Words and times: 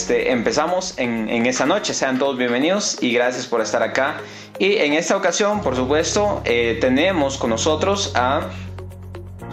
este, 0.00 0.30
empezamos 0.32 0.94
en, 0.96 1.28
en 1.28 1.44
esta 1.44 1.66
noche. 1.66 1.92
Sean 1.92 2.18
todos 2.18 2.38
bienvenidos 2.38 2.96
y 3.02 3.12
gracias 3.12 3.46
por 3.46 3.60
estar 3.60 3.82
acá. 3.82 4.16
Y 4.58 4.76
en 4.76 4.94
esta 4.94 5.14
ocasión, 5.14 5.60
por 5.60 5.76
supuesto, 5.76 6.40
eh, 6.46 6.78
tenemos 6.80 7.36
con 7.36 7.50
nosotros 7.50 8.12
a 8.14 8.48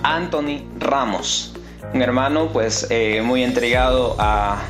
Anthony 0.03 0.63
Ramos, 0.79 1.53
un 1.93 2.01
hermano 2.01 2.47
pues 2.53 2.87
eh, 2.89 3.21
muy 3.21 3.43
entregado 3.43 4.15
a 4.19 4.63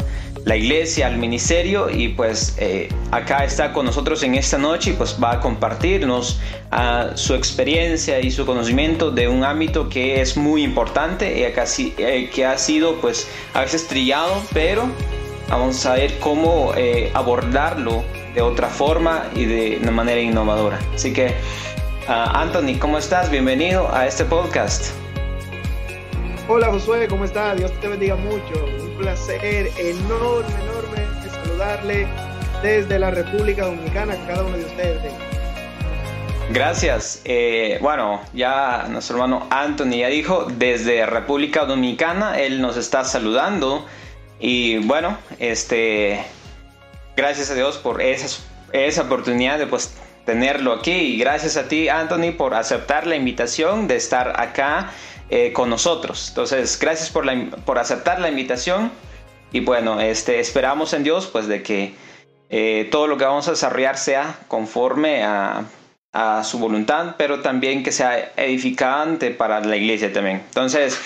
la 0.48 0.56
iglesia, 0.56 1.08
al 1.08 1.18
ministerio 1.18 1.90
y 1.90 2.08
pues 2.08 2.56
eh, 2.58 2.88
acá 3.12 3.44
está 3.44 3.74
con 3.74 3.86
nosotros 3.86 4.24
en 4.24 4.36
esta 4.36 4.58
noche 4.58 4.92
y 4.92 4.94
pues 4.94 5.18
va 5.22 5.34
a 5.34 5.40
compartirnos 5.42 6.40
uh, 6.72 7.18
su 7.18 7.36
experiencia 7.36 8.22
y 8.22 8.32
su 8.32 8.46
conocimiento 8.46 9.12
de 9.12 9.28
un 9.28 9.44
ámbito 9.44 9.90
que 9.90 10.22
es 10.22 10.38
muy 10.38 10.64
importante 10.64 11.46
y 11.46 11.52
casi, 11.52 11.94
eh, 11.98 12.30
que 12.34 12.46
ha 12.46 12.58
sido 12.58 12.96
pues 13.02 13.28
a 13.54 13.62
veces 13.62 13.88
trillado, 13.88 14.42
pero 14.54 14.90
vamos 15.50 15.86
a 15.86 15.94
ver 15.94 16.20
cómo 16.20 16.74
eh, 16.76 17.12
abordarlo 17.14 18.04
de 18.34 18.42
otra 18.42 18.68
forma 18.68 19.26
y 19.36 19.46
de 19.46 19.80
una 19.82 19.92
manera 19.92 20.20
innovadora. 20.20 20.80
Así 20.94 21.14
que 21.14 21.28
uh, 22.08 22.12
Anthony, 22.34 22.78
¿cómo 22.80 22.98
estás? 22.98 23.30
Bienvenido 23.30 23.94
a 23.94 24.06
este 24.08 24.26
podcast. 24.26 24.92
Hola 26.50 26.68
Josué, 26.68 27.08
¿cómo 27.08 27.26
estás? 27.26 27.58
Dios 27.58 27.72
te 27.82 27.88
bendiga 27.88 28.16
mucho. 28.16 28.66
Un 28.82 28.98
placer 28.98 29.70
enorme, 29.78 30.54
enorme 30.64 31.22
de 31.24 31.30
saludarle 31.30 32.08
desde 32.62 33.00
la 33.00 33.12
República 33.12 33.66
Dominicana 33.66 34.14
a 34.14 34.28
cada 34.28 34.44
uno 34.44 34.58
de 34.58 34.66
ustedes. 34.66 35.14
Gracias. 36.50 37.22
Eh, 37.26 37.78
bueno, 37.82 38.22
ya 38.34 38.86
nuestro 38.90 39.18
hermano 39.18 39.48
Anthony 39.50 39.98
ya 39.98 40.08
dijo, 40.08 40.48
desde 40.50 41.06
República 41.06 41.66
Dominicana, 41.66 42.40
él 42.40 42.62
nos 42.62 42.78
está 42.78 43.04
saludando. 43.04 43.86
Y 44.40 44.78
bueno, 44.78 45.18
este, 45.40 46.24
gracias 47.16 47.50
a 47.50 47.56
Dios 47.56 47.78
por 47.78 48.02
esa, 48.02 48.42
esa 48.72 49.02
oportunidad 49.04 49.58
de 49.58 49.68
pues 49.68 49.94
tenerlo 50.26 50.74
aquí. 50.74 50.92
Y 50.92 51.18
gracias 51.18 51.58
a 51.58 51.68
ti, 51.68 51.90
Anthony, 51.90 52.34
por 52.38 52.54
aceptar 52.54 53.08
la 53.08 53.16
invitación 53.16 53.88
de 53.88 53.96
estar 53.96 54.40
acá 54.40 54.92
eh, 55.30 55.52
con 55.54 55.70
nosotros. 55.70 56.30
Entonces, 56.30 56.78
gracias 56.80 57.10
por, 57.10 57.26
la, 57.26 57.50
por 57.66 57.80
aceptar 57.80 58.20
la 58.20 58.30
invitación 58.30 58.92
y 59.52 59.62
bueno, 59.62 60.00
este, 60.02 60.40
esperamos 60.40 60.94
en 60.94 61.04
Dios 61.04 61.28
pues 61.28 61.48
de 61.48 61.64
que 61.64 61.96
eh, 62.50 62.88
todo 62.92 63.08
lo 63.08 63.18
que 63.18 63.26
vamos 63.26 63.48
a 63.48 63.52
desarrollar 63.52 63.98
sea 63.98 64.40
conforme 64.48 65.24
a, 65.24 65.66
a 66.14 66.44
su 66.44 66.60
voluntad, 66.60 67.16
pero 67.18 67.42
también 67.42 67.84
que 67.84 67.92
sea 67.92 68.34
edificante 68.36 69.32
para 69.32 69.60
la 69.60 69.76
iglesia 69.76 70.12
también. 70.12 70.44
Entonces, 70.48 71.00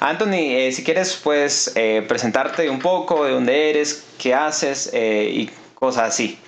Anthony, 0.00 0.56
eh, 0.56 0.72
si 0.72 0.82
quieres, 0.84 1.20
pues 1.22 1.74
presentarte 2.08 2.70
un 2.70 2.78
poco 2.78 3.24
de 3.24 3.32
dónde 3.32 3.70
eres, 3.70 4.06
qué 4.18 4.34
haces 4.34 4.90
y 4.94 5.50
cosas 5.74 6.08
así. 6.08 6.38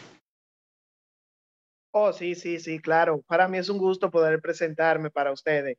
Oh, 1.99 2.12
sí, 2.12 2.34
sí, 2.34 2.61
sí, 2.61 2.78
claro. 2.78 3.22
Para 3.27 3.49
mí 3.49 3.56
es 3.56 3.71
un 3.71 3.78
gusto 3.78 4.11
poder 4.11 4.41
presentarme 4.43 5.11
para 5.11 5.33
ustedes. 5.33 5.78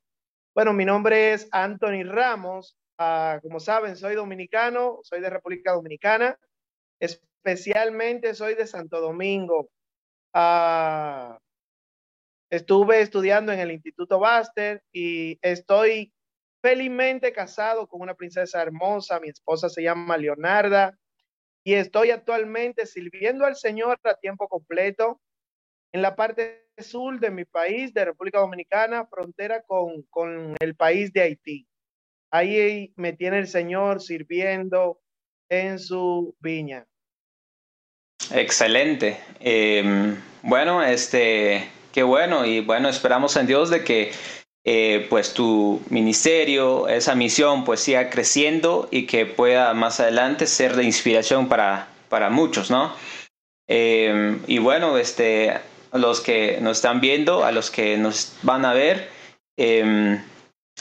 Bueno, 0.56 0.74
mi 0.74 0.84
nombre 0.84 1.34
es 1.34 1.48
Anthony 1.52 2.04
Ramos. 2.04 2.76
Uh, 3.00 3.40
como 3.44 3.60
saben, 3.60 3.96
soy 3.96 4.16
dominicano, 4.16 5.00
soy 5.04 5.22
de 5.22 5.30
República 5.30 5.74
Dominicana. 5.74 6.36
Especialmente 7.00 8.34
soy 8.34 8.56
de 8.56 8.66
Santo 8.66 9.00
Domingo. 9.00 9.70
Uh, 10.34 11.38
estuve 12.50 13.02
estudiando 13.02 13.52
en 13.52 13.60
el 13.60 13.72
Instituto 13.72 14.20
Baster 14.20 14.84
y 14.92 15.38
estoy 15.42 16.14
felizmente 16.62 17.32
casado 17.32 17.88
con 17.88 18.02
una 18.02 18.16
princesa 18.16 18.62
hermosa. 18.62 19.20
Mi 19.20 19.30
esposa 19.30 19.70
se 19.70 19.84
llama 19.84 20.18
Leonarda 20.18 20.98
y 21.64 21.74
estoy 21.74 22.12
actualmente 22.12 22.86
sirviendo 22.86 23.46
al 23.46 23.56
Señor 23.56 24.00
a 24.04 24.16
tiempo 24.16 24.48
completo 24.48 25.22
en 25.92 26.02
la 26.02 26.16
parte 26.16 26.68
sur 26.78 27.20
de 27.20 27.32
mi 27.32 27.46
país, 27.46 27.94
de 27.94 28.06
República 28.06 28.40
Dominicana, 28.40 29.06
frontera 29.08 29.62
con, 29.64 30.04
con 30.04 30.56
el 30.60 30.76
país 30.76 31.12
de 31.14 31.22
Haití. 31.22 31.68
Ahí 32.32 32.94
me 32.96 33.14
tiene 33.14 33.40
el 33.40 33.48
Señor 33.48 34.02
sirviendo 34.02 35.00
en 35.50 35.80
su 35.80 36.36
viña. 36.40 36.86
Excelente. 38.32 39.18
Eh, 39.40 40.16
bueno, 40.44 40.84
este, 40.84 41.70
qué 41.98 42.04
bueno 42.04 42.46
y 42.46 42.60
bueno, 42.60 42.90
esperamos 42.90 43.36
en 43.38 43.48
Dios 43.48 43.72
de 43.72 43.84
que 43.84 44.12
eh, 44.64 45.08
pues 45.10 45.34
tu 45.34 45.82
ministerio, 45.90 46.88
esa 46.88 47.16
misión 47.16 47.66
pues 47.66 47.80
siga 47.80 48.12
creciendo 48.12 48.88
y 48.92 49.08
que 49.08 49.26
pueda 49.26 49.74
más 49.74 50.00
adelante 50.00 50.46
ser 50.46 50.76
de 50.76 50.84
inspiración 50.84 51.50
para, 51.50 51.88
para 52.08 52.30
muchos, 52.30 52.70
¿no? 52.70 52.94
Eh, 53.68 54.38
y 54.46 54.60
bueno, 54.60 54.96
este, 55.00 55.58
los 55.92 56.22
que 56.22 56.60
nos 56.62 56.78
están 56.78 57.02
viendo, 57.02 57.44
a 57.44 57.52
los 57.52 57.72
que 57.72 57.98
nos 57.98 58.36
van 58.44 58.64
a 58.66 58.74
ver. 58.74 59.10
Eh, 59.58 60.22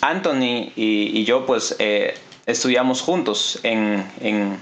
Anthony 0.03 0.73
y, 0.77 1.25
yo 1.25 1.47
pues 1.47 1.77
eh, 1.79 2.13
estudiamos 2.45 3.01
juntos 3.01 3.59
en, 3.63 4.07
en, 4.21 4.61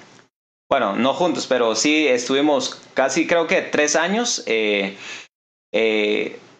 bueno, 0.70 0.94
no 0.94 1.14
juntos, 1.14 1.48
pero 1.48 1.74
sí 1.74 2.06
estuvimos 2.06 2.80
casi 2.94 3.26
creo 3.26 3.48
que 3.48 3.60
tres 3.60 3.96
años. 3.96 4.44
Eh 4.46 4.96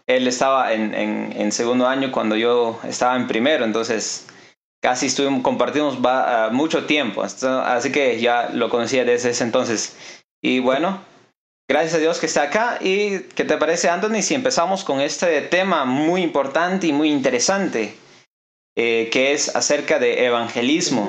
él 0.07 0.27
estaba 0.29 0.73
en, 0.73 0.95
en, 0.95 1.33
en, 1.37 1.53
segundo 1.53 1.87
año 1.87 2.13
cuando 2.13 2.37
yo 2.37 2.79
estaba 2.85 3.17
en 3.17 3.27
primero, 3.27 3.65
entonces 3.65 4.27
casi 4.83 5.07
estuvimos, 5.07 5.43
compartimos 5.43 6.05
va, 6.05 6.49
uh, 6.49 6.53
mucho 6.53 6.85
tiempo, 6.85 7.23
así 7.23 7.91
que 7.91 8.21
ya 8.21 8.51
lo 8.51 8.69
conocía 8.69 9.05
desde 9.05 9.31
ese 9.31 9.45
entonces. 9.45 9.97
Y 10.43 10.59
bueno, 10.59 11.01
Gracias 11.67 11.95
a 11.95 11.99
Dios 11.99 12.19
que 12.19 12.27
está 12.27 12.43
acá. 12.43 12.79
¿Y 12.81 13.21
qué 13.35 13.45
te 13.45 13.57
parece, 13.57 13.89
Anthony, 13.89 14.21
si 14.21 14.35
empezamos 14.35 14.85
con 14.85 15.01
este 15.01 15.41
tema 15.41 15.87
muy 15.87 16.23
importante 16.23 16.87
y 16.87 16.93
muy 16.93 17.11
interesante, 17.11 17.95
eh, 18.77 19.09
que 19.11 19.33
es 19.33 19.55
acerca 19.57 19.99
de 19.99 20.27
evangelismo 20.27 21.09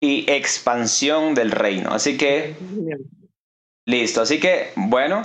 y 0.00 0.28
expansión 0.28 1.34
del 1.34 1.52
reino? 1.52 1.94
Así 1.94 2.18
que, 2.18 2.56
listo. 3.86 4.22
Así 4.22 4.40
que, 4.40 4.72
bueno, 4.74 5.24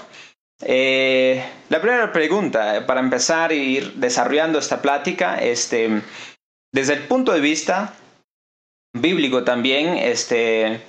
eh, 0.62 1.44
la 1.70 1.82
primera 1.82 2.12
pregunta, 2.12 2.78
eh, 2.78 2.82
para 2.82 3.00
empezar 3.00 3.52
a 3.52 3.54
ir 3.54 3.94
desarrollando 3.94 4.60
esta 4.60 4.82
plática, 4.82 5.38
este, 5.42 6.02
desde 6.74 6.94
el 6.94 7.08
punto 7.08 7.32
de 7.32 7.40
vista 7.40 7.94
bíblico 8.94 9.44
también, 9.44 9.98
este, 9.98 10.82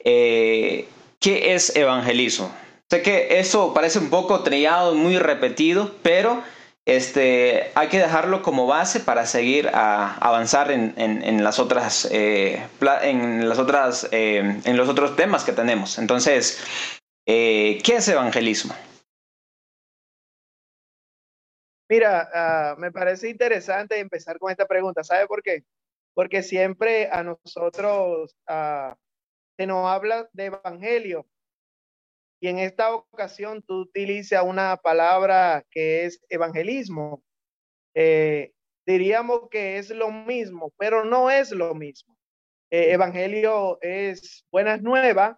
eh, 0.00 0.88
¿Qué 1.20 1.54
es 1.54 1.74
evangelismo? 1.76 2.52
Sé 2.90 3.02
que 3.02 3.40
eso 3.40 3.74
parece 3.74 3.98
un 3.98 4.08
poco 4.08 4.42
trillado, 4.44 4.94
muy 4.94 5.18
repetido, 5.18 5.94
pero 6.02 6.42
este, 6.86 7.72
hay 7.74 7.88
que 7.88 7.98
dejarlo 7.98 8.40
como 8.40 8.66
base 8.66 9.00
para 9.00 9.26
seguir 9.26 9.68
a 9.74 10.14
avanzar 10.14 10.70
en, 10.70 10.94
en, 10.96 11.42
las 11.44 11.58
otras, 11.58 12.08
en 12.10 13.48
las 13.48 13.58
otras, 13.58 14.08
en 14.12 14.76
los 14.76 14.88
otros 14.88 15.16
temas 15.16 15.42
que 15.44 15.52
tenemos. 15.52 15.98
Entonces, 15.98 16.62
¿qué 17.26 17.82
es 17.84 18.08
evangelismo? 18.08 18.74
Mira, 21.88 22.74
uh, 22.76 22.80
me 22.80 22.92
parece 22.92 23.30
interesante 23.30 23.98
empezar 23.98 24.38
con 24.38 24.50
esta 24.50 24.66
pregunta. 24.66 25.02
¿Sabe 25.02 25.26
por 25.26 25.42
qué? 25.42 25.64
Porque 26.14 26.42
siempre 26.42 27.08
a 27.10 27.22
nosotros 27.22 28.36
uh, 28.48 28.94
se 29.56 29.66
nos 29.66 29.86
habla 29.86 30.28
de 30.32 30.46
evangelio. 30.46 31.26
Y 32.40 32.48
en 32.48 32.58
esta 32.58 32.94
ocasión 32.94 33.62
tú 33.62 33.80
utilizas 33.80 34.44
una 34.44 34.76
palabra 34.76 35.64
que 35.70 36.04
es 36.04 36.20
evangelismo. 36.28 37.22
Eh, 37.94 38.52
diríamos 38.86 39.48
que 39.50 39.78
es 39.78 39.90
lo 39.90 40.10
mismo, 40.12 40.72
pero 40.78 41.04
no 41.04 41.30
es 41.30 41.50
lo 41.50 41.74
mismo. 41.74 42.16
Eh, 42.70 42.92
evangelio 42.92 43.78
es 43.80 44.44
buenas 44.52 44.82
nuevas, 44.82 45.36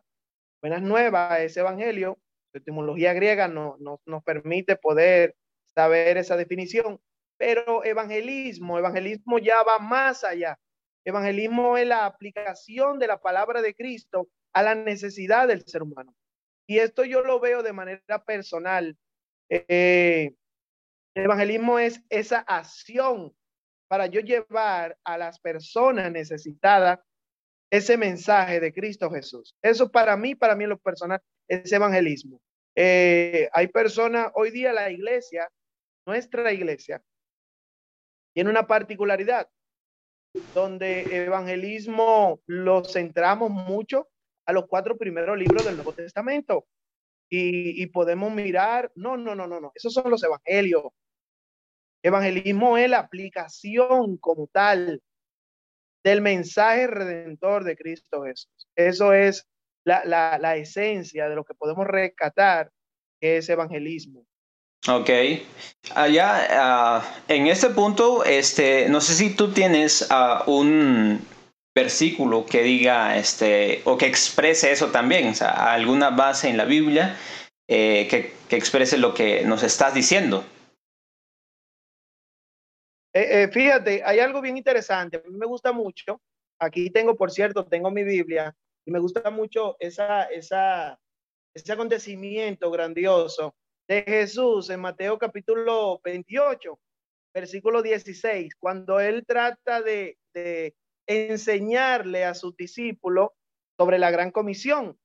buenas 0.61 0.82
nuevas 0.82 1.41
es 1.41 1.56
evangelio. 1.56 2.19
La 2.52 2.61
etimología 2.61 3.14
griega 3.14 3.49
no, 3.49 3.79
nos 3.79 4.23
permite 4.25 4.76
poder 4.76 5.37
saber 5.75 6.17
esa 6.17 6.37
definición, 6.37 7.00
pero 7.37 7.84
evangelismo, 7.84 8.78
evangelismo 8.78 9.38
ya 9.38 9.62
va 9.62 9.78
más 9.78 10.25
allá. 10.25 10.58
Evangelismo 11.05 11.78
es 11.78 11.87
la 11.87 12.05
aplicación 12.05 12.99
de 12.99 13.06
la 13.06 13.20
palabra 13.20 13.62
de 13.62 13.75
Cristo 13.75 14.28
a 14.52 14.62
la 14.62 14.75
necesidad 14.75 15.49
del 15.49 15.64
ser 15.64 15.82
humano. 15.82 16.14
Y 16.67 16.78
esto 16.78 17.05
yo 17.05 17.22
lo 17.22 17.40
veo 17.40 17.62
de 17.62 17.72
manera 17.72 18.25
personal. 18.25 18.96
Eh, 19.49 20.34
el 21.14 21.25
evangelismo 21.25 21.78
es 21.78 22.02
esa 22.11 22.40
acción 22.40 23.34
para 23.88 24.06
yo 24.06 24.20
llevar 24.20 24.96
a 25.02 25.19
las 25.19 25.40
personas 25.40 26.12
necesitadas 26.12 27.00
ese 27.70 27.96
mensaje 27.96 28.61
de 28.61 28.73
Cristo 28.73 29.11
Jesús. 29.11 29.56
Eso 29.62 29.90
para 29.90 30.16
mí, 30.16 30.34
para 30.34 30.55
mí 30.55 30.64
en 30.64 30.70
lo 30.70 30.78
personal, 30.78 31.20
es 31.49 31.73
evangelismo. 31.73 32.40
Eh, 32.76 33.49
hay 33.52 33.66
personas, 33.69 34.31
hoy 34.34 34.50
día 34.50 34.73
la 34.73 34.90
iglesia, 34.90 35.50
nuestra 36.11 36.53
iglesia, 36.53 37.01
tiene 38.35 38.51
una 38.51 38.67
particularidad 38.67 39.49
donde 40.55 41.25
evangelismo 41.25 42.41
lo 42.47 42.85
centramos 42.85 43.51
mucho 43.51 44.09
a 44.45 44.53
los 44.53 44.67
cuatro 44.67 44.99
primeros 44.99 45.39
libros 45.39 45.65
del 45.65 45.77
Nuevo 45.77 45.93
Testamento. 45.93 46.67
Y, 47.33 47.87
podemos 47.87 48.33
mirar, 48.33 48.91
no, 48.97 49.17
no, 49.17 49.37
no, 49.37 49.47
no, 49.47 49.61
no, 49.61 49.71
esos 49.77 49.93
son 49.93 50.11
los 50.11 50.25
evangelios. 50.25 50.83
Evangelismo 52.03 52.77
es 52.77 52.91
la 52.91 52.99
aplicación 52.99 54.17
como 54.17 54.49
tal 54.49 55.01
del 56.03 56.23
mensaje 56.23 56.89
redentor 56.89 57.62
de 57.62 57.77
Cristo 57.77 58.25
Jesús. 58.25 58.69
Eso 58.75 59.12
es 59.12 59.47
la, 59.85 60.05
la, 60.05 60.39
la 60.41 60.57
esencia 60.57 61.29
de 61.29 61.37
lo 61.37 61.45
que 61.45 61.55
podemos 61.55 61.87
rescatar, 61.87 62.73
que 63.21 63.37
es 63.37 63.49
evangelismo. 63.49 64.27
Ok. 64.88 65.11
Allá, 65.94 67.03
uh, 67.29 67.32
en 67.32 67.47
este 67.47 67.71
punto, 67.71 68.25
este, 68.25 68.88
no 68.88 69.00
sé 69.00 69.15
si 69.15 69.35
tú 69.35 69.53
tienes 69.53 70.09
uh, 70.11 70.50
un 70.50 71.21
versículo 71.75 72.47
que 72.47 72.62
diga, 72.62 73.17
este, 73.17 73.82
o 73.85 73.97
que 73.97 74.06
exprese 74.06 74.73
eso 74.73 74.91
también, 74.91 75.29
o 75.29 75.35
sea, 75.35 75.73
alguna 75.73 76.11
base 76.11 76.49
en 76.49 76.56
la 76.56 76.65
Biblia 76.65 77.17
eh, 77.69 78.09
que, 78.09 78.32
que 78.49 78.56
exprese 78.56 78.99
lo 78.99 79.15
que 79.15 79.44
nos 79.44 79.62
estás 79.62 79.94
diciendo. 79.94 80.44
Eh, 83.12 83.43
eh, 83.43 83.49
fíjate, 83.49 84.03
hay 84.05 84.19
algo 84.21 84.41
bien 84.41 84.56
interesante. 84.56 85.19
A 85.19 85.29
mí 85.29 85.37
me 85.37 85.47
gusta 85.47 85.73
mucho. 85.73 86.21
Aquí 86.59 86.91
tengo, 86.91 87.17
por 87.17 87.31
cierto, 87.31 87.67
tengo 87.67 87.91
mi 87.91 88.05
Biblia 88.05 88.55
y 88.85 88.91
me 88.91 88.99
gusta 88.99 89.31
mucho 89.31 89.76
esa, 89.79 90.25
esa, 90.25 90.99
ese 91.55 91.73
acontecimiento 91.73 92.71
grandioso 92.71 93.55
de 93.90 94.04
Jesús 94.06 94.70
en 94.70 94.78
Mateo 94.78 95.19
capítulo 95.19 96.00
28, 96.04 96.78
versículo 97.34 97.82
16, 97.82 98.54
cuando 98.54 99.00
él 99.00 99.26
trata 99.26 99.82
de, 99.82 100.16
enseñarle 101.08 102.25
a 102.25 102.34
sus 102.34 102.56
discípulos 102.56 103.31
sobre 103.76 103.98
la 103.98 104.12
gran 104.12 104.31
comisión. 104.31 104.96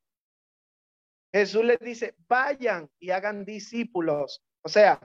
Jesús 1.34 1.66
les 1.66 1.80
dice, 1.80 2.14
vayan 2.28 2.88
y 3.00 3.10
hagan 3.10 3.44
discípulos. 3.44 4.44
O 4.62 4.70
sea, 4.70 5.00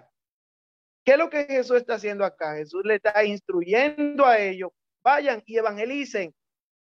¿Qué 1.03 1.13
es 1.13 1.19
lo 1.19 1.31
que 1.31 1.47
Jesús 1.47 1.79
está 1.79 1.95
haciendo 1.95 2.27
acá? 2.27 2.57
Jesús 2.57 2.83
le 2.85 2.97
está 2.97 3.25
instruyendo 3.25 4.27
a 4.27 4.39
ellos, 4.39 4.73
vayan 5.03 5.43
y 5.47 5.57
evangelicen, 5.57 6.35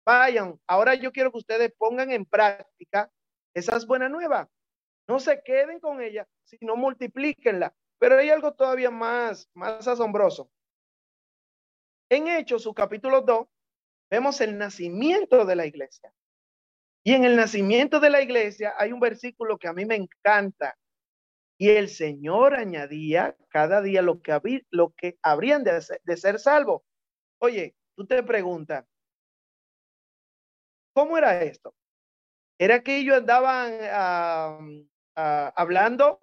vayan. 0.06 0.60
Ahora 0.68 0.96
yo 0.96 1.14
quiero 1.14 1.32
que 1.32 1.38
ustedes 1.38 1.72
pongan 1.78 2.12
en 2.12 2.26
práctica 2.26 3.10
esas 3.54 3.88
buenas 3.88 4.12
nuevas. 4.12 4.50
No 5.08 5.22
se 5.22 5.42
queden 5.44 5.80
con 5.80 6.02
ellas, 6.02 6.28
sino 6.46 6.76
multiplíquenla. 6.76 7.74
Pero 8.00 8.18
hay 8.18 8.30
algo 8.30 8.54
todavía 8.54 8.92
más, 8.92 9.50
más 9.54 9.88
asombroso. 9.88 10.50
En 12.10 12.28
Hechos, 12.28 12.64
su 12.64 12.74
capítulo 12.74 13.22
2, 13.22 13.48
vemos 14.10 14.42
el 14.42 14.58
nacimiento 14.58 15.46
de 15.46 15.56
la 15.56 15.66
iglesia. 15.66 16.14
Y 17.04 17.14
en 17.14 17.26
el 17.26 17.36
nacimiento 17.36 18.00
de 18.00 18.10
la 18.10 18.22
iglesia 18.22 18.74
hay 18.78 18.92
un 18.92 19.00
versículo 19.00 19.58
que 19.58 19.68
a 19.68 19.74
mí 19.74 19.86
me 19.86 19.96
encanta, 19.96 20.78
y 21.58 21.70
el 21.70 21.90
Señor 21.90 22.56
añadía 22.56 23.36
cada 23.50 23.82
día 23.82 24.02
lo 24.02 24.22
que, 24.22 24.66
lo 24.70 24.94
que 24.98 25.18
habrían 25.22 25.64
de, 25.64 25.82
de 26.04 26.18
ser 26.18 26.40
salvos. 26.40 26.82
Oye, 27.40 27.76
tú 27.96 28.06
te 28.06 28.24
preguntas, 28.24 28.86
¿cómo 30.94 31.18
era 31.18 31.42
esto? 31.42 31.76
¿Era 32.60 32.82
que 32.82 32.98
ellos 32.98 33.18
andaban 33.18 34.90
hablando? 35.16 36.20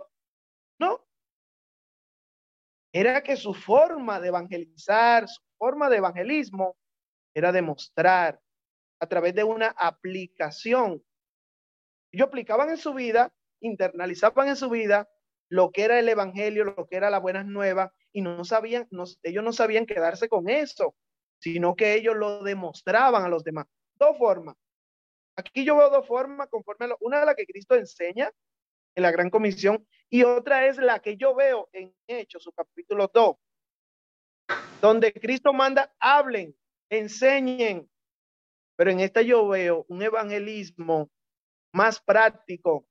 Era 2.93 3.23
que 3.23 3.37
su 3.37 3.55
forma 3.55 4.21
de 4.21 4.29
evangelizar, 4.29 5.29
su 5.29 5.41
forma 5.59 5.89
de 5.89 5.99
evangelismo, 5.99 6.77
era 7.35 7.53
demostrar 7.53 8.41
a 9.01 9.07
través 9.07 9.35
de 9.35 9.45
una 9.45 9.69
aplicación. 9.77 11.03
Ellos 12.13 12.27
aplicaban 12.27 12.71
en 12.71 12.77
su 12.77 12.93
vida, 12.93 13.33
internalizaban 13.61 14.49
en 14.49 14.57
su 14.57 14.69
vida 14.69 15.09
lo 15.49 15.71
que 15.71 15.85
era 15.85 15.99
el 15.99 16.09
evangelio, 16.09 16.65
lo 16.65 16.87
que 16.87 16.97
era 16.97 17.11
las 17.11 17.23
buenas 17.23 17.47
nuevas, 17.47 17.91
y 18.13 18.23
no 18.23 18.45
sabían, 18.45 18.89
ellos 19.23 19.45
no 19.45 19.53
sabían 19.53 19.87
quedarse 19.87 20.29
con 20.29 20.49
eso, 20.49 20.95
sino 21.41 21.75
que 21.77 21.95
ellos 21.95 22.17
lo 22.17 22.43
demostraban 22.43 23.25
a 23.25 23.29
los 23.29 23.45
demás. 23.45 23.67
Dos 23.99 24.17
formas. 24.19 24.57
Aquí 25.37 25.65
yo 25.65 25.77
veo 25.77 25.91
dos 25.91 26.07
formas 26.07 26.49
conforme 26.49 26.87
a 26.87 26.89
lo, 26.89 26.97
una 27.01 27.21
de 27.21 27.27
la 27.27 27.35
que 27.35 27.47
Cristo 27.47 27.75
enseña 27.75 28.31
la 29.01 29.11
Gran 29.11 29.31
Comisión 29.31 29.87
y 30.09 30.25
otra 30.25 30.67
es 30.67 30.77
la 30.79 31.01
que 31.01 31.17
yo 31.17 31.35
veo 31.35 31.69
en 31.73 31.95
Hechos, 32.07 32.43
su 32.43 32.53
capítulo 32.53 33.11
2, 33.13 33.37
donde 34.81 35.13
Cristo 35.13 35.53
manda, 35.53 35.95
hablen, 36.01 36.57
enseñen, 36.91 37.89
pero 38.77 38.91
en 38.91 39.01
esta 39.01 39.23
yo 39.23 39.47
veo 39.47 39.85
un 39.89 40.03
evangelismo 40.03 41.11
más 41.73 42.01
práctico, 42.01 42.87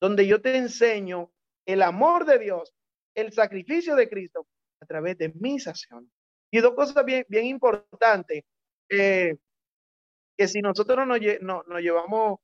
donde 0.00 0.26
yo 0.26 0.40
te 0.40 0.56
enseño 0.56 1.32
el 1.66 1.82
amor 1.82 2.24
de 2.24 2.38
Dios, 2.38 2.72
el 3.14 3.32
sacrificio 3.32 3.96
de 3.96 4.08
Cristo 4.08 4.46
a 4.80 4.86
través 4.86 5.18
de 5.18 5.32
mis 5.34 5.66
acciones. 5.66 6.10
Y 6.52 6.60
dos 6.60 6.74
cosas 6.74 7.04
bien, 7.04 7.26
bien 7.28 7.46
importantes, 7.46 8.44
eh, 8.88 9.36
que 10.36 10.48
si 10.48 10.60
nosotros 10.60 11.06
nos, 11.06 11.18
no, 11.40 11.62
nos 11.64 11.80
llevamos 11.80 12.40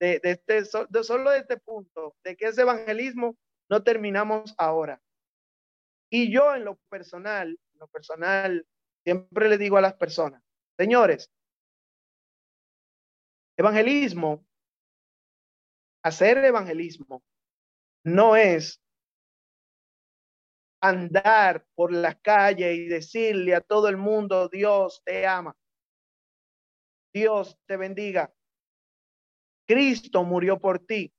de, 0.00 0.20
este, 0.22 0.64
solo 0.64 1.30
de 1.30 1.38
este 1.38 1.56
punto, 1.58 2.16
de 2.24 2.36
que 2.36 2.46
ese 2.46 2.62
evangelismo, 2.62 3.36
no 3.70 3.82
terminamos 3.82 4.54
ahora. 4.56 5.00
Y 6.10 6.32
yo 6.32 6.54
en 6.54 6.64
lo 6.64 6.76
personal, 6.88 7.58
lo 7.74 7.88
personal, 7.88 8.66
siempre 9.04 9.48
le 9.48 9.58
digo 9.58 9.76
a 9.76 9.82
las 9.82 9.94
personas, 9.94 10.42
señores, 10.78 11.30
evangelismo, 13.56 14.46
hacer 16.02 16.38
evangelismo 16.38 17.22
no 18.04 18.36
es 18.36 18.80
andar 20.80 21.66
por 21.74 21.92
las 21.92 22.16
calles 22.20 22.76
y 22.78 22.86
decirle 22.86 23.54
a 23.54 23.60
todo 23.60 23.88
el 23.88 23.96
mundo, 23.96 24.48
Dios 24.48 25.02
te 25.04 25.26
ama, 25.26 25.56
Dios 27.12 27.58
te 27.66 27.76
bendiga, 27.76 28.32
Cristo 29.68 30.24
murió 30.24 30.58
por 30.58 30.78
ti. 30.78 31.12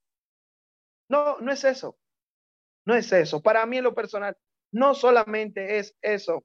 No, 1.08 1.40
no 1.40 1.52
es 1.52 1.64
eso, 1.64 1.98
no 2.86 2.96
es 2.96 3.12
eso. 3.12 3.42
Para 3.42 3.66
mí 3.66 3.78
en 3.78 3.84
lo 3.84 3.94
personal, 3.94 4.36
no 4.72 4.96
solamente 4.96 5.78
es 5.78 5.96
eso. 6.02 6.44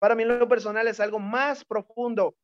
Para 0.00 0.16
mí 0.16 0.24
en 0.24 0.38
lo 0.40 0.48
personal 0.48 0.88
es 0.88 0.98
algo 0.98 1.20
más 1.20 1.64
profundo. 1.64 2.36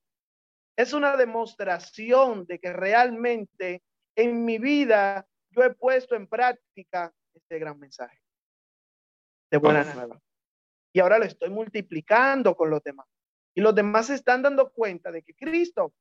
Es 0.76 0.92
una 0.92 1.16
demostración 1.16 2.46
de 2.46 2.60
que 2.60 2.72
realmente 2.72 3.82
en 4.16 4.44
mi 4.44 4.58
vida 4.58 5.26
yo 5.50 5.64
he 5.64 5.74
puesto 5.74 6.14
en 6.14 6.28
práctica 6.28 7.12
este 7.34 7.58
gran 7.58 7.78
mensaje 7.78 8.20
de 9.50 9.58
buena 9.58 9.82
nueva. 9.92 10.20
Y 10.92 11.00
ahora 11.00 11.18
lo 11.18 11.24
estoy 11.24 11.50
multiplicando 11.50 12.54
con 12.54 12.70
los 12.70 12.82
demás. 12.82 13.06
Y 13.54 13.60
los 13.60 13.74
demás 13.74 14.06
se 14.06 14.14
están 14.14 14.42
dando 14.42 14.70
cuenta 14.70 15.10
de 15.10 15.22
que 15.22 15.34
Cristo 15.34 15.94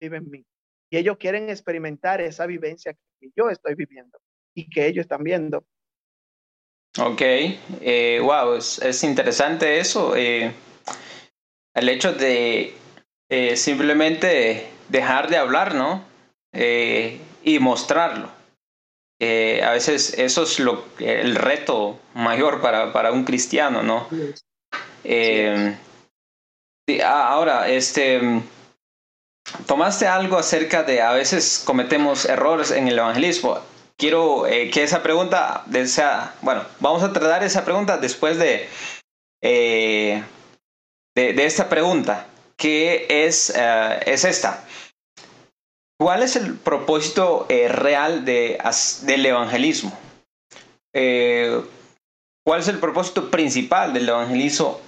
vive 0.00 0.16
en 0.16 0.30
mí. 0.30 0.46
Y 0.92 0.98
ellos 0.98 1.16
quieren 1.16 1.48
experimentar 1.48 2.20
esa 2.20 2.44
vivencia 2.44 2.94
que 3.18 3.30
yo 3.34 3.48
estoy 3.48 3.74
viviendo 3.74 4.18
y 4.54 4.68
que 4.68 4.86
ellos 4.86 5.04
están 5.04 5.24
viendo. 5.24 5.64
Ok, 6.98 7.22
eh, 7.22 8.20
wow, 8.22 8.56
es, 8.56 9.02
interesante 9.02 9.78
eso. 9.78 10.14
Eh, 10.14 10.52
el 11.74 11.88
hecho 11.88 12.12
de 12.12 12.74
eh, 13.30 13.56
simplemente 13.56 14.66
dejar 14.90 15.30
de 15.30 15.38
hablar, 15.38 15.74
¿no? 15.74 16.04
y 16.54 17.58
mostrarlo. 17.58 18.30
Eh, 19.18 19.62
a 19.62 19.70
veces 19.70 20.18
eso 20.18 20.42
es 20.42 20.58
lo, 20.58 20.84
el 20.98 21.36
reto 21.36 21.98
mayor 22.12 22.60
para, 22.60 22.92
para 22.92 23.10
un 23.12 23.24
cristiano, 23.24 23.82
¿no? 23.82 24.08
Eh, 25.04 25.74
ahora, 27.02 27.70
este, 27.70 28.42
tomaste 29.66 30.06
algo 30.06 30.38
acerca 30.38 30.82
de 30.82 31.00
a 31.02 31.12
veces 31.12 31.62
cometemos 31.64 32.24
errores 32.24 32.70
en 32.70 32.88
el 32.88 32.98
evangelismo. 32.98 33.58
Quiero 33.96 34.46
eh, 34.46 34.70
que 34.70 34.82
esa 34.82 35.02
pregunta 35.02 35.64
sea, 35.86 36.34
bueno, 36.42 36.64
vamos 36.80 37.02
a 37.02 37.12
tratar 37.12 37.42
esa 37.44 37.64
pregunta 37.64 37.98
después 37.98 38.38
de, 38.38 38.68
de, 39.40 40.22
de, 41.14 41.44
esta 41.44 41.68
pregunta, 41.68 42.26
que 42.56 43.06
es, 43.08 43.52
es 44.06 44.24
esta. 44.24 44.64
¿Cuál 46.02 46.24
es 46.24 46.34
el 46.34 46.54
propósito 46.56 47.46
eh, 47.48 47.68
real 47.68 48.24
de, 48.24 48.58
del 49.02 49.24
evangelismo? 49.24 49.96
Eh, 50.92 51.62
¿Cuál 52.44 52.58
es 52.58 52.66
el 52.66 52.80
propósito 52.80 53.30
principal 53.30 53.92
del 53.92 54.08
evangelismo? 54.08 54.80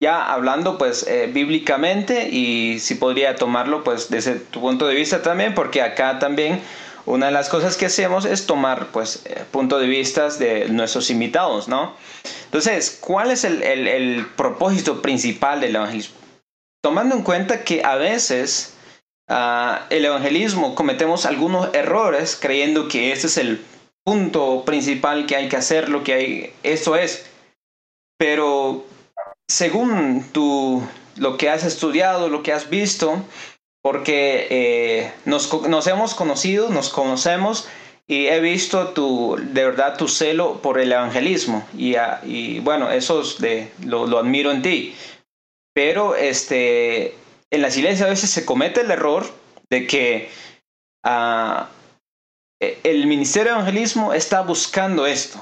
Ya 0.00 0.24
hablando 0.32 0.78
pues 0.78 1.06
eh, 1.08 1.28
bíblicamente 1.32 2.28
y 2.28 2.78
si 2.78 2.94
podría 2.94 3.34
tomarlo 3.34 3.82
pues 3.82 4.10
desde 4.10 4.36
tu 4.36 4.60
punto 4.60 4.86
de 4.86 4.94
vista 4.94 5.22
también, 5.22 5.54
porque 5.54 5.82
acá 5.82 6.18
también 6.20 6.60
una 7.04 7.26
de 7.26 7.32
las 7.32 7.48
cosas 7.48 7.76
que 7.76 7.86
hacemos 7.86 8.24
es 8.24 8.46
tomar 8.46 8.88
pues 8.92 9.24
punto 9.50 9.78
de 9.78 9.86
vista 9.86 10.28
de 10.28 10.68
nuestros 10.68 11.10
invitados, 11.10 11.66
¿no? 11.66 11.94
Entonces, 12.44 12.98
¿cuál 13.00 13.30
es 13.30 13.44
el, 13.44 13.62
el, 13.62 13.88
el 13.88 14.26
propósito 14.26 15.02
principal 15.02 15.60
del 15.60 15.76
evangelismo? 15.76 16.16
Tomando 16.82 17.16
en 17.16 17.22
cuenta 17.22 17.64
que 17.64 17.82
a 17.84 17.96
veces 17.96 18.74
ah, 19.28 19.86
el 19.90 20.04
evangelismo 20.04 20.74
cometemos 20.74 21.26
algunos 21.26 21.74
errores 21.74 22.38
creyendo 22.40 22.88
que 22.88 23.12
este 23.12 23.26
es 23.26 23.36
el 23.36 23.64
punto 24.04 24.64
principal 24.64 25.26
que 25.26 25.36
hay 25.36 25.48
que 25.48 25.56
hacer, 25.56 25.88
lo 25.88 26.04
que 26.04 26.12
hay, 26.14 26.52
eso 26.62 26.96
es. 26.96 27.28
Pero 28.16 28.84
según 29.48 30.24
tu, 30.32 30.86
lo 31.16 31.36
que 31.36 31.48
has 31.48 31.64
estudiado, 31.64 32.28
lo 32.28 32.42
que 32.42 32.52
has 32.52 32.68
visto, 32.68 33.24
porque 33.82 34.46
eh, 34.50 35.12
nos, 35.24 35.52
nos, 35.68 35.86
hemos 35.86 36.14
conocido, 36.14 36.68
nos 36.68 36.90
conocemos 36.90 37.68
y 38.06 38.26
he 38.26 38.40
visto 38.40 38.88
tu, 38.88 39.36
de 39.38 39.64
verdad 39.64 39.96
tu 39.96 40.08
celo 40.08 40.60
por 40.62 40.78
el 40.78 40.92
evangelismo 40.92 41.66
y, 41.76 41.94
ah, 41.96 42.20
bueno, 42.62 42.90
eso 42.90 43.22
de, 43.38 43.70
lo, 43.84 44.18
admiro 44.18 44.50
en 44.50 44.62
ti. 44.62 44.94
Pero 45.74 46.16
este, 46.16 47.14
en 47.50 47.62
las 47.62 47.76
iglesias 47.76 48.06
a 48.06 48.10
veces 48.10 48.30
se 48.30 48.44
comete 48.44 48.80
el 48.80 48.90
error 48.90 49.26
de 49.70 49.86
que 49.86 50.30
uh, 51.06 51.64
el 52.60 53.06
ministerio 53.06 53.52
de 53.52 53.58
evangelismo 53.58 54.12
está 54.12 54.40
buscando 54.40 55.06
esto, 55.06 55.38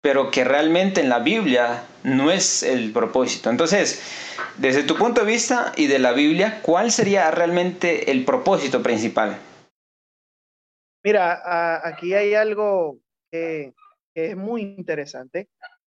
pero 0.00 0.30
que 0.30 0.44
realmente 0.44 1.00
en 1.00 1.08
la 1.08 1.18
Biblia 1.18 1.84
no 2.04 2.30
es 2.30 2.62
el 2.62 2.92
propósito. 2.92 3.50
Entonces, 3.50 4.02
desde 4.58 4.84
tu 4.84 4.96
punto 4.96 5.22
de 5.22 5.26
vista 5.26 5.72
y 5.76 5.86
de 5.86 5.98
la 5.98 6.12
Biblia, 6.12 6.60
¿cuál 6.62 6.90
sería 6.90 7.30
realmente 7.30 8.10
el 8.10 8.24
propósito 8.24 8.82
principal? 8.82 9.38
Mira, 11.04 11.86
aquí 11.86 12.14
hay 12.14 12.34
algo 12.34 12.98
que, 13.30 13.74
es 14.14 14.36
muy 14.36 14.62
interesante 14.62 15.48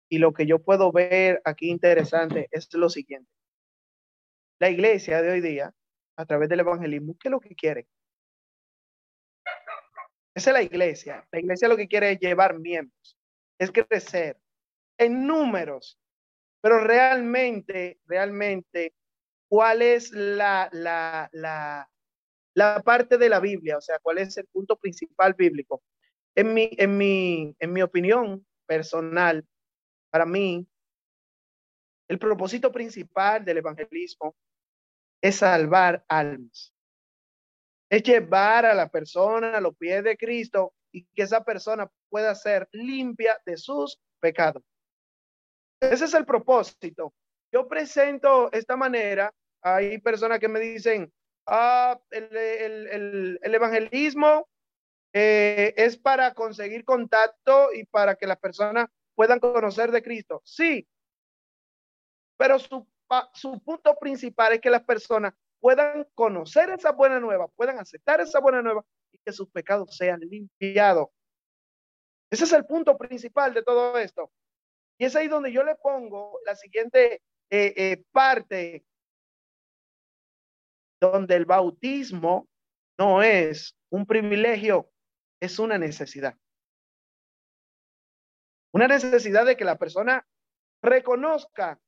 y 0.08 0.18
lo 0.18 0.32
que 0.32 0.46
yo 0.46 0.62
puedo 0.62 0.90
ver 0.90 1.42
aquí 1.44 1.68
interesante 1.68 2.48
es 2.50 2.72
lo 2.72 2.88
siguiente. 2.88 3.30
La 4.58 4.70
iglesia 4.70 5.20
de 5.20 5.30
hoy 5.30 5.40
día, 5.40 5.72
a 6.16 6.24
través 6.24 6.48
del 6.48 6.60
evangelismo, 6.60 7.14
¿qué 7.20 7.28
es 7.28 7.30
lo 7.30 7.40
que 7.40 7.54
quiere? 7.54 7.86
Esa 10.34 10.50
es 10.50 10.54
la 10.54 10.62
iglesia. 10.62 11.26
La 11.30 11.40
iglesia 11.40 11.68
lo 11.68 11.76
que 11.76 11.88
quiere 11.88 12.12
es 12.12 12.18
llevar 12.18 12.58
miembros, 12.58 13.18
es 13.58 13.72
crecer 13.72 14.38
en 14.98 15.26
números, 15.26 15.98
pero 16.60 16.80
realmente, 16.80 18.00
realmente, 18.06 18.94
¿cuál 19.48 19.82
es 19.82 20.12
la, 20.12 20.68
la, 20.72 21.28
la, 21.32 21.90
la 22.54 22.82
parte 22.82 23.18
de 23.18 23.28
la 23.28 23.40
Biblia? 23.40 23.78
O 23.78 23.80
sea, 23.80 23.98
¿cuál 24.00 24.18
es 24.18 24.36
el 24.36 24.46
punto 24.46 24.76
principal 24.76 25.34
bíblico? 25.34 25.82
En 26.34 26.54
mi, 26.54 26.70
en 26.72 26.96
mi, 26.98 27.54
en 27.58 27.72
mi 27.72 27.82
opinión 27.82 28.46
personal, 28.66 29.46
para 30.10 30.26
mí, 30.26 30.66
el 32.08 32.18
propósito 32.18 32.70
principal 32.72 33.44
del 33.44 33.58
evangelismo 33.58 34.36
es 35.20 35.36
salvar 35.36 36.04
almas. 36.08 36.72
Es 37.90 38.02
llevar 38.02 38.66
a 38.66 38.74
la 38.74 38.88
persona 38.88 39.56
a 39.56 39.60
los 39.60 39.76
pies 39.76 40.02
de 40.04 40.16
Cristo 40.16 40.74
y 40.96 41.04
que 41.14 41.24
esa 41.24 41.44
persona 41.44 41.90
pueda 42.08 42.34
ser 42.34 42.70
limpia 42.72 43.38
de 43.44 43.58
sus 43.58 44.00
pecados. 44.18 44.62
Ese 45.78 46.06
es 46.06 46.14
el 46.14 46.24
propósito. 46.24 47.12
Yo 47.52 47.68
presento 47.68 48.50
esta 48.50 48.76
manera. 48.76 49.30
Hay 49.60 49.98
personas 49.98 50.38
que 50.38 50.48
me 50.48 50.58
dicen, 50.58 51.12
ah, 51.46 52.00
el, 52.08 53.38
evangelismo 53.42 54.48
eh, 55.12 55.74
es 55.76 55.98
para 55.98 56.32
conseguir 56.32 56.82
contacto 56.86 57.74
y 57.74 57.84
para 57.84 58.14
que 58.14 58.26
las 58.26 58.38
personas 58.38 58.86
puedan 59.14 59.38
conocer 59.38 59.90
de 59.90 60.02
Cristo. 60.02 60.40
Sí, 60.46 60.88
pero 62.38 62.58
su, 62.58 62.88
su 63.34 63.62
punto 63.62 63.94
principal 63.96 64.54
es 64.54 64.60
que 64.62 64.70
las 64.70 64.84
personas 64.84 65.34
puedan 65.60 66.06
conocer 66.14 66.70
esa 66.70 66.92
buena 66.92 67.20
nueva, 67.20 67.48
puedan 67.48 67.78
aceptar 67.78 68.22
esa 68.22 68.40
buena 68.40 68.62
nueva 68.62 68.82
que 69.24 69.32
sus 69.32 69.48
pecados 69.50 69.96
sean 69.96 70.20
limpiados. 70.20 71.08
Ese 72.30 72.44
es 72.44 72.52
el 72.52 72.66
punto 72.66 72.96
principal 72.96 73.54
de 73.54 73.62
todo 73.62 73.98
esto. 73.98 74.30
Y 74.98 75.04
es 75.04 75.14
ahí 75.14 75.28
donde 75.28 75.52
yo 75.52 75.62
le 75.62 75.76
pongo 75.76 76.40
la 76.44 76.56
siguiente 76.56 77.22
eh, 77.50 77.74
eh, 77.76 78.04
parte, 78.12 78.84
donde 81.00 81.36
el 81.36 81.44
bautismo 81.44 82.48
no 82.98 83.22
es 83.22 83.76
un 83.90 84.06
privilegio, 84.06 84.90
es 85.40 85.58
una 85.58 85.78
necesidad. 85.78 86.36
Una 88.72 88.88
necesidad 88.88 89.46
de 89.46 89.56
que 89.56 89.64
la 89.64 89.76
persona 89.76 90.26
reconozca 90.82 91.72
a 91.72 91.80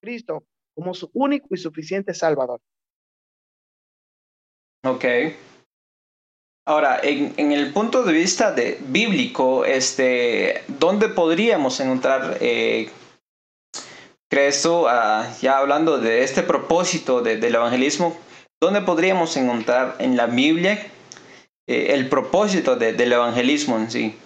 Cristo 0.00 0.46
como 0.74 0.92
su 0.92 1.10
único 1.14 1.48
y 1.50 1.56
suficiente 1.56 2.12
Salvador. 2.12 2.60
Ok. 4.84 5.04
Ahora, 6.68 6.98
en, 7.00 7.52
el 7.52 7.72
punto 7.72 8.02
de 8.02 8.12
vista 8.12 8.50
de 8.50 8.76
bíblico, 8.88 9.64
este, 9.64 10.62
¿dónde 10.66 11.08
podríamos 11.08 11.78
encontrar, 11.78 12.38
eh, 12.40 12.90
crees 14.28 14.62
tú, 14.62 14.88
ah, 14.88 15.32
ya 15.40 15.58
hablando 15.58 15.98
de 15.98 16.24
este 16.24 16.42
propósito 16.42 17.22
del 17.22 17.54
evangelismo, 17.54 18.18
¿dónde 18.60 18.80
podríamos 18.80 19.36
encontrar 19.36 19.94
en 20.00 20.16
la 20.16 20.26
Biblia 20.26 20.84
eh, 21.68 21.94
el 21.94 22.08
propósito 22.08 22.74
del 22.74 23.12
evangelismo 23.12 23.76
en 23.76 23.88
sí? 23.88 24.18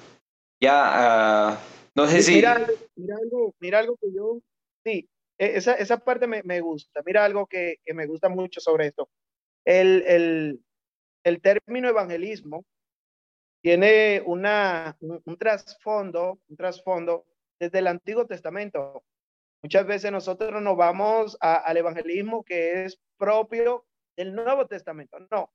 Ya, 0.63 0.81
ah, 0.83 1.61
no 1.95 2.07
sé 2.07 2.23
si... 2.23 2.37
Mira, 2.37 2.55
algo, 2.55 3.55
mira 3.61 3.81
algo 3.81 3.99
que 4.01 4.15
yo, 4.15 4.39
sí, 4.83 5.07
e, 5.37 5.59
esa, 5.59 5.75
esa 5.75 5.99
parte 5.99 6.27
me, 6.27 6.43
me, 6.45 6.63
gusta, 6.63 7.03
mira 7.05 7.23
algo 7.23 7.47
que, 7.47 7.81
que 7.85 7.93
me 7.93 8.07
gusta 8.07 8.31
mucho 8.31 8.63
sobre 8.63 8.87
esto. 8.87 9.11
El, 9.67 10.05
el, 10.07 10.61
el 11.25 11.41
término 11.41 11.89
evangelismo 11.89 12.65
tiene 13.63 14.23
una, 14.25 14.97
un, 15.01 15.37
trasfondo, 15.37 16.41
un 16.49 16.57
trasfondo 16.57 17.27
desde 17.59 17.81
el 17.81 17.89
Antiguo 17.89 18.27
Testamento. 18.27 19.05
Muchas 19.63 19.87
veces 19.87 20.11
nosotros 20.11 20.63
nos 20.63 20.77
vamos 20.77 21.37
al 21.41 21.77
evangelismo 21.77 22.43
que 22.43 22.85
es 22.85 22.99
propio 23.19 23.87
del 24.17 24.35
Nuevo 24.35 24.67
Testamento. 24.67 25.19
No. 25.31 25.53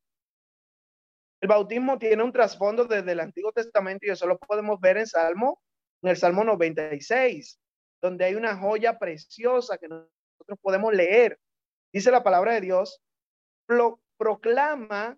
El 1.42 1.50
bautismo 1.50 1.98
tiene 1.98 2.24
un 2.24 2.32
trasfondo 2.32 2.86
desde 2.86 3.12
el 3.12 3.20
Antiguo 3.20 3.52
Testamento 3.52 4.06
y 4.06 4.12
eso 4.12 4.28
lo 4.28 4.38
podemos 4.38 4.80
ver 4.80 4.98
en 4.98 5.08
Salmo, 5.08 5.62
en 6.04 6.12
el 6.12 6.18
Salmo 6.18 6.44
96, 6.44 7.60
donde 8.02 8.26
hay 8.26 8.36
una 8.36 8.56
joya 8.56 9.00
preciosa 9.00 9.78
que 9.78 9.88
nosotros 9.88 10.60
podemos 10.62 10.94
leer. 10.94 11.40
Dice 11.92 12.12
la 12.12 12.24
palabra 12.24 12.54
de 12.54 12.62
Dios, 12.62 13.02
proclama 14.18 15.18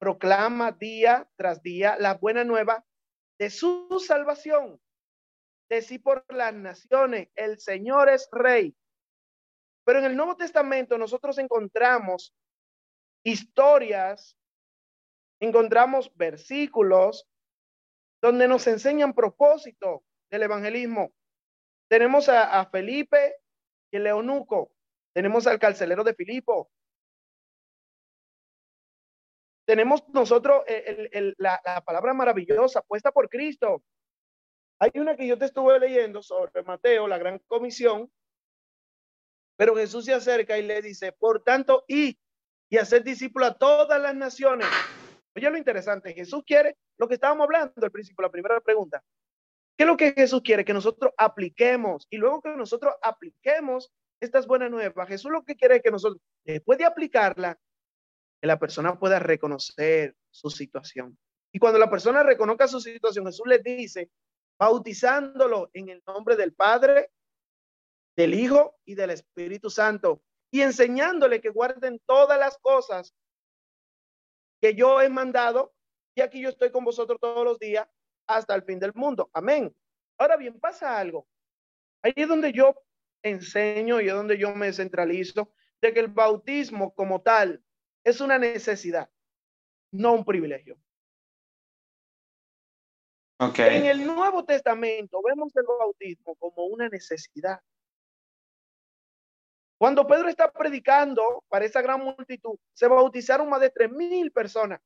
proclama 0.00 0.72
día 0.72 1.30
tras 1.36 1.62
día 1.62 1.96
la 1.98 2.14
buena 2.14 2.42
nueva 2.42 2.84
de 3.38 3.50
su 3.50 4.02
salvación. 4.04 4.80
De 5.68 5.82
sí 5.82 5.98
por 5.98 6.24
las 6.34 6.54
naciones, 6.54 7.28
el 7.36 7.60
Señor 7.60 8.08
es 8.08 8.28
rey. 8.32 8.74
Pero 9.84 10.00
en 10.00 10.06
el 10.06 10.16
Nuevo 10.16 10.36
Testamento 10.36 10.98
nosotros 10.98 11.38
encontramos 11.38 12.34
historias, 13.24 14.36
encontramos 15.40 16.10
versículos 16.16 17.28
donde 18.22 18.48
nos 18.48 18.66
enseñan 18.66 19.14
propósito 19.14 20.02
del 20.30 20.42
evangelismo. 20.42 21.12
Tenemos 21.88 22.28
a, 22.28 22.64
Felipe 22.66 23.36
y 23.92 23.96
el 23.98 24.06
eunuco, 24.06 24.72
tenemos 25.14 25.46
al 25.46 25.58
carcelero 25.58 26.04
de 26.04 26.14
Filipo, 26.14 26.70
tenemos 29.70 30.02
nosotros 30.08 30.64
la, 31.38 31.60
palabra 31.86 32.12
maravillosa 32.12 32.82
puesta 32.82 33.12
por 33.12 33.28
Cristo. 33.28 33.84
Hay 34.80 34.90
una 34.94 35.14
que 35.14 35.28
yo 35.28 35.38
te 35.38 35.44
estuve 35.44 35.78
leyendo 35.78 36.24
sobre 36.24 36.64
Mateo, 36.64 37.06
la 37.06 37.18
gran 37.18 37.38
comisión, 37.46 38.10
pero 39.56 39.76
Jesús 39.76 40.06
se 40.06 40.12
acerca 40.12 40.58
y 40.58 40.64
le 40.64 40.82
dice, 40.82 41.12
por 41.12 41.44
tanto, 41.44 41.84
y, 41.86 42.18
y 42.68 42.78
hacer 42.78 43.04
discípulo 43.04 43.46
a 43.46 43.56
todas 43.56 44.02
las 44.02 44.12
naciones. 44.12 44.66
Oye, 45.36 45.48
lo 45.48 45.56
interesante, 45.56 46.14
Jesús 46.14 46.42
quiere 46.44 46.76
lo 46.98 47.06
que 47.06 47.14
estábamos 47.14 47.44
hablando 47.44 47.72
al 47.80 47.92
principio, 47.92 48.22
la 48.22 48.32
primera 48.32 48.60
pregunta. 48.60 49.00
¿Qué 49.76 49.84
es 49.84 49.86
lo 49.86 49.96
que 49.96 50.14
Jesús 50.14 50.42
quiere? 50.42 50.64
Que 50.64 50.74
nosotros 50.74 51.12
apliquemos 51.16 52.08
y 52.10 52.16
luego 52.16 52.42
que 52.42 52.56
nosotros 52.56 52.92
apliquemos 53.02 53.92
estas 54.18 54.48
buenas 54.48 54.72
nuevas. 54.72 55.06
Jesús 55.06 55.30
lo 55.30 55.44
que 55.44 55.54
quiere 55.54 55.76
es 55.76 55.82
que 55.82 55.92
nosotros, 55.92 56.20
después 56.44 56.76
de 56.76 56.86
aplicarla, 56.86 57.56
que 58.40 58.46
la 58.46 58.58
persona 58.58 58.98
pueda 58.98 59.18
reconocer 59.18 60.16
su 60.30 60.50
situación. 60.50 61.18
Y 61.52 61.58
cuando 61.58 61.78
la 61.78 61.90
persona 61.90 62.22
reconozca 62.22 62.68
su 62.68 62.80
situación, 62.80 63.26
Jesús 63.26 63.46
le 63.46 63.58
dice, 63.58 64.10
bautizándolo 64.58 65.70
en 65.72 65.88
el 65.88 66.02
nombre 66.06 66.36
del 66.36 66.54
Padre, 66.54 67.10
del 68.16 68.34
Hijo 68.34 68.78
y 68.84 68.94
del 68.94 69.10
Espíritu 69.10 69.68
Santo, 69.68 70.22
y 70.50 70.62
enseñándole 70.62 71.40
que 71.40 71.50
guarden 71.50 72.00
todas 72.06 72.38
las 72.38 72.58
cosas 72.58 73.14
que 74.60 74.74
yo 74.74 75.00
he 75.00 75.08
mandado, 75.08 75.74
y 76.14 76.22
aquí 76.22 76.40
yo 76.40 76.48
estoy 76.48 76.70
con 76.70 76.84
vosotros 76.84 77.18
todos 77.20 77.44
los 77.44 77.58
días 77.58 77.88
hasta 78.26 78.54
el 78.54 78.62
fin 78.62 78.78
del 78.78 78.94
mundo. 78.94 79.30
Amén. 79.32 79.74
Ahora 80.18 80.36
bien, 80.36 80.58
pasa 80.60 80.98
algo. 80.98 81.26
Ahí 82.02 82.12
es 82.16 82.28
donde 82.28 82.52
yo 82.52 82.74
enseño 83.22 84.00
y 84.00 84.08
es 84.08 84.14
donde 84.14 84.38
yo 84.38 84.54
me 84.54 84.72
centralizo 84.72 85.52
de 85.80 85.92
que 85.92 86.00
el 86.00 86.08
bautismo 86.08 86.94
como 86.94 87.22
tal 87.22 87.62
es 88.04 88.20
una 88.20 88.38
necesidad, 88.38 89.08
no 89.92 90.12
un 90.12 90.24
privilegio. 90.24 90.78
Okay. 93.38 93.78
En 93.78 93.86
el 93.86 94.06
Nuevo 94.06 94.44
Testamento 94.44 95.20
vemos 95.22 95.54
el 95.56 95.64
bautismo 95.64 96.34
como 96.36 96.66
una 96.66 96.88
necesidad. 96.88 97.58
Cuando 99.78 100.06
Pedro 100.06 100.28
está 100.28 100.52
predicando 100.52 101.42
para 101.48 101.64
esa 101.64 101.80
gran 101.80 102.02
multitud, 102.04 102.58
se 102.74 102.86
bautizaron 102.86 103.48
más 103.48 103.62
de 103.62 103.70
tres 103.70 103.90
mil 103.90 104.30
personas. 104.30 104.78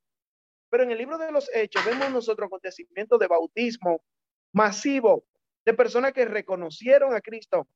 Pero 0.71 0.85
en 0.85 0.93
el 0.93 0.99
libro 0.99 1.19
de 1.19 1.33
los 1.33 1.51
Hechos 1.53 1.85
vemos 1.85 2.13
nosotros 2.13 2.47
acontecimientos 2.47 3.19
de 3.19 3.27
bautismo 3.27 4.05
masivo 4.53 5.25
de 5.65 5.75
personas 5.75 6.13
que 6.13 6.25
reconocieron 6.25 7.13
a 7.13 7.21
Cristo, 7.21 7.67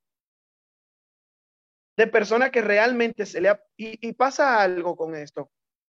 de 1.98 2.06
personas 2.06 2.50
que 2.50 2.62
realmente 2.62 3.26
se 3.26 3.40
le 3.40 3.50
ha... 3.50 3.62
Y, 3.76 4.12
pasa 4.12 4.62
algo 4.62 4.96
con 4.96 5.14
esto, 5.14 5.50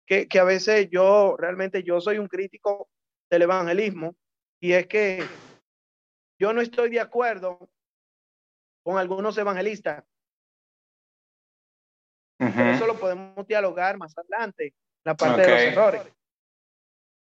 que, 0.06 0.28
que 0.28 0.40
a 0.40 0.44
veces 0.44 0.90
yo, 0.92 1.36
realmente 1.38 1.82
yo 1.82 2.00
soy 2.02 2.20
un 2.20 2.28
crítico 2.28 2.90
del 3.32 3.44
evangelismo, 3.44 4.16
y 4.62 4.74
es 4.74 4.86
que 4.88 5.24
yo 6.40 6.54
no 6.54 6.62
estoy 6.62 6.90
de 6.90 7.00
acuerdo 7.00 7.70
con 8.84 8.98
algunos 8.98 9.38
evangelistas 9.38 10.04
eso 12.40 12.88
lo 12.88 13.00
podemos 13.00 13.48
dialogar 13.48 13.98
más 13.98 14.14
adelante, 14.18 14.74
la 15.06 15.16
parte 15.16 15.42
de 15.42 15.48
los 15.48 15.62
errores. 15.62 16.02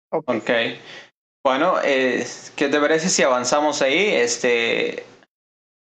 Ok. 0.10 0.50
Bueno, 1.44 1.76
eh, 1.84 2.26
¿qué 2.56 2.68
te 2.70 2.80
parece 2.80 3.10
si 3.10 3.24
avanzamos 3.24 3.82
ahí? 3.82 4.16
Este, 4.16 5.04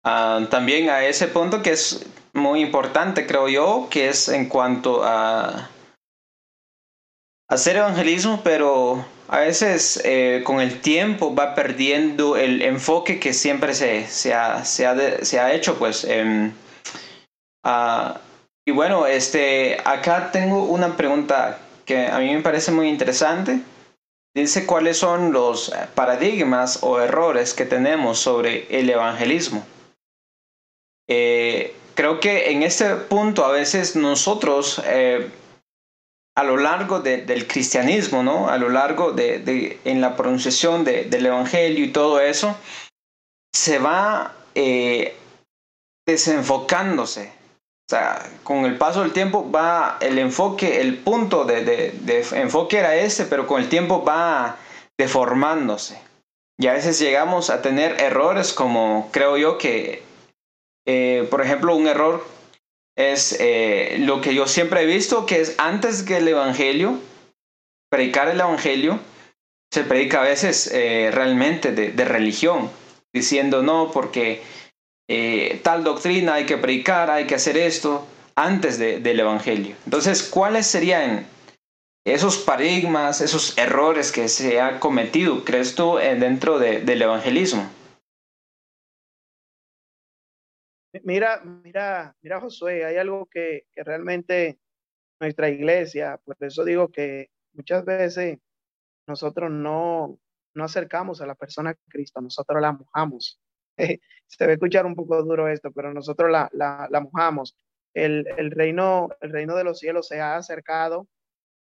ah, 0.04 0.46
también 0.50 0.90
a 0.90 1.04
ese 1.04 1.28
punto 1.28 1.62
que 1.62 1.72
es 1.72 2.06
muy 2.34 2.60
importante, 2.60 3.26
creo 3.26 3.48
yo, 3.48 3.88
que 3.90 4.08
es 4.08 4.28
en 4.28 4.48
cuanto 4.48 5.04
a 5.04 5.70
hacer 7.48 7.76
evangelismo, 7.76 8.40
pero 8.42 9.04
a 9.28 9.38
veces 9.38 10.00
eh, 10.04 10.42
con 10.44 10.60
el 10.60 10.80
tiempo 10.80 11.34
va 11.34 11.54
perdiendo 11.54 12.36
el 12.36 12.60
enfoque 12.62 13.20
que 13.20 13.32
siempre 13.32 13.74
se, 13.74 14.06
se, 14.08 14.34
ha, 14.34 14.64
se, 14.64 14.86
ha, 14.86 15.24
se 15.24 15.40
ha, 15.40 15.54
hecho, 15.54 15.78
pues. 15.78 16.04
Eh, 16.08 16.52
y 18.66 18.70
bueno, 18.72 19.06
este, 19.06 19.78
acá 19.84 20.30
tengo 20.32 20.64
una 20.64 20.96
pregunta 20.96 21.60
que 21.84 22.06
a 22.06 22.18
mí 22.18 22.34
me 22.34 22.42
parece 22.42 22.72
muy 22.72 22.88
interesante. 22.88 23.60
Dice 24.34 24.66
cuáles 24.66 24.98
son 24.98 25.32
los 25.32 25.72
paradigmas 25.94 26.80
o 26.82 27.00
errores 27.00 27.54
que 27.54 27.64
tenemos 27.64 28.18
sobre 28.18 28.66
el 28.76 28.90
evangelismo. 28.90 29.64
Eh, 31.08 31.76
creo 31.94 32.20
que 32.20 32.50
en 32.50 32.62
este 32.62 32.94
punto 32.94 33.44
a 33.44 33.50
veces 33.50 33.96
nosotros, 33.96 34.82
eh, 34.84 35.30
a 36.36 36.44
lo 36.44 36.56
largo 36.56 37.00
del 37.00 37.46
cristianismo, 37.46 38.22
¿no? 38.22 38.48
A 38.48 38.58
lo 38.58 38.68
largo 38.68 39.12
de, 39.12 39.78
en 39.84 40.00
la 40.00 40.16
pronunciación 40.16 40.84
del 40.84 41.26
evangelio 41.26 41.84
y 41.84 41.92
todo 41.92 42.20
eso, 42.20 42.56
se 43.52 43.78
va 43.78 44.34
eh, 44.54 45.16
desenfocándose 46.06 47.32
o 47.86 47.90
sea, 47.90 48.30
con 48.44 48.64
el 48.64 48.78
paso 48.78 49.02
del 49.02 49.12
tiempo 49.12 49.50
va 49.50 49.98
el 50.00 50.18
enfoque, 50.18 50.80
el 50.80 50.96
punto 50.96 51.44
de, 51.44 51.92
enfoque 52.32 52.78
era 52.78 52.96
este, 52.96 53.26
pero 53.26 53.46
con 53.46 53.60
el 53.60 53.68
tiempo 53.68 54.02
va 54.02 54.56
deformándose. 54.96 56.00
Y 56.58 56.68
a 56.68 56.72
veces 56.72 56.98
llegamos 56.98 57.50
a 57.50 57.60
tener 57.60 58.00
errores 58.00 58.54
como 58.54 59.10
creo 59.12 59.36
yo 59.36 59.58
que, 59.58 60.02
eh, 60.86 61.26
por 61.30 61.40
ejemplo, 61.40 61.74
un 61.74 61.86
error 61.86 62.24
es 62.96 63.36
eh, 63.40 63.96
lo 64.00 64.20
que 64.20 64.34
yo 64.34 64.46
siempre 64.46 64.82
he 64.82 64.86
visto, 64.86 65.26
que 65.26 65.40
es 65.40 65.54
antes 65.58 66.02
que 66.02 66.18
el 66.18 66.28
Evangelio, 66.28 66.98
predicar 67.90 68.28
el 68.28 68.40
Evangelio, 68.40 69.00
se 69.72 69.82
predica 69.82 70.20
a 70.20 70.24
veces 70.24 70.70
eh, 70.72 71.10
realmente 71.12 71.72
de 71.72 72.04
religión, 72.04 72.70
diciendo 73.12 73.62
no, 73.62 73.90
porque 73.92 74.42
tal 75.62 75.82
doctrina 75.82 76.34
hay 76.34 76.46
que 76.46 76.56
predicar, 76.56 77.10
hay 77.10 77.26
que 77.26 77.34
hacer 77.34 77.56
esto 77.56 78.06
antes 78.36 78.78
del 78.78 79.20
Evangelio. 79.20 79.74
Entonces, 79.84 80.22
¿cuáles 80.22 80.68
serían 80.68 81.26
esos 82.06 82.38
paradigmas, 82.38 83.20
esos 83.20 83.58
errores 83.58 84.12
que 84.12 84.28
se 84.28 84.60
ha 84.60 84.78
cometido, 84.78 85.44
crees 85.44 85.74
tú, 85.74 85.96
dentro 85.96 86.60
del 86.60 87.02
evangelismo? 87.02 87.68
Mira, 91.04 91.42
mira, 91.44 92.16
mira, 92.22 92.40
Josué, 92.40 92.84
hay 92.84 92.96
algo 92.96 93.26
que, 93.26 93.66
que 93.72 93.84
realmente 93.84 94.58
nuestra 95.20 95.50
iglesia, 95.50 96.18
por 96.24 96.36
eso 96.40 96.64
digo 96.64 96.90
que 96.90 97.30
muchas 97.52 97.84
veces 97.84 98.38
nosotros 99.06 99.50
no, 99.50 100.18
no 100.54 100.64
acercamos 100.64 101.20
a 101.20 101.26
la 101.26 101.34
persona 101.34 101.70
a 101.70 101.74
Cristo, 101.88 102.22
nosotros 102.22 102.60
la 102.60 102.72
mojamos. 102.72 103.38
se 103.76 104.46
va 104.46 104.50
a 104.50 104.54
escuchar 104.54 104.86
un 104.86 104.94
poco 104.94 105.22
duro 105.22 105.46
esto, 105.48 105.70
pero 105.72 105.92
nosotros 105.92 106.30
la, 106.30 106.48
la, 106.52 107.00
mojamos. 107.00 107.54
El, 107.92 108.26
el, 108.38 108.50
reino, 108.50 109.10
el 109.20 109.30
reino 109.30 109.56
de 109.56 109.64
los 109.64 109.80
cielos 109.80 110.08
se 110.08 110.20
ha 110.22 110.36
acercado 110.36 111.06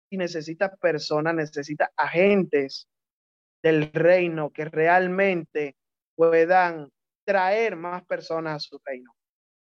y 0.10 0.18
necesita 0.18 0.76
personas, 0.78 1.36
necesita 1.36 1.92
agentes 1.96 2.88
del 3.62 3.92
reino 3.94 4.50
que 4.50 4.66
realmente 4.66 5.76
puedan 6.16 6.90
traer 7.26 7.76
más 7.76 8.06
personas 8.06 8.56
a 8.56 8.60
su 8.60 8.80
reino, 8.86 9.14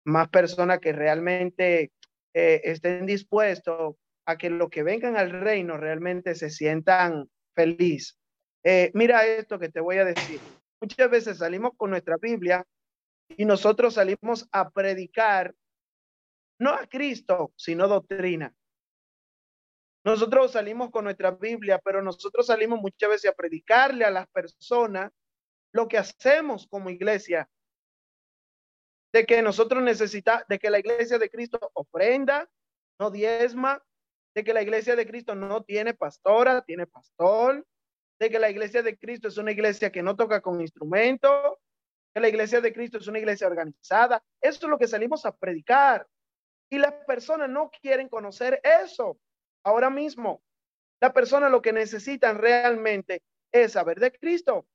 más 0.05 0.29
personas 0.29 0.81
que 0.81 0.93
realmente 0.93 1.93
eh, 2.35 2.61
estén 2.65 3.07
dispuestos 3.07 3.97
a 4.27 4.37
que 4.37 4.51
lo 4.51 4.69
que 4.71 4.83
vengan 4.83 5.17
al 5.17 5.31
reino 5.31 5.77
realmente 5.77 6.35
se 6.35 6.51
sientan 6.51 7.31
feliz. 7.55 8.19
Eh, 8.63 8.91
mira 8.95 9.27
esto 9.27 9.59
que 9.59 9.69
te 9.69 9.81
voy 9.81 9.99
a 9.99 10.05
decir. 10.05 10.41
Muchas 10.81 11.11
veces 11.11 11.39
salimos 11.39 11.73
con 11.77 11.91
nuestra 11.91 12.17
Biblia 12.21 12.67
y 13.29 13.45
nosotros 13.45 13.95
salimos 13.95 14.49
a 14.53 14.71
predicar 14.71 15.55
no 16.59 16.71
a 16.71 16.87
Cristo, 16.87 17.53
sino 17.57 17.89
doctrina. 17.89 18.55
Nosotros 20.05 20.53
salimos 20.53 20.91
con 20.91 21.05
nuestra 21.05 21.31
Biblia, 21.31 21.81
pero 21.83 22.03
nosotros 22.03 22.47
salimos 22.47 22.81
muchas 22.81 23.09
veces 23.09 23.31
a 23.31 23.35
predicarle 23.35 24.05
a 24.05 24.11
las 24.11 24.29
personas 24.29 25.11
lo 25.73 25.89
que 25.89 25.99
hacemos 25.99 26.67
como 26.69 26.91
iglesia. 26.91 27.49
De 29.15 29.27
que 29.27 29.43
nosotros 29.43 29.81
necesitamos, 29.81 30.45
de 30.49 30.59
que 30.59 30.71
la 30.71 30.81
iglesia 30.81 31.19
de 31.21 31.31
Cristo 31.31 31.71
ofrenda, 31.75 32.51
no 32.99 33.13
diezma, 33.13 33.81
de 34.35 34.43
que 34.43 34.53
la 34.53 34.61
iglesia 34.61 34.97
de 34.97 35.07
Cristo 35.07 35.37
no 35.37 35.63
tiene 35.63 35.95
pastora, 35.95 36.63
tiene 36.63 36.89
pastor, 36.89 37.65
de 38.19 38.29
que 38.29 38.41
la 38.41 38.51
iglesia 38.51 38.83
de 38.83 38.99
Cristo 38.99 39.29
es 39.29 39.39
una 39.39 39.53
iglesia 39.53 39.93
que 39.93 40.03
no 40.03 40.17
toca 40.17 40.41
con 40.41 40.61
instrumento, 40.61 41.61
que 42.13 42.21
la 42.21 42.29
iglesia 42.29 42.61
de 42.61 42.73
Cristo 42.73 42.99
es 42.99 43.07
una 43.07 43.21
iglesia 43.21 43.47
organizada. 43.47 44.21
Eso 44.41 44.67
es 44.67 44.69
lo 44.69 44.79
que 44.79 44.89
salimos 44.89 45.25
a 45.25 45.37
predicar. 45.37 46.09
Y 46.69 46.79
las 46.79 46.95
personas 47.07 47.49
no 47.49 47.71
quieren 47.71 48.09
conocer 48.09 48.61
eso 48.65 49.17
ahora 49.63 49.91
mismo. 49.91 50.43
La 51.01 51.13
persona 51.13 51.49
lo 51.49 51.63
que 51.63 51.73
necesitan 51.73 52.39
realmente 52.39 53.23
es 53.53 53.75
saber 53.75 54.01
de 54.01 54.11
Cristo. 54.11 54.67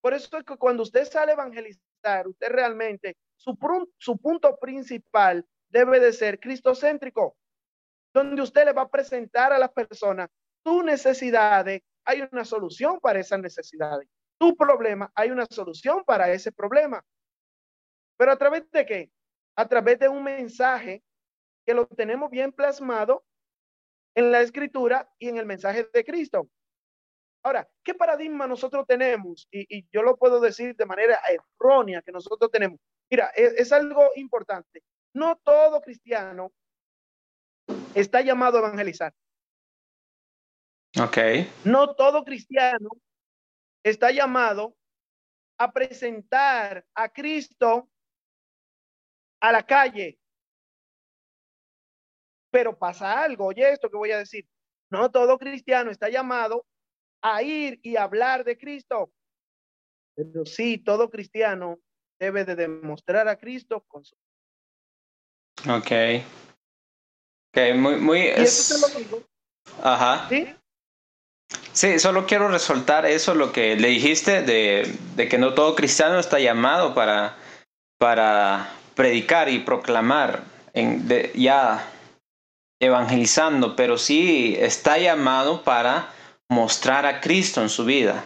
Por 0.00 0.14
eso 0.14 0.38
es 0.38 0.44
que 0.44 0.56
cuando 0.56 0.84
usted 0.84 1.04
sale 1.04 1.32
a 1.32 1.34
evangelizar, 1.34 1.82
usted 2.26 2.48
realmente, 2.48 3.16
su, 3.36 3.56
punto 3.56 4.56
principal 4.58 5.44
debe 5.68 6.00
de 6.00 6.12
ser 6.12 6.40
cristocéntrico, 6.40 7.36
donde 8.12 8.42
usted 8.42 8.64
le 8.64 8.72
va 8.72 8.82
a 8.82 8.88
presentar 8.88 9.52
a 9.52 9.58
las 9.58 9.72
personas 9.72 10.28
sus 10.64 10.82
necesidades 10.82 11.82
hay 12.04 12.26
una 12.32 12.44
solución 12.44 12.98
para 13.00 13.20
esas 13.20 13.40
necesidades. 13.40 14.08
Tu 14.38 14.56
problema, 14.56 15.10
hay 15.14 15.30
una 15.30 15.46
solución 15.46 16.04
para 16.04 16.30
ese 16.32 16.52
problema. 16.52 17.04
Pero 18.16 18.32
a 18.32 18.36
través 18.36 18.70
de 18.70 18.86
qué? 18.86 19.10
A 19.56 19.68
través 19.68 19.98
de 19.98 20.08
un 20.08 20.22
mensaje 20.22 21.02
que 21.64 21.74
lo 21.74 21.86
tenemos 21.86 22.30
bien 22.30 22.52
plasmado 22.52 23.24
en 24.14 24.30
la 24.30 24.40
escritura 24.40 25.08
y 25.18 25.28
en 25.28 25.36
el 25.36 25.46
mensaje 25.46 25.88
de 25.92 26.04
Cristo. 26.04 26.48
Ahora, 27.46 27.68
¿qué 27.84 27.94
paradigma 27.94 28.48
nosotros 28.48 28.84
tenemos? 28.88 29.46
Y, 29.52 29.86
yo 29.92 30.02
lo 30.02 30.16
puedo 30.16 30.40
decir 30.40 30.74
de 30.74 30.84
manera 30.84 31.20
errónea 31.28 32.02
que 32.02 32.10
nosotros 32.10 32.50
tenemos. 32.50 32.80
Mira, 33.08 33.28
es, 33.36 33.52
es 33.52 33.70
algo 33.70 34.10
importante. 34.16 34.82
No 35.14 35.36
todo 35.36 35.80
cristiano 35.80 36.52
está 37.94 38.20
llamado 38.22 38.56
a 38.56 38.62
evangelizar. 38.62 39.14
Ok. 41.00 41.18
No 41.64 41.94
todo 41.94 42.24
cristiano 42.24 42.88
está 43.84 44.10
llamado 44.10 44.74
a 45.56 45.70
presentar 45.70 46.84
a 46.96 47.08
Cristo 47.10 47.88
a 49.40 49.52
la 49.52 49.64
calle. 49.64 50.18
Pero 52.50 52.76
pasa 52.76 53.22
algo, 53.22 53.46
oye 53.46 53.70
esto 53.70 53.88
que 53.88 53.96
voy 53.96 54.10
a 54.10 54.18
decir. 54.18 54.48
No 54.90 55.12
todo 55.12 55.38
cristiano 55.38 55.92
está 55.92 56.08
llamado 56.08 56.66
a 57.34 57.42
ir 57.42 57.80
y 57.82 57.96
hablar 57.96 58.44
de 58.44 58.56
Cristo. 58.56 59.10
Pero 60.14 60.46
sí, 60.46 60.78
todo 60.78 61.10
cristiano 61.10 61.78
debe 62.18 62.44
de 62.44 62.56
demostrar 62.56 63.28
a 63.28 63.36
Cristo 63.36 63.84
con 63.86 64.04
su... 64.04 64.14
Ok. 65.68 65.92
Ok, 67.50 67.74
muy, 67.74 67.96
muy... 67.96 68.18
Y 68.20 68.28
eso 68.28 68.74
te 68.74 68.80
lo 68.80 68.98
digo. 68.98 69.22
Ajá. 69.82 70.28
¿Sí? 70.28 70.54
Sí, 71.72 71.98
solo 71.98 72.26
quiero 72.26 72.48
resaltar 72.48 73.04
eso, 73.06 73.34
lo 73.34 73.52
que 73.52 73.76
le 73.76 73.88
dijiste 73.88 74.42
de, 74.42 74.96
de 75.14 75.28
que 75.28 75.38
no 75.38 75.54
todo 75.54 75.74
cristiano 75.74 76.18
está 76.18 76.40
llamado 76.40 76.94
para, 76.94 77.36
para 77.98 78.72
predicar 78.94 79.48
y 79.48 79.58
proclamar, 79.58 80.44
en, 80.72 81.06
de, 81.06 81.32
ya 81.34 81.92
evangelizando, 82.80 83.76
pero 83.76 83.98
sí 83.98 84.56
está 84.58 84.98
llamado 84.98 85.62
para 85.62 86.12
mostrar 86.48 87.06
a 87.06 87.20
Cristo 87.20 87.62
en 87.62 87.68
su 87.68 87.84
vida. 87.84 88.24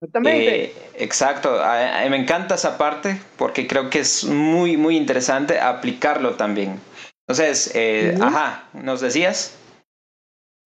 Exactamente. 0.00 0.64
Eh, 0.64 0.74
exacto, 0.94 1.50
a- 1.60 2.02
a- 2.02 2.08
me 2.10 2.16
encanta 2.16 2.54
esa 2.56 2.76
parte 2.76 3.20
porque 3.36 3.66
creo 3.66 3.90
que 3.90 4.00
es 4.00 4.24
muy, 4.24 4.76
muy 4.76 4.96
interesante 4.96 5.58
aplicarlo 5.60 6.36
también. 6.36 6.80
Entonces, 7.26 7.70
eh, 7.74 8.14
ajá, 8.20 8.68
¿nos 8.74 9.00
decías? 9.00 9.58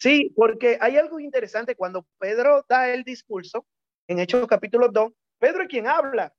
Sí, 0.00 0.32
porque 0.36 0.78
hay 0.80 0.96
algo 0.96 1.20
interesante 1.20 1.74
cuando 1.74 2.06
Pedro 2.18 2.64
da 2.68 2.88
el 2.88 3.04
discurso 3.04 3.66
en 4.08 4.18
Hechos 4.18 4.46
capítulo 4.46 4.88
2, 4.88 5.12
Pedro 5.38 5.62
es 5.62 5.68
quien 5.68 5.86
habla, 5.86 6.32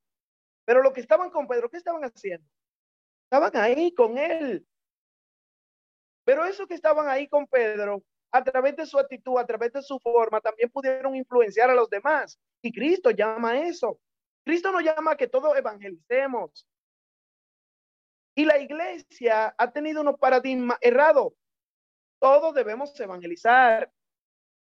pero 0.66 0.82
los 0.82 0.94
que 0.94 1.02
estaban 1.02 1.30
con 1.30 1.48
Pedro, 1.48 1.70
¿qué 1.70 1.78
estaban 1.78 2.04
haciendo? 2.04 2.48
Estaban 3.26 3.56
ahí 3.56 3.94
con 3.94 4.18
él. 4.18 4.66
Pero 6.26 6.46
esos 6.46 6.68
que 6.68 6.74
estaban 6.74 7.08
ahí 7.08 7.28
con 7.28 7.48
Pedro, 7.48 8.04
a 8.32 8.44
través 8.44 8.76
de 8.76 8.86
su 8.86 9.00
actitud, 9.00 9.38
a 9.38 9.46
través 9.46 9.74
de 9.74 9.82
su 9.82 10.00
forma, 10.00 10.42
también 10.42 10.70
pudieron 10.70 11.16
influenciar 11.16 11.70
a 11.70 11.76
los 11.76 11.90
demás. 11.90 12.40
Y 12.62 12.72
Cristo 12.72 13.12
llama 13.12 13.52
a 13.52 13.60
eso. 13.68 14.00
Cristo 14.44 14.72
nos 14.72 14.84
llama 14.84 15.12
a 15.12 15.18
que 15.18 15.28
todos 15.28 15.58
evangelicemos. 15.58 16.68
Y 18.36 18.46
la 18.46 18.58
iglesia 18.58 19.54
ha 19.58 19.72
tenido 19.72 20.02
unos 20.02 20.18
paradigmas 20.18 20.78
errados. 20.82 21.34
Todos 22.20 22.54
debemos 22.54 22.98
evangelizar. 23.00 23.92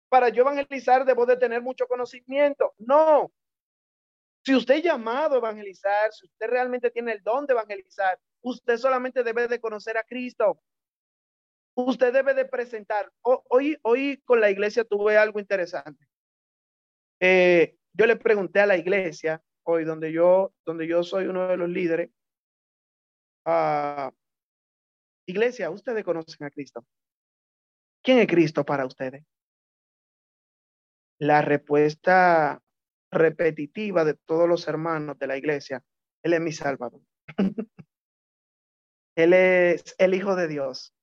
Para 0.08 0.28
yo 0.28 0.42
evangelizar 0.42 1.04
debo 1.04 1.26
de 1.26 1.36
tener 1.36 1.62
mucho 1.62 1.86
conocimiento. 1.86 2.74
No. 2.78 3.30
Si 4.44 4.54
usted 4.54 4.76
es 4.76 4.82
llamado 4.82 5.34
a 5.34 5.38
evangelizar, 5.38 6.12
si 6.12 6.26
usted 6.26 6.48
realmente 6.48 6.90
tiene 6.90 7.12
el 7.12 7.22
don 7.22 7.46
de 7.46 7.52
evangelizar, 7.52 8.18
usted 8.42 8.76
solamente 8.78 9.22
debe 9.22 9.46
de 9.46 9.60
conocer 9.60 9.98
a 9.98 10.02
Cristo. 10.02 10.60
Usted 11.74 12.12
debe 12.12 12.34
de 12.34 12.44
presentar. 12.44 13.10
Ho- 13.22 13.44
Hoy, 13.48 13.78
hoy 13.82 14.20
con 14.24 14.40
la 14.40 14.50
iglesia 14.50 14.84
tuve 14.84 15.16
algo 15.16 15.38
interesante. 15.40 16.06
Eh, 17.20 17.76
yo 17.92 18.06
le 18.06 18.16
pregunté 18.16 18.60
a 18.60 18.66
la 18.66 18.76
iglesia, 18.76 19.42
hoy 19.64 19.84
donde 19.84 20.12
yo, 20.12 20.52
donde 20.64 20.86
yo 20.86 21.02
soy 21.02 21.26
uno 21.26 21.48
de 21.48 21.56
los 21.56 21.68
líderes, 21.68 22.10
ah, 23.44 24.12
iglesia, 25.26 25.70
ustedes 25.70 26.04
conocen 26.04 26.46
a 26.46 26.50
Cristo. 26.50 26.84
¿Quién 28.02 28.18
es 28.18 28.26
Cristo 28.26 28.64
para 28.64 28.86
ustedes? 28.86 29.24
La 31.18 31.42
respuesta 31.42 32.62
repetitiva 33.12 34.04
de 34.04 34.14
todos 34.14 34.48
los 34.48 34.66
hermanos 34.68 35.18
de 35.18 35.26
la 35.26 35.36
iglesia, 35.36 35.82
Él 36.22 36.32
es 36.32 36.40
mi 36.40 36.52
Salvador. 36.52 37.02
Él 39.16 39.32
es 39.34 39.94
el 39.98 40.14
Hijo 40.14 40.34
de 40.36 40.48
Dios. 40.48 40.94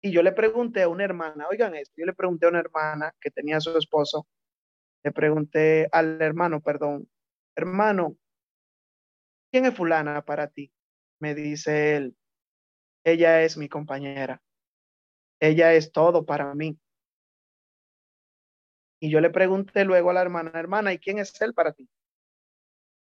Y 0.00 0.12
yo 0.12 0.22
le 0.22 0.32
pregunté 0.32 0.82
a 0.82 0.88
una 0.88 1.04
hermana, 1.04 1.48
oigan 1.48 1.74
esto, 1.74 1.94
yo 1.96 2.06
le 2.06 2.14
pregunté 2.14 2.46
a 2.46 2.50
una 2.50 2.60
hermana 2.60 3.14
que 3.20 3.30
tenía 3.30 3.56
a 3.56 3.60
su 3.60 3.76
esposo, 3.76 4.26
le 5.02 5.12
pregunté 5.12 5.88
al 5.90 6.20
hermano, 6.22 6.60
perdón, 6.60 7.08
hermano, 7.56 8.16
¿quién 9.50 9.66
es 9.66 9.74
fulana 9.74 10.22
para 10.24 10.48
ti? 10.48 10.72
Me 11.20 11.34
dice 11.34 11.96
él, 11.96 12.16
ella 13.04 13.42
es 13.42 13.56
mi 13.56 13.68
compañera, 13.68 14.40
ella 15.40 15.74
es 15.74 15.90
todo 15.90 16.24
para 16.24 16.54
mí. 16.54 16.78
Y 19.00 19.10
yo 19.10 19.20
le 19.20 19.30
pregunté 19.30 19.84
luego 19.84 20.10
a 20.10 20.14
la 20.14 20.22
hermana, 20.22 20.52
hermana, 20.54 20.92
¿y 20.92 20.98
quién 20.98 21.18
es 21.18 21.40
él 21.40 21.54
para 21.54 21.72
ti? 21.72 21.88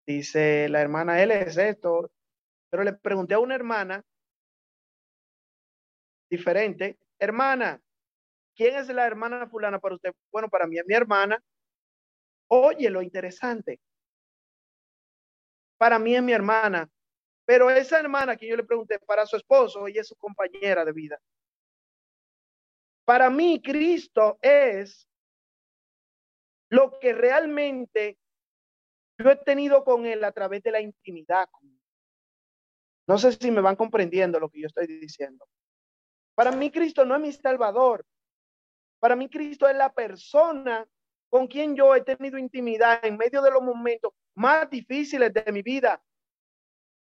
Dice 0.08 0.70
la 0.70 0.82
hermana, 0.82 1.22
él 1.22 1.32
es 1.32 1.58
esto. 1.58 2.12
Pero 2.70 2.84
le 2.84 2.94
pregunté 2.94 3.36
a 3.36 3.40
una 3.40 3.56
hermana 3.56 4.04
diferente, 6.36 6.98
hermana, 7.20 7.82
¿quién 8.56 8.76
es 8.76 8.88
la 8.90 9.06
hermana 9.06 9.48
fulana 9.48 9.80
para 9.80 9.96
usted? 9.96 10.14
Bueno, 10.32 10.50
para 10.50 10.68
mí 10.68 10.78
es 10.78 10.86
mi 10.86 10.94
hermana. 10.94 11.42
Oye, 12.48 12.90
lo 12.90 13.02
interesante. 13.02 13.80
Para 15.78 16.00
mí 16.00 16.16
es 16.16 16.24
mi 16.24 16.32
hermana, 16.32 16.90
pero 17.46 17.70
esa 17.70 18.00
hermana 18.00 18.38
que 18.38 18.48
yo 18.48 18.56
le 18.56 18.64
pregunté 18.64 19.00
para 19.00 19.26
su 19.26 19.36
esposo, 19.36 19.88
ella 19.88 20.02
es 20.02 20.08
su 20.08 20.16
compañera 20.16 20.86
de 20.86 20.92
vida. 20.92 21.20
Para 23.06 23.30
mí, 23.30 23.62
Cristo 23.62 24.40
es 24.42 25.08
lo 26.70 26.98
que 27.00 27.14
realmente 27.14 28.18
yo 29.18 29.30
he 29.30 29.36
tenido 29.38 29.84
con 29.84 30.06
él 30.06 30.24
a 30.24 30.32
través 30.32 30.64
de 30.64 30.72
la 30.72 30.82
intimidad. 30.82 31.48
No 33.08 33.18
sé 33.18 33.34
si 33.34 33.52
me 33.52 33.62
van 33.62 33.76
comprendiendo 33.76 34.40
lo 34.40 34.50
que 34.50 34.62
yo 34.62 34.68
estoy 34.68 34.88
diciendo. 34.88 35.48
Para 36.36 36.52
mí 36.52 36.70
Cristo 36.70 37.06
no 37.06 37.16
es 37.16 37.22
mi 37.22 37.32
salvador. 37.32 38.06
Para 39.00 39.16
mí 39.16 39.30
Cristo 39.30 39.68
es 39.68 39.76
la 39.76 39.92
persona 39.92 40.88
con 41.30 41.48
quien 41.48 41.76
yo 41.76 41.96
he 41.96 42.02
tenido 42.02 42.38
intimidad 42.38 43.04
en 43.04 43.18
medio 43.18 43.42
de 43.42 43.52
los 43.52 43.62
momentos 43.62 44.14
más 44.36 44.70
difíciles 44.70 45.34
de 45.34 45.52
mi 45.52 45.62
vida. 45.62 46.02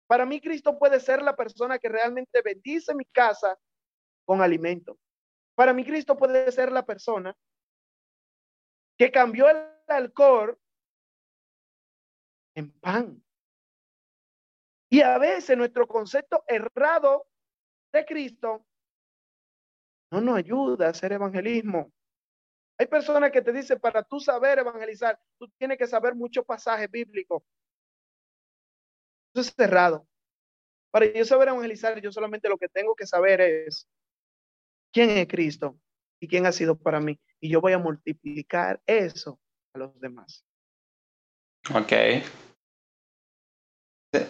Para 0.08 0.26
mí 0.26 0.42
Cristo 0.42 0.78
puede 0.78 1.00
ser 1.00 1.22
la 1.22 1.36
persona 1.36 1.78
que 1.78 1.90
realmente 1.90 2.42
bendice 2.42 2.96
mi 2.96 3.06
casa 3.06 3.58
con 4.26 4.42
alimento. 4.42 4.98
Para 5.56 5.74
mí 5.74 5.86
Cristo 5.86 6.18
puede 6.18 6.52
ser 6.52 6.72
la 6.72 6.86
persona 6.86 7.36
que 8.98 9.12
cambió 9.12 9.50
el 9.50 9.58
alcohol 9.88 10.58
en 12.56 12.72
pan. 12.80 13.24
Y 14.90 15.02
a 15.02 15.18
veces 15.20 15.56
nuestro 15.56 15.88
concepto 15.88 16.44
errado 16.48 17.28
de 17.92 18.06
Cristo 18.06 18.66
no 20.12 20.22
nos 20.22 20.38
ayuda 20.38 20.88
a 20.88 20.90
hacer 20.90 21.12
evangelismo. 21.14 21.92
Hay 22.78 22.88
personas 22.88 23.32
que 23.32 23.42
te 23.42 23.52
dicen, 23.52 23.80
para 23.80 24.04
tú 24.04 24.20
saber 24.20 24.60
evangelizar, 24.60 25.20
tú 25.38 25.50
tienes 25.58 25.78
que 25.78 25.88
saber 25.88 26.16
muchos 26.16 26.46
pasajes 26.46 26.90
bíblicos. 26.90 27.44
Eso 29.34 29.42
es 29.42 29.54
cerrado. 29.54 30.08
Para 30.92 31.12
yo 31.12 31.26
saber 31.26 31.50
evangelizar, 31.50 32.00
yo 32.02 32.12
solamente 32.12 32.50
lo 32.50 32.58
que 32.58 32.70
tengo 32.70 32.96
que 32.96 33.06
saber 33.06 33.42
es 33.42 33.88
quién 34.92 35.10
es 35.12 35.28
Cristo 35.28 35.78
y 36.20 36.28
quién 36.28 36.46
ha 36.46 36.52
sido 36.52 36.78
para 36.78 37.00
mí. 37.00 37.20
Y 37.40 37.50
yo 37.50 37.62
voy 37.62 37.74
a 37.74 37.78
multiplicar 37.78 38.82
eso 38.86 39.40
a 39.74 39.80
los 39.80 40.00
demás. 40.00 40.46
Ok. 41.76 41.94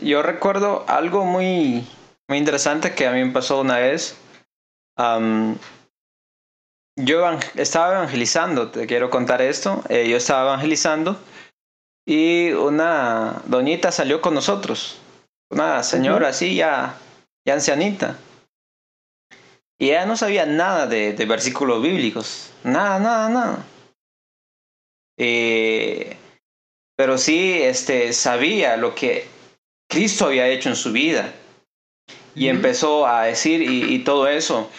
Yo 0.01 0.21
recuerdo 0.21 0.83
algo 0.89 1.23
muy, 1.23 1.87
muy 2.27 2.37
interesante 2.37 2.93
que 2.93 3.07
a 3.07 3.13
mí 3.13 3.23
me 3.23 3.31
pasó 3.31 3.61
una 3.61 3.77
vez. 3.77 4.17
Um, 4.99 5.57
yo 6.97 7.21
evang- 7.21 7.39
estaba 7.55 7.95
evangelizando, 7.95 8.69
te 8.69 8.85
quiero 8.85 9.09
contar 9.09 9.41
esto. 9.41 9.81
Eh, 9.87 10.09
yo 10.09 10.17
estaba 10.17 10.43
evangelizando 10.51 11.17
y 12.05 12.51
una 12.51 13.41
doñita 13.45 13.93
salió 13.93 14.19
con 14.19 14.33
nosotros. 14.33 14.99
Una 15.49 15.81
señora 15.83 16.27
así 16.29 16.55
ya, 16.55 16.97
ya 17.45 17.53
ancianita. 17.53 18.17
Y 19.79 19.91
ella 19.91 20.05
no 20.05 20.17
sabía 20.17 20.45
nada 20.45 20.85
de, 20.87 21.13
de 21.13 21.25
versículos 21.25 21.81
bíblicos. 21.81 22.51
Nada, 22.65 22.99
nada, 22.99 23.29
nada. 23.29 23.65
Eh, 25.17 26.17
pero 26.97 27.17
sí 27.17 27.61
este, 27.61 28.11
sabía 28.11 28.75
lo 28.75 28.93
que 28.93 29.25
Cristo 29.89 30.25
había 30.25 30.49
hecho 30.49 30.67
en 30.67 30.75
su 30.75 30.91
vida. 30.91 31.33
Y 32.35 32.47
empezó 32.47 33.07
a 33.07 33.23
decir 33.23 33.61
y, 33.61 33.93
y 33.93 33.99
todo 33.99 34.27
eso. 34.27 34.69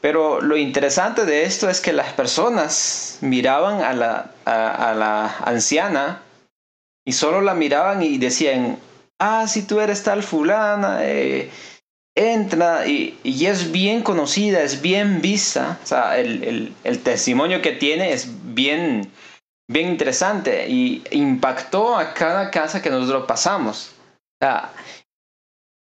Pero 0.00 0.40
lo 0.40 0.56
interesante 0.56 1.26
de 1.26 1.44
esto 1.44 1.68
es 1.68 1.80
que 1.80 1.92
las 1.92 2.12
personas 2.14 3.18
miraban 3.20 3.82
a 3.82 3.92
la, 3.92 4.32
a, 4.46 4.90
a 4.90 4.94
la 4.94 5.36
anciana 5.44 6.22
y 7.04 7.12
solo 7.12 7.40
la 7.42 7.54
miraban 7.54 8.02
y 8.02 8.16
decían, 8.16 8.78
ah, 9.18 9.46
si 9.46 9.66
tú 9.66 9.80
eres 9.80 10.02
tal 10.02 10.22
fulana, 10.22 11.00
eh, 11.02 11.50
entra 12.14 12.86
y, 12.86 13.18
y 13.22 13.46
es 13.46 13.70
bien 13.72 14.02
conocida, 14.02 14.62
es 14.62 14.80
bien 14.80 15.20
vista. 15.20 15.78
O 15.82 15.86
sea, 15.86 16.18
el, 16.18 16.44
el, 16.44 16.74
el 16.84 17.02
testimonio 17.02 17.60
que 17.60 17.72
tiene 17.72 18.12
es 18.12 18.28
bien, 18.54 19.10
bien 19.68 19.88
interesante 19.90 20.66
y 20.68 21.04
impactó 21.10 21.96
a 21.96 22.14
cada 22.14 22.50
casa 22.50 22.80
que 22.80 22.90
nosotros 22.90 23.26
pasamos. 23.26 23.92
O 24.40 24.46
sea, 24.46 24.72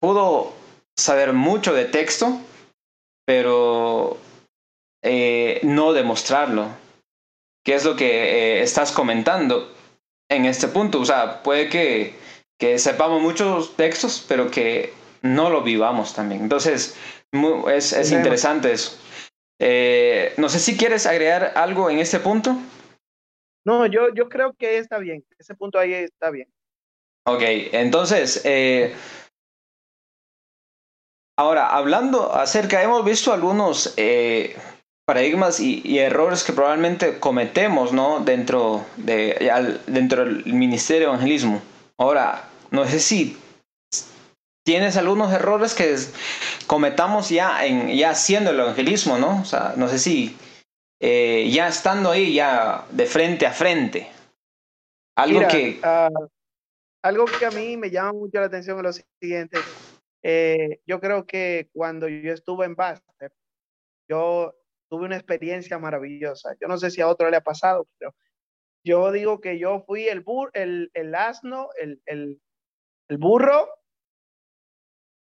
pudo 0.00 0.54
saber 0.96 1.32
mucho 1.32 1.74
de 1.74 1.84
texto, 1.84 2.40
pero 3.26 4.18
eh, 5.02 5.60
no 5.62 5.92
demostrarlo. 5.92 6.68
¿Qué 7.64 7.74
es 7.74 7.84
lo 7.84 7.96
que 7.96 8.58
eh, 8.58 8.62
estás 8.62 8.92
comentando 8.92 9.74
en 10.28 10.44
este 10.44 10.68
punto? 10.68 11.00
O 11.00 11.04
sea, 11.04 11.42
puede 11.42 11.68
que, 11.68 12.14
que 12.58 12.78
sepamos 12.78 13.22
muchos 13.22 13.74
textos, 13.76 14.24
pero 14.28 14.50
que 14.50 14.92
no 15.22 15.48
lo 15.48 15.62
vivamos 15.62 16.14
también. 16.14 16.42
Entonces, 16.42 16.96
es, 17.68 17.92
es 17.92 18.12
interesante 18.12 18.72
eso. 18.72 18.98
Eh, 19.60 20.34
no 20.36 20.48
sé 20.48 20.58
si 20.58 20.76
quieres 20.76 21.06
agregar 21.06 21.52
algo 21.56 21.88
en 21.88 21.98
este 21.98 22.20
punto. 22.20 22.56
No, 23.64 23.86
yo, 23.86 24.12
yo 24.14 24.28
creo 24.28 24.52
que 24.52 24.76
está 24.76 24.98
bien. 24.98 25.24
Ese 25.38 25.54
punto 25.54 25.78
ahí 25.78 25.94
está 25.94 26.30
bien. 26.30 26.48
Ok, 27.26 27.42
entonces, 27.72 28.42
eh, 28.44 28.94
ahora, 31.36 31.68
hablando 31.68 32.34
acerca, 32.34 32.82
hemos 32.82 33.04
visto 33.04 33.32
algunos 33.32 33.94
eh, 33.96 34.56
paradigmas 35.06 35.60
y, 35.60 35.98
errores 35.98 36.44
que 36.44 36.52
probablemente 36.52 37.18
cometemos, 37.18 37.92
¿no? 37.92 38.20
Dentro, 38.20 38.84
de, 38.96 39.52
dentro 39.86 40.24
del 40.24 40.46
Ministerio 40.46 41.08
de 41.08 41.14
Evangelismo. 41.14 41.62
Ahora, 41.98 42.48
no 42.70 42.86
sé 42.86 42.98
si 43.00 43.36
tienes 44.64 44.96
algunos 44.96 45.32
errores 45.32 45.74
que 45.74 45.96
cometamos 46.66 47.28
ya, 47.28 47.64
en, 47.66 47.94
ya 47.94 48.10
haciendo 48.10 48.50
el 48.50 48.60
evangelismo, 48.60 49.18
¿no? 49.18 49.40
O 49.40 49.44
sea, 49.44 49.74
no 49.76 49.88
sé 49.88 49.98
si 49.98 50.36
eh, 51.00 51.50
ya 51.52 51.68
estando 51.68 52.10
ahí, 52.10 52.34
ya 52.34 52.86
de 52.90 53.06
frente 53.06 53.46
a 53.46 53.52
frente. 53.52 54.10
Algo 55.16 55.46
que... 55.48 55.78
Ah, 55.82 56.08
algo 57.02 57.26
que 57.26 57.44
a 57.44 57.50
mí 57.50 57.76
me 57.76 57.90
llama 57.90 58.14
mucho 58.14 58.40
la 58.40 58.46
atención 58.46 58.78
es 58.78 58.82
lo 58.82 59.04
siguiente. 59.20 59.58
Eh, 60.26 60.80
yo 60.86 61.00
creo 61.00 61.26
que 61.26 61.68
cuando 61.72 62.08
yo 62.08 62.32
estuve 62.32 62.64
en 62.64 62.74
Baster, 62.74 63.32
yo 64.08 64.54
tuve 64.88 65.04
una 65.04 65.16
experiencia 65.16 65.78
maravillosa. 65.78 66.56
Yo 66.60 66.66
no 66.66 66.78
sé 66.78 66.90
si 66.90 67.02
a 67.02 67.08
otro 67.08 67.28
le 67.30 67.36
ha 67.36 67.42
pasado, 67.42 67.86
pero 67.98 68.14
yo 68.82 69.12
digo 69.12 69.40
que 69.40 69.58
yo 69.58 69.84
fui 69.86 70.08
el, 70.08 70.22
bur 70.22 70.50
el, 70.54 70.90
el 70.94 71.14
asno, 71.14 71.68
el, 71.78 72.02
el, 72.06 72.40
el 73.08 73.18
burro 73.18 73.68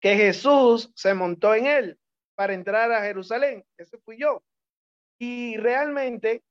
que 0.01 0.17
Jesús 0.17 0.93
se 0.95 1.15
montó 1.15 1.55
en 1.55 1.67
él 1.67 2.01
para 2.35 2.55
entrar 2.55 2.91
a 2.93 3.03
Jerusalén. 3.03 3.65
Ese 3.77 3.99
fui 3.99 4.19
yo. 4.19 4.45
Y 5.21 5.57
realmente, 5.57 6.45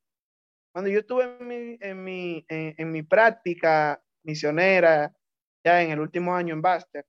cuando 0.73 0.89
yo 0.89 0.99
estuve 0.99 1.23
en 1.23 1.47
mi, 1.47 1.77
en 1.79 2.03
mi, 2.03 2.45
en, 2.49 2.91
mi 2.91 3.03
práctica 3.03 4.01
misionera, 4.23 5.13
ya 5.63 5.81
en 5.81 5.91
el 5.91 5.99
último 5.99 6.35
año 6.35 6.53
en 6.53 6.61
Baster, 6.61 7.05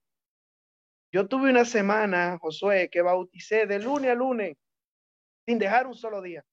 yo 1.11 1.27
tuve 1.27 1.49
una 1.49 1.65
semana, 1.65 2.37
Josué, 2.39 2.89
que 2.89 3.01
bauticé 3.01 3.65
de 3.65 3.79
lunes 3.79 4.11
a 4.11 4.15
lunes, 4.15 4.57
sin 5.45 5.57
dejar 5.57 5.87
un 5.87 5.95
solo 5.95 6.21
día. 6.21 6.45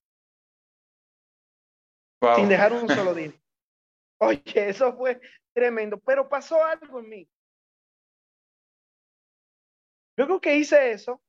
Sin 2.35 2.49
dejar 2.49 2.73
un 2.73 2.89
solo 2.89 3.15
día. 3.15 3.33
Oye, 4.21 4.71
eso 4.71 4.97
fue 4.97 5.21
tremendo, 5.53 6.01
pero 6.01 6.29
pasó 6.29 6.65
algo 6.65 7.01
en 7.01 7.09
mí. 7.09 7.29
Luego 10.17 10.41
que 10.41 10.57
hice 10.57 10.93
eso, 10.93 11.21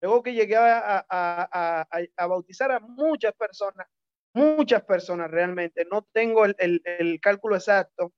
luego 0.00 0.22
que 0.22 0.32
llegué 0.32 0.56
a, 0.56 1.04
a, 1.08 2.26
bautizar 2.28 2.70
a 2.70 2.78
muchas 2.78 3.34
personas, 3.34 3.88
muchas 4.32 4.84
personas 4.84 5.28
realmente, 5.28 5.84
no 5.90 6.02
tengo 6.12 6.44
el, 6.44 6.80
el 6.84 7.20
cálculo 7.20 7.56
exacto, 7.56 8.12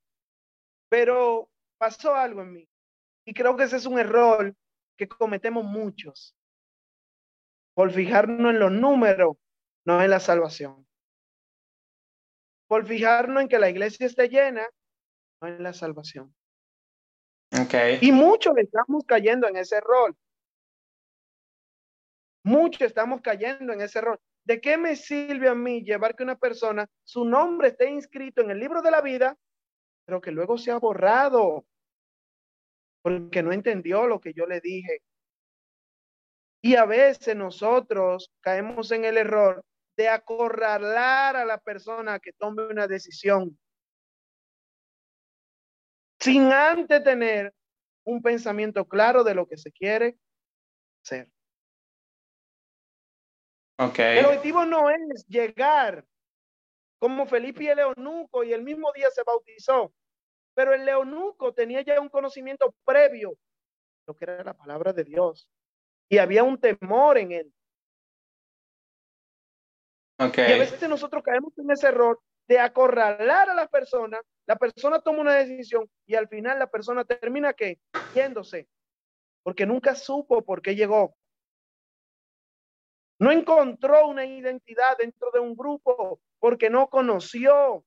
pero 0.91 1.49
pasó 1.79 2.15
algo 2.15 2.43
en 2.43 2.53
mí. 2.53 2.69
Y 3.25 3.35
creo 3.35 3.57
que 3.57 3.65
ese 3.65 3.77
es 3.77 3.87
un 3.87 3.99
error 3.99 4.55
que 4.97 5.09
cometemos 5.09 5.65
muchos 5.65 6.37
por 7.75 7.91
fijarnos 7.91 8.53
en 8.53 8.59
los 8.59 8.73
números, 8.73 9.37
no 9.85 10.03
en 10.03 10.11
la 10.11 10.21
salvación. 10.21 10.87
Por 12.67 12.87
fijarnos 12.87 13.43
en 13.43 13.49
que 13.49 13.59
la 13.59 13.71
iglesia 13.71 14.07
esté 14.07 14.29
llena, 14.29 14.67
no 15.41 15.49
en 15.49 15.63
la 15.63 15.73
salvación. 15.73 16.35
Y 18.01 18.13
muchos 18.13 18.57
estamos 18.57 19.05
cayendo 19.07 19.47
en 19.47 19.57
ese 19.57 19.81
rol. 19.81 20.17
Muchos 22.45 22.83
estamos 22.83 23.21
cayendo 23.21 23.73
en 23.73 23.83
ese 23.83 24.01
rol. 24.01 24.19
¿De 24.45 24.61
qué 24.61 24.77
me 24.77 24.97
sirve 24.97 25.49
a 25.49 25.55
mí 25.55 25.83
llevar 25.85 26.17
que 26.17 26.25
una 26.25 26.37
persona, 26.37 26.89
su 27.05 27.25
nombre 27.25 27.69
esté 27.69 27.91
inscrito 27.91 28.43
en 28.43 28.51
el 28.51 28.59
libro 28.59 28.83
de 28.83 28.91
la 28.91 29.01
vida, 29.01 29.37
pero 30.05 30.21
que 30.21 30.33
luego 30.33 30.59
se 30.59 30.73
ha 30.73 30.79
borrado 30.79 31.65
porque 33.03 33.43
no 33.43 33.53
entendió 33.53 34.07
lo 34.07 34.21
que 34.21 34.33
yo 34.33 34.47
le 34.47 34.61
dije? 34.61 35.03
Y 36.63 36.77
a 36.77 36.85
veces 36.85 37.37
nosotros 37.37 38.31
caemos 38.41 38.93
en 38.93 39.05
el 39.05 39.19
error 39.19 39.65
de 39.97 40.09
acorralar 40.09 41.37
a 41.37 41.45
la 41.45 41.59
persona 41.59 42.19
que 42.21 42.33
tome 42.33 42.67
una 42.67 42.87
decisión 42.87 43.59
sin 46.23 46.53
antes 46.53 47.03
tener 47.03 47.53
un 48.05 48.23
pensamiento 48.23 48.87
claro 48.87 49.25
de 49.25 49.35
lo 49.35 49.47
que 49.47 49.57
se 49.57 49.73
quiere 49.73 50.17
hacer. 51.05 51.29
Okay. 53.77 54.19
El 54.19 54.27
objetivo 54.27 54.65
no 54.65 54.89
es 54.89 55.27
llegar 55.27 56.05
como 57.01 57.27
Felipe 57.27 57.65
y 57.65 57.69
el 57.69 57.77
Leonuco 57.79 58.45
y 58.45 58.53
el 58.53 58.63
mismo 58.63 58.93
día 58.93 59.11
se 59.11 59.25
bautizó, 59.25 59.93
pero 60.55 60.75
el 60.75 60.85
Leonuco 60.85 61.53
tenía 61.53 61.83
ya 61.83 62.01
un 62.01 62.09
conocimiento 62.09 62.75
previo 62.85 63.31
de 63.31 63.37
lo 64.07 64.15
que 64.15 64.25
era 64.25 64.45
la 64.45 64.55
palabra 64.55 64.93
de 64.93 65.05
Dios 65.05 65.49
y 66.09 66.19
había 66.19 66.43
un 66.43 66.59
temor 66.59 67.19
en 67.19 67.33
él. 67.33 67.55
Okay. 70.19 70.51
Y 70.51 70.53
a 70.53 70.59
veces 70.59 70.89
nosotros 70.89 71.23
caemos 71.23 71.53
en 71.59 71.71
ese 71.71 71.89
error 71.89 72.21
de 72.47 72.59
acorralar 72.59 73.51
a 73.51 73.55
la 73.55 73.67
persona, 73.67 74.21
la 74.47 74.57
persona 74.57 75.01
toma 75.01 75.21
una 75.21 75.35
decisión 75.35 75.89
y 76.07 76.15
al 76.15 76.29
final 76.29 76.59
la 76.59 76.67
persona 76.67 77.05
termina 77.05 77.53
que 77.53 77.79
yéndose, 78.15 78.69
porque 79.43 79.67
nunca 79.67 79.95
supo 79.95 80.45
por 80.45 80.61
qué 80.61 80.75
llegó. 80.75 81.15
No 83.19 83.31
encontró 83.31 84.09
una 84.09 84.27
identidad 84.27 84.99
dentro 84.99 85.31
de 85.33 85.41
un 85.41 85.55
grupo 85.55 86.21
porque 86.41 86.69
no 86.71 86.89
conoció. 86.89 87.85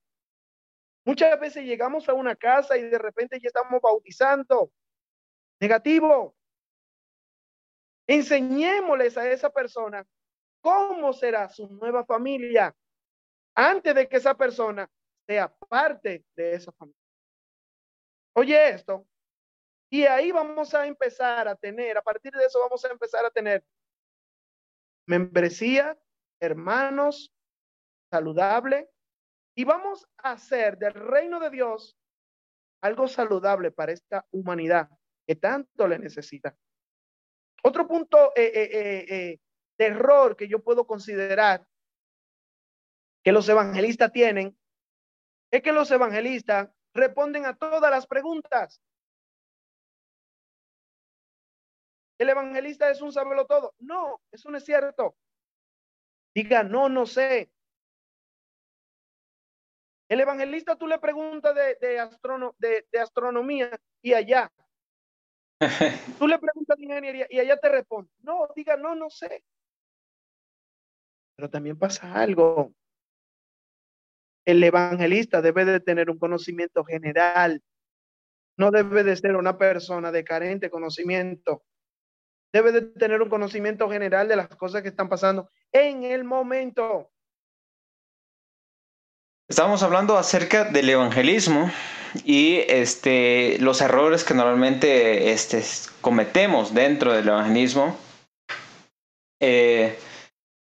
Muchas 1.05 1.39
veces 1.39 1.63
llegamos 1.63 2.09
a 2.09 2.13
una 2.13 2.35
casa 2.35 2.77
y 2.77 2.81
de 2.81 2.97
repente 2.97 3.39
ya 3.39 3.47
estamos 3.47 3.79
bautizando. 3.79 4.71
Negativo. 5.61 6.35
Enseñémosles 8.07 9.17
a 9.17 9.29
esa 9.29 9.49
persona 9.49 10.05
cómo 10.61 11.13
será 11.13 11.47
su 11.47 11.67
nueva 11.67 12.03
familia, 12.05 12.75
antes 13.55 13.93
de 13.93 14.09
que 14.09 14.17
esa 14.17 14.35
persona 14.35 14.89
sea 15.27 15.47
parte 15.69 16.25
de 16.35 16.53
esa 16.53 16.71
familia. 16.71 16.99
Oye 18.33 18.69
esto, 18.69 19.07
y 19.91 20.03
ahí 20.05 20.31
vamos 20.31 20.73
a 20.73 20.87
empezar 20.87 21.47
a 21.47 21.55
tener, 21.55 21.97
a 21.97 22.01
partir 22.01 22.31
de 22.33 22.45
eso 22.45 22.59
vamos 22.59 22.83
a 22.83 22.89
empezar 22.89 23.23
a 23.25 23.29
tener 23.29 23.63
membresía, 25.07 25.97
hermanos, 26.39 27.31
saludable, 28.11 28.89
y 29.55 29.63
vamos 29.63 30.07
a 30.17 30.33
hacer 30.33 30.77
del 30.77 30.93
reino 30.93 31.39
de 31.39 31.49
Dios 31.49 31.97
algo 32.81 33.07
saludable 33.07 33.71
para 33.71 33.93
esta 33.93 34.25
humanidad 34.31 34.89
que 35.25 35.35
tanto 35.35 35.87
le 35.87 35.97
necesita. 35.97 36.55
Otro 37.63 37.87
punto 37.87 38.31
eh, 38.35 38.51
eh, 38.53 39.05
eh, 39.09 39.39
de 39.77 39.85
error 39.85 40.35
que 40.35 40.47
yo 40.47 40.61
puedo 40.61 40.85
considerar 40.85 41.65
que 43.23 43.31
los 43.31 43.49
evangelistas 43.49 44.11
tienen 44.11 44.55
es 45.49 45.63
que 45.63 45.71
los 45.71 45.89
evangelistas 45.89 46.69
responden 46.93 47.45
a 47.45 47.55
todas 47.55 47.89
las 47.89 48.05
preguntas. 48.05 48.81
El 52.17 52.29
evangelista 52.29 52.89
es 52.89 53.01
un 53.01 53.11
sabelo 53.11 53.45
todo. 53.45 53.73
No, 53.79 54.21
eso 54.31 54.51
no 54.51 54.57
es 54.57 54.63
cierto. 54.63 55.15
Diga, 56.33 56.63
no, 56.63 56.87
no 56.87 57.05
sé. 57.05 57.51
El 60.07 60.19
evangelista 60.19 60.75
tú 60.75 60.87
le 60.87 60.99
preguntas 60.99 61.55
de, 61.55 61.77
de, 61.81 62.85
de 62.91 62.99
astronomía 62.99 63.69
y 64.01 64.13
allá. 64.13 64.51
tú 66.19 66.27
le 66.27 66.37
preguntas 66.37 66.77
de 66.77 66.83
ingeniería 66.83 67.27
y 67.29 67.39
allá 67.39 67.57
te 67.57 67.69
responde. 67.69 68.11
No, 68.19 68.47
diga, 68.55 68.77
no, 68.77 68.95
no 68.95 69.09
sé. 69.09 69.43
Pero 71.35 71.49
también 71.49 71.77
pasa 71.77 72.13
algo 72.13 72.71
el 74.45 74.63
evangelista 74.63 75.41
debe 75.41 75.65
de 75.65 75.79
tener 75.79 76.09
un 76.09 76.19
conocimiento 76.19 76.83
general. 76.83 77.61
No 78.57 78.71
debe 78.71 79.03
de 79.03 79.15
ser 79.15 79.35
una 79.35 79.57
persona 79.57 80.11
de 80.11 80.23
carente 80.23 80.69
conocimiento. 80.69 81.63
Debe 82.53 82.71
de 82.71 82.81
tener 82.83 83.21
un 83.21 83.29
conocimiento 83.29 83.89
general 83.89 84.27
de 84.27 84.37
las 84.37 84.47
cosas 84.55 84.81
que 84.81 84.89
están 84.89 85.09
pasando 85.09 85.49
en 85.71 86.03
el 86.03 86.23
momento. 86.23 87.11
Estamos 89.47 89.83
hablando 89.83 90.17
acerca 90.17 90.63
del 90.63 90.89
evangelismo 90.89 91.71
y 92.23 92.57
este, 92.67 93.57
los 93.59 93.81
errores 93.81 94.23
que 94.23 94.33
normalmente 94.33 95.31
este, 95.31 95.63
cometemos 96.01 96.73
dentro 96.73 97.13
del 97.13 97.27
evangelismo. 97.27 97.95
Eh, 99.39 99.99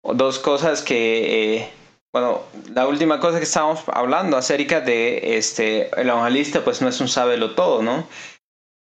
dos 0.03 0.39
cosas 0.39 0.81
que 0.81 1.57
eh, 1.57 1.69
bueno, 2.13 2.43
la 2.73 2.87
última 2.87 3.19
cosa 3.21 3.37
que 3.37 3.45
estábamos 3.45 3.83
hablando 3.87 4.35
acerca 4.35 4.81
de 4.81 5.37
este, 5.37 5.89
el 5.99 6.09
evangelista, 6.09 6.63
pues 6.63 6.81
no 6.81 6.89
es 6.89 6.99
un 6.99 7.07
sábelo 7.07 7.55
todo, 7.55 7.81
¿no? 7.81 8.05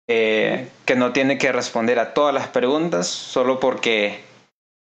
Eh, 0.09 0.67
que 0.85 0.95
no 0.95 1.13
tiene 1.13 1.37
que 1.37 1.51
responder 1.53 1.97
a 1.99 2.13
todas 2.13 2.33
las 2.33 2.49
preguntas 2.49 3.07
solo 3.07 3.59
porque 3.61 4.19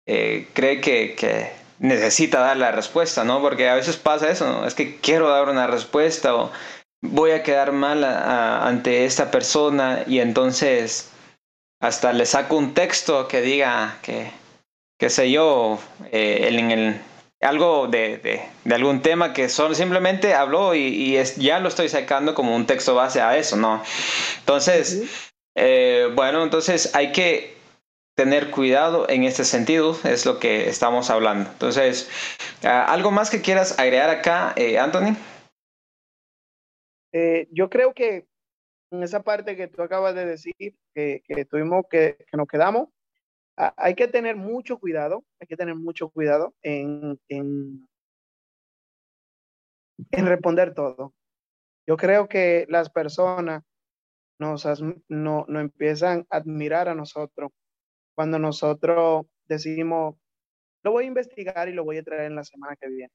eh, 0.06 0.48
cree 0.54 0.80
que, 0.80 1.16
que, 1.16 1.52
necesita 1.80 2.40
dar 2.40 2.58
la 2.58 2.72
respuesta, 2.72 3.24
¿no? 3.24 3.42
Porque 3.42 3.70
a 3.70 3.76
veces 3.76 3.98
pasa 3.98 4.30
eso, 4.30 4.48
¿no? 4.48 4.66
es 4.66 4.74
que 4.74 4.98
quiero 4.98 5.30
dar 5.30 5.50
una 5.50 5.68
respuesta 5.68 6.36
o 6.36 6.52
voy 7.02 7.32
a 7.32 7.44
quedar 7.44 7.72
mal 7.72 8.04
ante 8.04 9.06
esta 9.06 9.30
persona 9.32 10.04
y 10.08 10.20
entonces 10.20 11.12
hasta 11.80 12.14
le 12.14 12.26
saco 12.26 12.58
un 12.58 12.74
texto 12.74 13.28
que 13.28 13.42
diga 13.42 14.00
que, 14.02 14.32
qué 15.00 15.10
sé 15.10 15.30
yo, 15.30 15.80
eh, 16.12 16.48
en 16.50 16.72
el, 16.72 17.02
algo 17.42 17.88
de, 17.88 18.18
de, 18.18 18.74
algún 18.76 19.02
tema 19.02 19.34
que 19.34 19.48
solo 19.50 19.76
simplemente 19.76 20.34
habló 20.34 20.74
y, 20.74 21.18
es, 21.18 21.36
ya 21.36 21.60
lo 21.60 21.68
estoy 21.68 21.90
sacando 21.90 22.34
como 22.34 22.56
un 22.56 22.66
texto 22.66 22.96
base 22.96 23.22
a 23.22 23.38
eso, 23.38 23.58
¿no? 23.58 23.84
Entonces, 24.40 25.32
eh, 25.56 26.10
bueno, 26.16 26.44
entonces 26.44 26.96
hay 26.96 27.12
que 27.12 27.57
tener 28.18 28.50
cuidado 28.50 29.08
en 29.10 29.24
este 29.24 29.44
sentido, 29.44 29.96
es 30.04 30.26
lo 30.26 30.40
que 30.40 30.68
estamos 30.68 31.12
hablando. 31.12 31.52
Entonces, 31.52 32.10
ah, 32.64 32.92
¿algo 32.92 33.12
más 33.12 33.30
que 33.30 33.42
quieras 33.42 33.78
agregar 33.78 34.10
acá, 34.10 34.54
eh, 34.56 34.80
Anthony? 34.80 35.16
Eh, 37.14 37.48
yo 37.52 37.70
creo 37.70 37.94
que 37.94 38.28
en 38.90 39.04
esa 39.04 39.22
parte 39.22 39.56
que 39.56 39.68
tú 39.68 39.84
acabas 39.84 40.16
de 40.16 40.26
decir, 40.26 40.56
que, 40.96 41.22
tuvimos 41.48 41.86
que, 41.92 42.18
nos 42.34 42.48
quedamos, 42.48 42.90
hay 43.56 43.94
que 43.94 44.08
tener 44.08 44.36
mucho 44.36 44.80
cuidado, 44.80 45.24
hay 45.40 45.46
que 45.46 45.58
tener 45.58 45.76
mucho 45.76 46.10
cuidado 46.10 46.56
en, 46.64 47.20
en, 47.30 47.88
en 50.10 50.26
responder 50.26 50.74
todo. 50.74 51.14
Yo 51.86 51.98
creo 51.98 52.28
que 52.28 52.66
las 52.68 52.90
personas 52.90 53.64
nos, 54.40 54.66
no, 55.08 55.46
no 55.48 55.60
empiezan 55.60 56.26
a 56.32 56.38
admirar 56.38 56.90
a 56.90 56.96
nosotros 56.96 57.52
cuando 58.18 58.40
nosotros 58.40 59.28
decimos, 59.48 60.16
lo 60.84 60.92
voy 60.92 61.04
a 61.04 61.08
investigar 61.08 61.70
y 61.70 61.74
lo 61.74 61.84
voy 61.84 62.00
a 62.00 62.04
traer 62.04 62.24
en 62.24 62.36
la 62.36 62.44
semana 62.44 62.76
que 62.76 62.90
viene. 62.90 63.14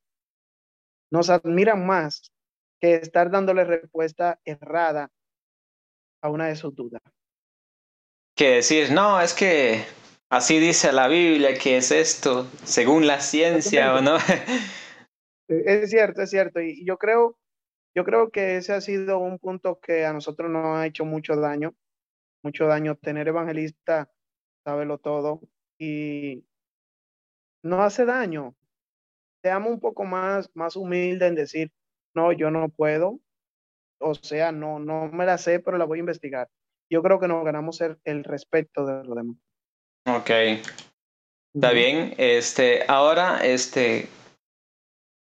Nos 1.10 1.28
admiran 1.28 1.84
más 1.84 2.30
que 2.80 2.94
estar 2.94 3.28
dándole 3.28 3.64
respuesta 3.64 4.38
errada 4.44 5.10
a 6.22 6.30
una 6.30 6.46
de 6.46 6.54
sus 6.54 6.72
dudas. 6.76 7.02
Que 8.36 8.50
decir, 8.50 8.92
no, 8.92 9.20
es 9.20 9.34
que 9.34 9.84
así 10.30 10.60
dice 10.60 10.92
la 10.92 11.08
Biblia 11.08 11.58
que 11.58 11.78
es 11.78 11.90
esto, 11.90 12.48
según 12.62 13.08
la 13.08 13.20
ciencia, 13.20 13.96
¿o 13.96 14.00
no? 14.00 14.18
Es 15.48 15.90
cierto, 15.90 16.22
es 16.22 16.30
cierto. 16.30 16.60
Y 16.62 16.82
yo 16.86 16.96
creo, 16.96 17.36
yo 17.94 18.04
creo 18.04 18.30
que 18.30 18.56
ese 18.56 18.72
ha 18.72 18.80
sido 18.80 19.18
un 19.18 19.38
punto 19.38 19.80
que 19.80 20.06
a 20.06 20.12
nosotros 20.12 20.48
nos 20.48 20.78
ha 20.78 20.86
hecho 20.86 21.04
mucho 21.04 21.34
daño, 21.34 21.74
mucho 22.42 22.66
daño 22.66 22.94
tener 22.94 23.28
evangelista, 23.28 24.08
sábelo 24.64 24.98
todo, 24.98 25.40
y 25.78 26.44
no 27.62 27.82
hace 27.82 28.04
daño. 28.04 28.54
Seamos 29.42 29.72
un 29.72 29.80
poco 29.80 30.04
más, 30.04 30.50
más 30.54 30.76
humildes 30.76 31.28
en 31.28 31.34
decir, 31.34 31.72
no, 32.14 32.32
yo 32.32 32.50
no 32.50 32.68
puedo, 32.68 33.18
o 34.00 34.14
sea, 34.14 34.52
no, 34.52 34.78
no 34.78 35.08
me 35.08 35.26
la 35.26 35.38
sé, 35.38 35.60
pero 35.60 35.78
la 35.78 35.84
voy 35.84 35.98
a 35.98 36.00
investigar. 36.00 36.48
Yo 36.90 37.02
creo 37.02 37.18
que 37.18 37.28
nos 37.28 37.44
ganamos 37.44 37.80
el, 37.80 37.98
el 38.04 38.24
respeto 38.24 38.84
de 38.84 39.04
los 39.04 39.16
demás. 39.16 39.36
Ok. 40.06 40.30
Está 41.54 41.70
bien. 41.72 42.14
Este, 42.18 42.84
ahora, 42.88 43.44
este, 43.44 44.08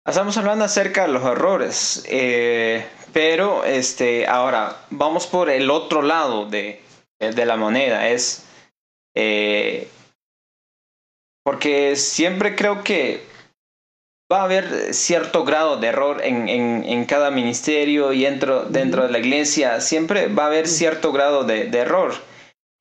estamos 0.05 0.37
hablando 0.37 0.65
acerca 0.65 1.05
de 1.05 1.13
los 1.13 1.23
errores, 1.23 2.05
eh, 2.09 2.85
pero 3.13 3.63
este, 3.63 4.27
ahora 4.27 4.85
vamos 4.89 5.27
por 5.27 5.49
el 5.49 5.69
otro 5.69 6.01
lado 6.01 6.45
de, 6.45 6.81
de 7.19 7.45
la 7.45 7.57
moneda. 7.57 8.09
Es 8.09 8.45
eh, 9.21 9.87
porque 11.43 11.97
siempre 11.97 12.55
creo 12.55 12.83
que 12.83 13.21
va 14.31 14.41
a 14.41 14.43
haber 14.43 14.93
cierto 14.93 15.43
grado 15.43 15.75
de 15.77 15.87
error 15.87 16.21
en, 16.23 16.47
en, 16.47 16.85
en 16.85 17.05
cada 17.05 17.29
ministerio 17.31 18.13
y 18.13 18.23
dentro, 18.23 18.63
dentro 18.65 19.03
de 19.03 19.11
la 19.11 19.19
iglesia. 19.19 19.81
Siempre 19.81 20.27
va 20.27 20.43
a 20.43 20.47
haber 20.47 20.67
cierto 20.67 21.11
grado 21.11 21.43
de, 21.43 21.65
de 21.65 21.79
error. 21.79 22.13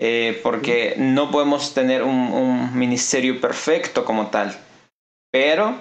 Eh, 0.00 0.38
porque 0.44 0.94
no 0.96 1.32
podemos 1.32 1.74
tener 1.74 2.04
un, 2.04 2.78
ministerio 2.78 3.40
perfecto 3.40 4.04
como 4.04 4.28
tal, 4.28 4.56
pero 5.32 5.74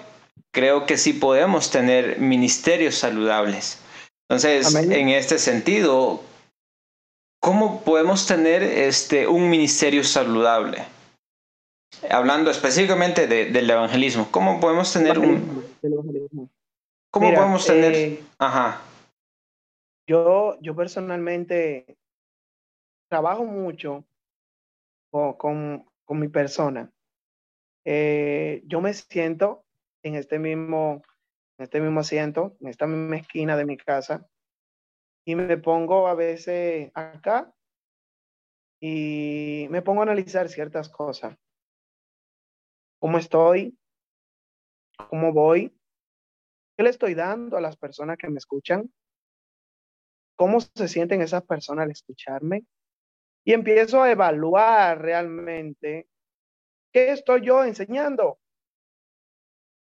creo 0.51 0.87
que 0.87 0.97
sí 0.97 1.13
podemos 1.13 1.69
tener 1.69 2.17
ministerios 2.17 2.95
saludables. 2.95 3.77
Entonces, 4.27 4.73
en 4.73 5.09
este 5.09 5.37
sentido, 5.37 6.23
¿cómo 7.39 7.81
podemos 7.83 8.27
tener 8.27 8.63
este, 8.63 9.27
un 9.27 9.49
ministerio 9.49 10.03
saludable? 10.03 10.85
Hablando 12.09 12.51
específicamente 12.51 13.27
del 13.27 13.69
evangelismo, 13.69 14.27
¿cómo 14.31 14.59
podemos 14.59 14.91
tener 14.91 15.17
un... 15.17 15.63
¿Cómo 17.09 17.33
podemos 17.33 17.65
tener... 17.65 17.93
Eh, 17.93 18.23
Ajá. 18.37 18.81
Yo, 20.07 20.57
yo 20.61 20.75
personalmente 20.75 21.97
trabajo 23.09 23.45
mucho 23.45 24.05
con, 25.11 25.85
con, 26.05 26.19
mi 26.19 26.27
persona. 26.27 26.91
Eh, 27.85 28.61
yo 28.65 28.81
me 28.81 28.93
siento 28.93 29.65
en 30.03 30.15
este 30.15 30.39
mismo, 30.39 31.01
en 31.57 31.63
este 31.63 31.81
mismo 31.81 32.01
asiento, 32.01 32.55
en 32.61 32.67
esta 32.67 32.85
misma 32.85 33.17
esquina 33.17 33.57
de 33.57 33.65
mi 33.65 33.77
casa, 33.77 34.27
y 35.27 35.35
me 35.35 35.57
pongo 35.57 36.07
a 36.07 36.15
veces 36.15 36.89
acá 36.93 37.53
y 38.79 39.67
me 39.69 39.81
pongo 39.81 39.99
a 39.99 40.03
analizar 40.03 40.47
ciertas 40.47 40.87
cosas. 40.87 41.37
¿Cómo 42.97 43.17
estoy? 43.17 43.77
¿Cómo 45.09 45.33
voy? 45.33 45.77
¿Qué 46.77 46.83
le 46.83 46.91
estoy 46.91 47.13
dando 47.13 47.57
a 47.57 47.61
las 47.61 47.75
personas 47.75 48.17
que 48.17 48.29
me 48.29 48.37
escuchan? 48.37 48.89
¿Cómo 50.37 50.61
se 50.61 50.87
sienten 50.87 51.21
esas 51.21 51.43
personas 51.43 51.83
al 51.83 51.91
escucharme? 51.91 52.65
y 53.43 53.53
empiezo 53.53 54.01
a 54.03 54.11
evaluar 54.11 55.01
realmente 55.01 56.09
qué 56.91 57.11
estoy 57.11 57.45
yo 57.45 57.63
enseñando. 57.63 58.39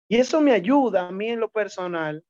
Y 0.07 0.19
eso 0.19 0.43
me 0.43 0.53
ayuda 0.53 1.09
a 1.09 1.13
mí 1.13 1.31
en 1.31 1.41
lo 1.41 1.51
personal 1.51 2.23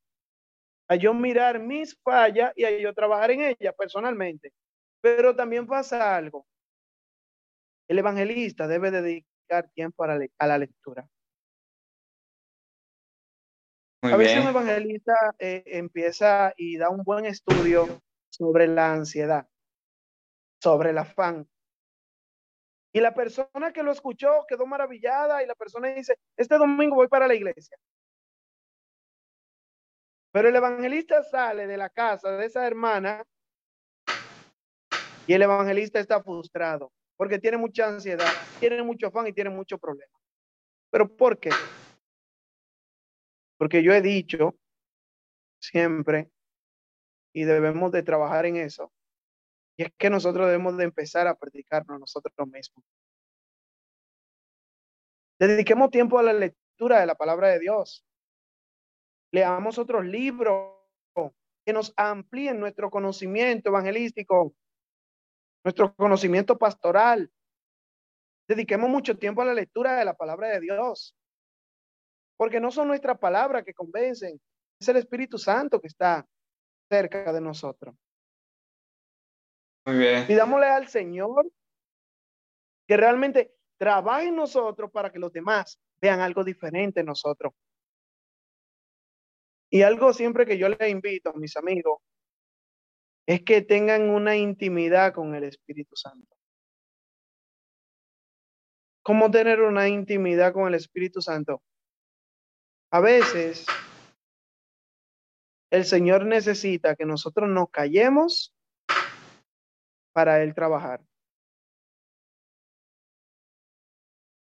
a 0.89 0.97
yo 0.97 1.15
mirar 1.15 1.61
mis 1.61 1.97
fallas 2.03 2.53
y 2.57 2.65
a 2.65 2.79
yo 2.79 2.93
trabajar 2.95 3.31
en 3.31 3.43
ellas 3.43 3.75
personalmente. 3.77 4.53
Pero 5.01 5.37
también 5.37 5.67
pasa 5.67 6.17
algo. 6.17 6.47
El 7.89 7.99
evangelista 7.99 8.67
debe 8.67 8.91
dedicar 8.91 9.71
tiempo 9.75 10.05
a 10.05 10.19
la, 10.47 10.59
lectura. 10.59 11.09
a 14.03 14.17
veces 14.17 14.41
un 14.41 14.49
evangelista 14.49 15.15
eh, 15.39 15.63
empieza 15.67 16.53
y 16.57 16.77
da 16.77 16.91
un 16.91 17.03
buen 17.03 17.27
estudio 17.27 18.03
sobre 18.31 18.67
la 18.67 18.93
ansiedad 18.93 19.47
sobre 20.61 20.91
el 20.91 20.99
afán. 20.99 21.49
Y 22.93 23.01
la 23.01 23.15
persona 23.15 23.73
que 23.73 23.83
lo 23.83 23.93
escuchó 23.93 24.45
quedó 24.49 24.67
maravillada 24.67 25.43
y 25.43 25.47
la 25.47 25.55
persona 25.55 25.89
dice, 25.89 26.19
este 26.37 26.57
domingo 26.57 26.97
voy 26.97 27.09
para 27.09 27.29
la 27.29 27.35
iglesia. 27.35 27.77
Pero 30.39 30.51
el 30.51 30.55
evangelista 30.55 31.25
sale 31.25 31.67
de 31.67 31.77
la 31.77 31.91
casa 31.91 32.31
de 32.31 32.47
esa 32.47 32.65
hermana 32.65 33.27
y 35.27 35.33
el 35.35 35.43
evangelista 35.43 35.99
está 35.99 36.23
frustrado 36.23 36.93
porque 37.17 37.41
tiene 37.41 37.57
mucha 37.57 37.89
ansiedad, 37.89 38.33
tiene 38.61 38.81
mucho 38.85 39.09
afán 39.09 39.27
y 39.27 39.33
tiene 39.33 39.51
mucho 39.51 39.79
problema. 39.79 40.17
¿Pero 40.91 41.09
por 41.17 41.41
qué? 41.41 41.51
Porque 43.57 43.83
yo 43.83 43.93
he 43.93 44.01
dicho 44.01 44.55
siempre, 45.61 46.31
y 47.33 47.43
debemos 47.43 47.91
de 47.91 48.05
trabajar 48.05 48.47
en 48.47 48.59
eso, 48.59 48.93
y 49.77 49.87
es 49.87 49.93
que 49.99 50.09
nosotros 50.09 50.47
debemos 50.47 50.77
de 50.77 50.85
empezar 50.85 51.27
a 51.27 51.35
predicarnos 51.35 51.99
nosotros 51.99 52.47
mismos. 52.47 52.85
Dediquemos 55.41 55.91
tiempo 55.91 56.17
a 56.17 56.23
la 56.23 56.33
lectura 56.33 57.01
de 57.01 57.07
la 57.07 57.17
palabra 57.17 57.49
de 57.49 57.59
Dios. 57.59 58.08
Leamos 59.33 59.79
otros 59.79 60.05
libros 60.05 60.75
que 61.65 61.73
nos 61.73 61.93
amplíen 61.97 62.59
nuestro 62.59 62.91
conocimiento 62.91 63.69
evangelístico, 63.69 64.55
nuestro 65.65 65.95
conocimiento 65.95 66.57
pastoral. 66.57 67.31
Dediquemos 68.49 68.89
mucho 68.89 69.19
tiempo 69.19 69.43
a 69.43 69.45
la 69.45 69.53
lectura 69.55 69.97
de 69.99 70.05
la 70.07 70.15
palabra 70.15 70.49
de 70.49 70.61
Dios. 70.61 71.15
Porque 72.39 72.59
no 72.59 72.71
son 72.71 72.89
nuestras 72.89 73.19
palabras 73.19 73.65
que 73.65 73.75
convencen, 73.75 74.41
es 74.81 74.89
el 74.89 74.97
Espíritu 74.97 75.39
Santo 75.39 75.81
que 75.81 75.89
está 75.89 76.27
cerca 76.89 77.33
de 77.33 77.41
nosotros. 77.41 77.95
Muy 79.85 79.99
bien. 79.99 80.27
Pidámosle 80.27 80.67
al 80.67 80.89
Señor 80.89 81.51
que 82.87 82.97
realmente 82.97 83.55
trabaje 83.77 84.29
en 84.29 84.37
nosotros 84.37 84.91
para 84.91 85.13
que 85.13 85.19
los 85.19 85.33
demás 85.33 85.79
vean 86.01 86.21
algo 86.21 86.45
diferente 86.45 87.01
en 87.01 87.07
nosotros. 87.07 87.53
Y 89.71 89.83
algo 89.83 90.13
siempre 90.13 90.47
que 90.47 90.59
yo 90.59 90.69
les 90.69 90.91
invito 90.91 91.31
a 91.31 91.35
mis 91.35 91.57
amigos 91.57 92.01
es 93.27 93.43
que 93.43 93.61
tengan 93.61 94.09
una 94.09 94.37
intimidad 94.37 95.13
con 95.13 95.35
el 95.35 95.45
Espíritu 95.45 95.95
Santo. 95.97 96.35
¿Cómo 99.03 99.31
tener 99.31 99.61
una 99.61 99.89
intimidad 99.89 100.53
con 100.53 100.69
el 100.69 100.75
Espíritu 100.75 101.21
Santo? 101.21 101.63
A 102.91 103.01
veces 103.01 103.67
el 105.71 105.85
Señor 105.85 106.25
necesita 106.25 106.97
que 106.97 107.05
nosotros 107.05 107.49
nos 107.49 107.71
callemos 107.71 108.55
para 110.13 110.43
Él 110.43 110.55
trabajar. 110.55 111.05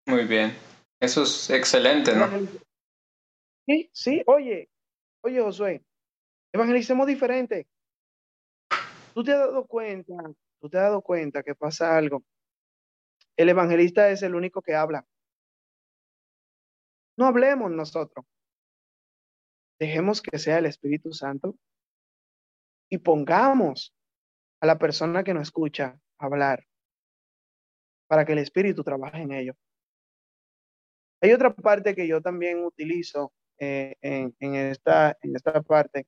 Muy 0.05 0.25
bien. 0.25 0.55
Eso 0.99 1.23
es 1.23 1.49
excelente, 1.49 2.13
¿no? 2.13 2.27
Sí, 3.65 3.89
sí. 3.93 4.21
Oye, 4.25 4.69
oye, 5.23 5.41
Josué, 5.41 5.83
evangelicemos 6.51 7.07
diferente. 7.07 7.67
Tú 9.13 9.23
te 9.23 9.31
has 9.31 9.39
dado 9.39 9.65
cuenta, 9.65 10.13
tú 10.59 10.69
te 10.69 10.77
has 10.77 10.83
dado 10.83 11.01
cuenta 11.01 11.43
que 11.43 11.55
pasa 11.55 11.97
algo. 11.97 12.23
El 13.37 13.49
evangelista 13.49 14.09
es 14.09 14.21
el 14.21 14.35
único 14.35 14.61
que 14.61 14.75
habla. 14.75 15.05
No 17.17 17.25
hablemos 17.25 17.71
nosotros. 17.71 18.25
Dejemos 19.79 20.21
que 20.21 20.37
sea 20.39 20.59
el 20.59 20.65
Espíritu 20.65 21.11
Santo 21.13 21.55
y 22.89 22.97
pongamos 22.97 23.93
a 24.61 24.67
la 24.67 24.77
persona 24.77 25.23
que 25.23 25.33
nos 25.33 25.43
escucha 25.43 25.99
hablar 26.17 26.65
para 28.07 28.25
que 28.25 28.33
el 28.33 28.39
Espíritu 28.39 28.83
trabaje 28.83 29.21
en 29.21 29.31
ello. 29.31 29.53
Hay 31.21 31.31
otra 31.31 31.53
parte 31.53 31.95
que 31.95 32.07
yo 32.07 32.21
también 32.21 32.63
utilizo 32.63 33.31
eh, 33.59 33.95
en, 34.01 34.35
en, 34.39 34.55
esta, 34.55 35.17
en 35.21 35.35
esta 35.35 35.61
parte, 35.61 36.07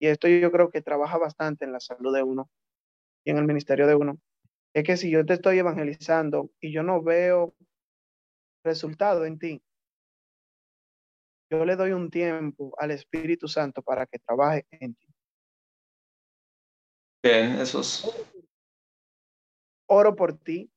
y 0.00 0.06
esto 0.08 0.28
yo 0.28 0.50
creo 0.50 0.70
que 0.70 0.82
trabaja 0.82 1.18
bastante 1.18 1.64
en 1.64 1.72
la 1.72 1.80
salud 1.80 2.14
de 2.14 2.22
uno 2.22 2.50
y 3.24 3.30
en 3.30 3.38
el 3.38 3.44
ministerio 3.44 3.86
de 3.86 3.94
uno, 3.94 4.18
es 4.74 4.84
que 4.84 4.96
si 4.96 5.10
yo 5.10 5.24
te 5.26 5.34
estoy 5.34 5.58
evangelizando 5.58 6.50
y 6.60 6.72
yo 6.72 6.82
no 6.82 7.02
veo 7.02 7.54
resultado 8.64 9.26
en 9.26 9.38
ti, 9.38 9.62
yo 11.50 11.64
le 11.64 11.76
doy 11.76 11.92
un 11.92 12.10
tiempo 12.10 12.72
al 12.78 12.92
Espíritu 12.92 13.48
Santo 13.48 13.82
para 13.82 14.06
que 14.06 14.18
trabaje 14.18 14.66
en 14.70 14.94
ti. 14.94 15.06
Bien, 17.22 17.60
eso 17.60 17.80
es. 17.80 18.08
Oro 19.86 20.14
por 20.14 20.38
ti, 20.38 20.70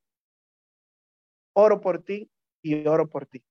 oro 1.55 1.79
por 1.79 2.03
ti 2.03 2.29
y 2.63 2.85
oro 2.87 3.07
por 3.07 3.27
ti 3.27 3.43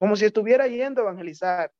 como 0.00 0.16
si 0.16 0.24
estuviera 0.24 0.66
yendo 0.66 1.02
a 1.02 1.04
evangelizar. 1.04 1.70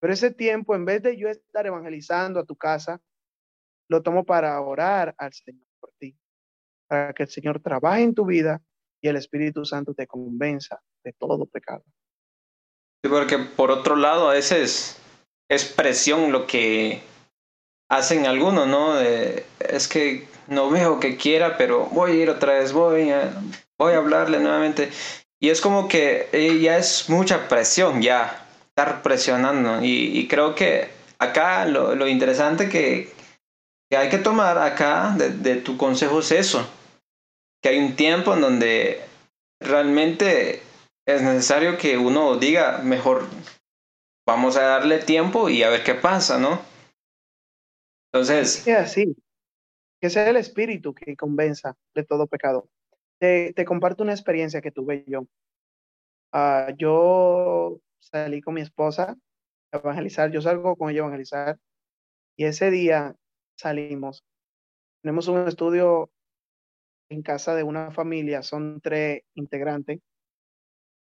Pero 0.00 0.12
ese 0.12 0.32
tiempo, 0.32 0.74
en 0.74 0.84
vez 0.84 1.00
de 1.02 1.16
yo 1.16 1.28
estar 1.28 1.64
evangelizando 1.64 2.40
a 2.40 2.44
tu 2.44 2.56
casa, 2.56 3.00
lo 3.88 4.02
tomo 4.02 4.24
para 4.24 4.60
orar 4.60 5.14
al 5.16 5.32
Señor 5.32 5.64
por 5.80 5.92
ti, 5.98 6.18
para 6.88 7.14
que 7.14 7.22
el 7.22 7.28
Señor 7.28 7.62
trabaje 7.62 8.02
en 8.02 8.14
tu 8.14 8.26
vida 8.26 8.60
y 9.00 9.08
el 9.08 9.16
Espíritu 9.16 9.64
Santo 9.64 9.94
te 9.94 10.08
convenza 10.08 10.82
de 11.04 11.12
todo 11.12 11.46
pecado. 11.46 11.84
Sí, 13.04 13.10
porque 13.10 13.38
por 13.38 13.70
otro 13.70 13.94
lado, 13.94 14.28
a 14.28 14.34
veces 14.34 15.00
es 15.48 15.64
presión 15.64 16.32
lo 16.32 16.48
que 16.48 17.00
hacen 17.88 18.26
algunos, 18.26 18.66
¿no? 18.66 18.98
es 18.98 19.86
que 19.86 20.26
no 20.48 20.68
veo 20.68 20.98
que 20.98 21.16
quiera, 21.16 21.56
pero 21.56 21.86
voy 21.86 22.10
a 22.10 22.14
ir 22.14 22.30
otra 22.30 22.54
vez, 22.54 22.72
voy 22.72 23.10
a, 23.10 23.40
voy 23.78 23.92
a 23.92 23.98
hablarle 23.98 24.40
nuevamente. 24.40 24.90
Y 25.40 25.50
es 25.50 25.60
como 25.60 25.88
que 25.88 26.28
eh, 26.32 26.58
ya 26.60 26.78
es 26.78 27.08
mucha 27.08 27.48
presión, 27.48 28.00
ya 28.00 28.46
estar 28.68 29.02
presionando. 29.02 29.82
Y, 29.82 30.26
creo 30.28 30.54
que 30.54 30.90
acá 31.18 31.64
lo, 31.66 31.94
lo 31.94 32.08
interesante 32.08 32.68
que, 32.68 33.12
que, 33.90 33.96
hay 33.96 34.08
que 34.08 34.18
tomar 34.18 34.58
acá 34.58 35.14
de, 35.16 35.30
de, 35.30 35.56
tu 35.56 35.76
consejo 35.76 36.20
es 36.20 36.32
eso, 36.32 36.66
que 37.62 37.70
hay 37.70 37.78
un 37.78 37.96
tiempo 37.96 38.34
en 38.34 38.40
donde 38.40 39.02
realmente 39.60 40.62
es 41.06 41.22
necesario 41.22 41.78
que 41.78 41.96
uno 41.96 42.36
diga, 42.36 42.78
mejor 42.78 43.26
vamos 44.26 44.56
a 44.56 44.62
darle 44.62 44.98
tiempo 44.98 45.48
y 45.48 45.62
a 45.62 45.70
ver 45.70 45.84
qué 45.84 45.94
pasa, 45.94 46.38
¿no? 46.38 46.60
Entonces... 48.12 48.62
Sí, 48.64 48.70
así. 48.72 49.16
Que 50.00 50.10
sea 50.10 50.28
el 50.28 50.36
espíritu 50.36 50.94
que 50.94 51.16
convenza 51.16 51.76
de 51.94 52.04
todo 52.04 52.26
pecado. 52.26 52.68
Te, 53.18 53.64
comparto 53.64 54.02
una 54.02 54.12
experiencia 54.12 54.60
que 54.60 54.70
tuve 54.70 55.04
yo. 55.06 55.22
Uh, 56.32 56.74
yo 56.76 57.80
salí 57.98 58.42
con 58.42 58.54
mi 58.54 58.60
esposa 58.60 59.16
a 59.72 59.78
evangelizar, 59.78 60.30
yo 60.30 60.42
salgo 60.42 60.76
con 60.76 60.90
ella 60.90 61.00
a 61.00 61.06
evangelizar 61.06 61.58
y 62.36 62.44
ese 62.44 62.70
día 62.70 63.16
salimos. 63.56 64.24
Tenemos 65.02 65.28
un 65.28 65.48
estudio 65.48 66.10
en 67.08 67.22
casa 67.22 67.54
de 67.54 67.62
una 67.62 67.90
familia, 67.90 68.42
son 68.42 68.80
tres 68.80 69.22
integrantes. 69.34 70.00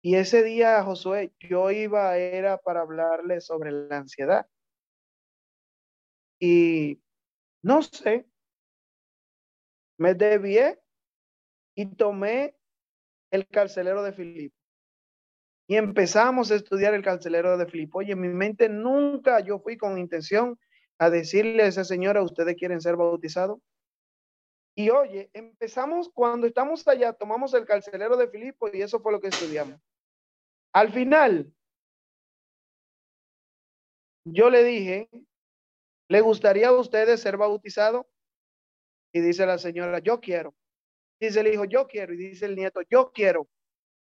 Y 0.02 0.16
ese 0.16 0.42
día, 0.42 0.82
Josué, 0.82 1.32
yo 1.38 1.70
iba, 1.70 2.16
era 2.16 2.58
para 2.58 2.80
hablarle 2.80 3.40
sobre 3.40 3.70
la 3.70 3.98
ansiedad. 3.98 4.46
Y 6.40 7.00
no 7.62 7.82
sé, 7.82 8.26
me 9.98 10.14
desvié 10.14 10.81
y 11.74 11.86
tomé 11.94 12.54
el 13.30 13.46
carcelero 13.48 14.02
de 14.02 14.12
Filipo. 14.12 14.56
Y 15.68 15.76
empezamos 15.76 16.50
a 16.50 16.56
estudiar 16.56 16.94
el 16.94 17.02
carcelero 17.02 17.56
de 17.56 17.66
Filipo. 17.66 18.02
Y 18.02 18.10
en 18.10 18.20
mi 18.20 18.28
mente 18.28 18.68
nunca 18.68 19.40
yo 19.40 19.58
fui 19.58 19.76
con 19.76 19.98
intención 19.98 20.58
a 20.98 21.08
decirle 21.08 21.62
a 21.62 21.66
esa 21.66 21.84
señora, 21.84 22.22
¿ustedes 22.22 22.56
quieren 22.56 22.80
ser 22.80 22.96
bautizados? 22.96 23.58
Y 24.74 24.90
oye, 24.90 25.30
empezamos 25.32 26.10
cuando 26.12 26.46
estamos 26.46 26.86
allá, 26.88 27.12
tomamos 27.12 27.52
el 27.54 27.66
carcelero 27.66 28.16
de 28.16 28.28
Filipo 28.28 28.68
y 28.72 28.82
eso 28.82 29.00
fue 29.00 29.12
lo 29.12 29.20
que 29.20 29.28
estudiamos. 29.28 29.80
Al 30.72 30.92
final, 30.92 31.52
yo 34.24 34.48
le 34.48 34.64
dije, 34.64 35.08
¿le 36.08 36.20
gustaría 36.20 36.68
a 36.68 36.72
ustedes 36.72 37.20
ser 37.20 37.36
bautizados? 37.36 38.06
Y 39.12 39.20
dice 39.20 39.44
la 39.44 39.58
señora, 39.58 39.98
yo 39.98 40.20
quiero. 40.20 40.54
Dice 41.22 41.38
el 41.38 41.54
hijo, 41.54 41.64
yo 41.66 41.86
quiero. 41.86 42.12
Y 42.12 42.16
dice 42.16 42.46
el 42.46 42.56
nieto, 42.56 42.80
yo 42.90 43.12
quiero. 43.12 43.48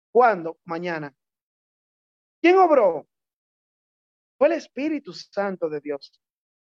¿Cuándo? 0.09 0.57
Mañana. 0.63 1.13
¿Quién 2.41 2.57
obró? 2.57 3.05
Fue 4.37 4.47
el 4.47 4.53
Espíritu 4.53 5.11
Santo 5.11 5.67
de 5.67 5.81
Dios, 5.81 6.17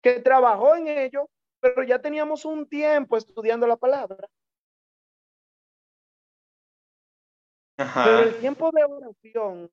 que 0.02 0.18
trabajó 0.18 0.74
en 0.74 0.88
ello, 0.88 1.30
pero 1.60 1.84
ya 1.84 2.00
teníamos 2.00 2.44
un 2.44 2.68
tiempo 2.68 3.16
estudiando 3.16 3.68
la 3.68 3.76
palabra. 3.76 4.28
Pero 7.76 8.18
el 8.18 8.40
tiempo 8.40 8.72
de 8.72 8.82
oración 8.82 9.70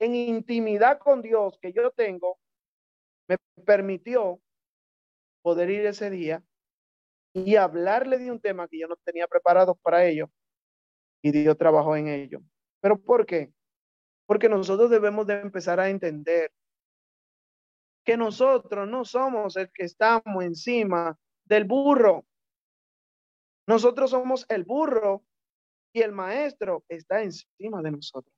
en 0.00 0.14
intimidad 0.16 0.98
con 0.98 1.22
Dios 1.22 1.56
que 1.60 1.72
yo 1.72 1.92
tengo 1.92 2.40
me 3.28 3.36
permitió 3.64 4.40
poder 5.42 5.70
ir 5.70 5.86
ese 5.86 6.10
día 6.10 6.42
y 7.34 7.56
hablarle 7.56 8.18
de 8.18 8.30
un 8.30 8.40
tema 8.40 8.68
que 8.68 8.78
yo 8.78 8.86
no 8.86 8.96
tenía 8.96 9.26
preparado 9.26 9.74
para 9.74 10.06
ello 10.06 10.30
y 11.20 11.32
Dios 11.32 11.58
trabajó 11.58 11.96
en 11.96 12.08
ello. 12.08 12.40
¿Pero 12.80 12.96
por 12.96 13.26
qué? 13.26 13.52
Porque 14.26 14.48
nosotros 14.48 14.88
debemos 14.88 15.26
de 15.26 15.40
empezar 15.40 15.80
a 15.80 15.90
entender 15.90 16.52
que 18.04 18.16
nosotros 18.16 18.88
no 18.88 19.04
somos 19.04 19.56
el 19.56 19.70
que 19.72 19.84
estamos 19.84 20.44
encima 20.44 21.18
del 21.44 21.64
burro. 21.64 22.24
Nosotros 23.66 24.10
somos 24.10 24.46
el 24.48 24.64
burro 24.64 25.24
y 25.92 26.02
el 26.02 26.12
maestro 26.12 26.84
está 26.88 27.22
encima 27.22 27.82
de 27.82 27.90
nosotros. 27.90 28.32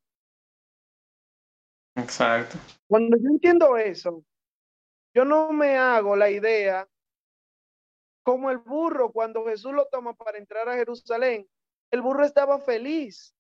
Exacto. 1.97 2.57
Cuando 2.87 3.17
yo 3.19 3.29
entiendo 3.29 3.77
eso, 3.77 4.25
yo 5.15 5.25
no 5.25 5.53
me 5.53 5.77
hago 5.77 6.15
la 6.15 6.31
idea 6.31 6.89
como 8.27 8.51
el 8.51 8.59
burro, 8.59 9.13
cuando 9.13 9.47
Jesús 9.47 9.73
lo 9.73 9.87
toma 9.87 10.13
para 10.13 10.37
entrar 10.37 10.69
a 10.69 10.75
Jerusalén, 10.75 11.49
el 11.93 12.03
burro 12.03 12.25
estaba 12.25 12.59
feliz 12.59 13.33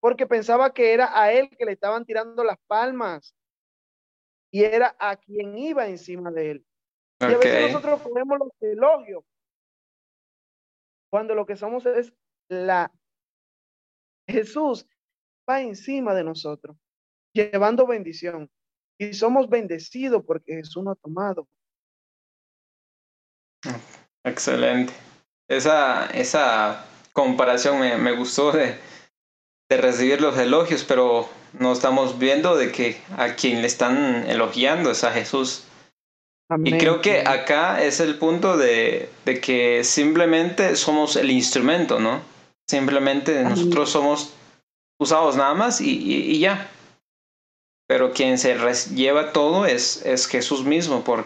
porque 0.00 0.26
pensaba 0.26 0.72
que 0.72 0.94
era 0.94 1.20
a 1.20 1.30
él 1.30 1.50
que 1.50 1.66
le 1.66 1.72
estaban 1.72 2.06
tirando 2.06 2.42
las 2.42 2.56
palmas 2.66 3.36
y 4.50 4.64
era 4.64 4.96
a 4.98 5.16
quien 5.16 5.58
iba 5.58 5.86
encima 5.86 6.30
de 6.30 6.52
él. 6.52 6.66
Y 7.20 7.24
a 7.24 7.36
veces 7.36 7.70
nosotros 7.70 8.00
ponemos 8.00 8.38
los 8.38 8.48
elogios 8.62 9.24
cuando 11.10 11.34
lo 11.34 11.44
que 11.44 11.56
somos 11.56 11.84
es 11.84 12.14
la 12.48 12.90
Jesús 14.26 14.88
va 15.48 15.60
encima 15.60 16.14
de 16.14 16.24
nosotros, 16.24 16.78
llevando 17.34 17.86
bendición. 17.86 18.50
Y 18.96 19.12
somos 19.12 19.50
bendecidos 19.50 20.24
porque 20.24 20.54
Jesús 20.54 20.82
nos 20.82 20.96
ha 20.96 21.00
tomado 21.02 21.46
Excelente. 24.24 24.92
Esa, 25.48 26.06
esa 26.06 26.84
comparación 27.12 27.80
me, 27.80 27.96
me 27.96 28.12
gustó 28.12 28.52
de, 28.52 28.78
de, 29.68 29.76
recibir 29.76 30.20
los 30.20 30.38
elogios, 30.38 30.84
pero 30.84 31.28
no 31.52 31.72
estamos 31.72 32.18
viendo 32.18 32.56
de 32.56 32.72
que 32.72 33.00
a 33.16 33.34
quien 33.34 33.60
le 33.60 33.66
están 33.66 34.24
elogiando 34.28 34.90
es 34.90 35.04
a 35.04 35.12
Jesús. 35.12 35.64
Y 36.64 36.76
creo 36.76 37.00
que 37.00 37.20
acá 37.20 37.82
es 37.82 38.00
el 38.00 38.18
punto 38.18 38.58
de, 38.58 39.08
de, 39.24 39.40
que 39.40 39.84
simplemente 39.84 40.76
somos 40.76 41.16
el 41.16 41.30
instrumento, 41.30 41.98
¿no? 41.98 42.20
Simplemente 42.68 43.42
nosotros 43.42 43.90
somos 43.90 44.34
usados 45.00 45.36
nada 45.36 45.54
más 45.54 45.80
y, 45.80 46.38
ya. 46.38 46.70
Pero 47.86 48.12
quien 48.12 48.38
se 48.38 48.56
lleva 48.94 49.32
todo 49.32 49.66
es, 49.66 50.04
es 50.04 50.26
Jesús 50.26 50.64
mismo, 50.64 51.02
por 51.04 51.24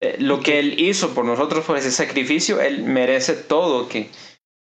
eh, 0.00 0.16
lo 0.20 0.40
que 0.40 0.60
Él 0.60 0.78
hizo 0.80 1.14
por 1.14 1.24
nosotros, 1.24 1.64
por 1.64 1.76
ese 1.76 1.90
sacrificio, 1.90 2.60
Él 2.60 2.84
merece 2.84 3.34
todo 3.34 3.88
que 3.88 4.10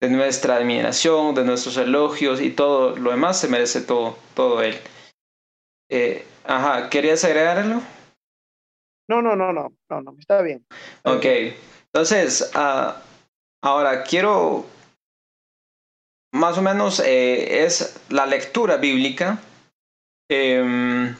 de 0.01 0.09
nuestra 0.09 0.55
admiración, 0.55 1.35
de 1.35 1.43
nuestros 1.43 1.77
elogios 1.77 2.41
y 2.41 2.51
todo 2.51 2.95
lo 2.95 3.11
demás 3.11 3.39
se 3.39 3.47
merece 3.47 3.81
todo, 3.81 4.17
todo 4.33 4.61
Él. 4.61 4.75
Eh, 5.89 6.25
ajá, 6.45 6.89
¿querías 6.89 7.23
agregarlo? 7.23 7.81
No, 9.07 9.21
no, 9.21 9.35
no, 9.35 9.51
no, 9.53 9.73
no, 9.89 10.01
no, 10.01 10.15
está 10.19 10.41
bien. 10.41 10.65
Ok, 11.03 11.25
entonces, 11.85 12.49
ah, 12.53 13.01
ahora 13.61 14.03
quiero, 14.03 14.65
más 16.31 16.57
o 16.57 16.61
menos, 16.61 16.99
eh, 16.99 17.65
es 17.65 17.99
la 18.09 18.25
lectura 18.25 18.77
bíblica, 18.77 19.39
em, 20.29 21.15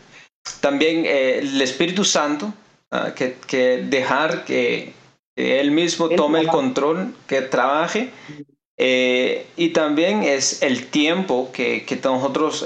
también 0.62 1.06
el 1.06 1.60
Espíritu 1.62 2.06
Santo, 2.06 2.54
ah, 2.92 3.14
que, 3.16 3.36
que, 3.48 3.84
dejar 3.90 4.46
que, 4.46 4.94
Él 5.36 5.72
mismo 5.72 6.10
tome 6.10 6.40
el 6.42 6.48
control, 6.48 7.14
que 7.28 7.42
trabaje. 7.42 8.12
Eh, 8.78 9.46
y 9.58 9.70
también 9.70 10.24
es 10.24 10.62
el 10.62 10.88
tiempo 10.88 11.52
que, 11.52 11.86
que 11.86 11.98
nosotros 11.98 12.66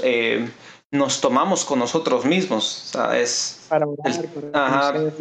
nos 0.94 1.20
tomamos 1.20 1.64
con 1.64 1.78
nosotros 1.80 2.24
mismos. 2.24 2.64
¿sabes? 2.64 3.66
Para 3.68 3.86
orar, 3.86 5.12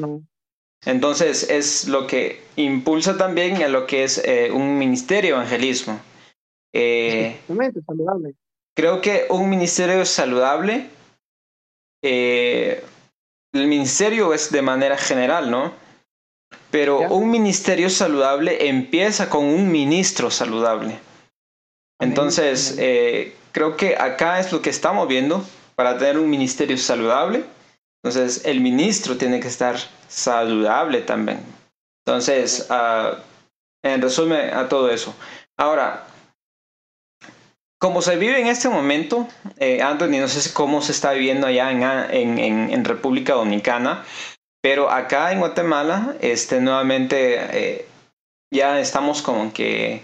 Entonces 0.85 1.49
es 1.49 1.87
lo 1.87 2.07
que 2.07 2.41
impulsa 2.55 3.17
también 3.17 3.61
a 3.63 3.67
lo 3.67 3.87
que 3.87 4.03
es 4.03 4.19
eh, 4.23 4.51
un 4.51 4.77
ministerio 4.77 5.35
evangelismo. 5.35 5.99
Eh, 6.73 7.39
saludable. 7.85 8.35
Creo 8.75 9.01
que 9.01 9.25
un 9.29 9.49
ministerio 9.49 10.05
saludable, 10.05 10.89
eh, 12.03 12.83
el 13.53 13.67
ministerio 13.67 14.33
es 14.33 14.51
de 14.51 14.61
manera 14.61 14.97
general, 14.97 15.49
¿no? 15.49 15.73
Pero 16.71 17.01
un 17.01 17.29
ministerio 17.29 17.89
saludable 17.89 18.67
empieza 18.67 19.29
con 19.29 19.45
un 19.45 19.71
ministro 19.71 20.31
saludable. 20.31 20.99
Entonces, 21.99 22.75
creo 23.51 23.77
que 23.77 23.95
acá 23.95 24.39
es 24.39 24.51
lo 24.51 24.61
que 24.61 24.71
estamos 24.71 25.07
viendo 25.07 25.45
para 25.75 25.97
tener 25.97 26.17
un 26.17 26.29
ministerio 26.29 26.77
saludable. 26.77 27.45
Entonces, 28.03 28.45
el 28.45 28.59
ministro 28.59 29.17
tiene 29.17 29.39
que 29.39 29.47
estar 29.47 29.77
saludable 30.07 31.01
también. 31.01 31.39
Entonces, 32.05 32.67
uh, 32.69 33.15
en 33.83 34.01
resumen 34.01 34.53
a 34.53 34.67
todo 34.67 34.89
eso. 34.89 35.15
Ahora, 35.57 36.05
como 37.83 38.01
se 38.01 38.15
vive 38.15 38.39
en 38.39 38.47
este 38.47 38.69
momento, 38.69 39.27
eh, 39.57 39.81
Anthony, 39.81 40.21
no 40.21 40.29
sé 40.29 40.53
cómo 40.53 40.81
se 40.81 40.93
está 40.93 41.11
viviendo 41.11 41.47
allá 41.47 41.69
en, 41.69 42.85
República 42.85 43.33
Dominicana, 43.33 44.05
pero 44.61 44.89
acá 44.89 45.33
en 45.33 45.39
Guatemala, 45.39 46.15
este, 46.21 46.61
nuevamente 46.61 47.39
eh, 47.51 47.85
ya 48.53 48.79
estamos 48.79 49.21
como 49.21 49.51
que 49.51 50.01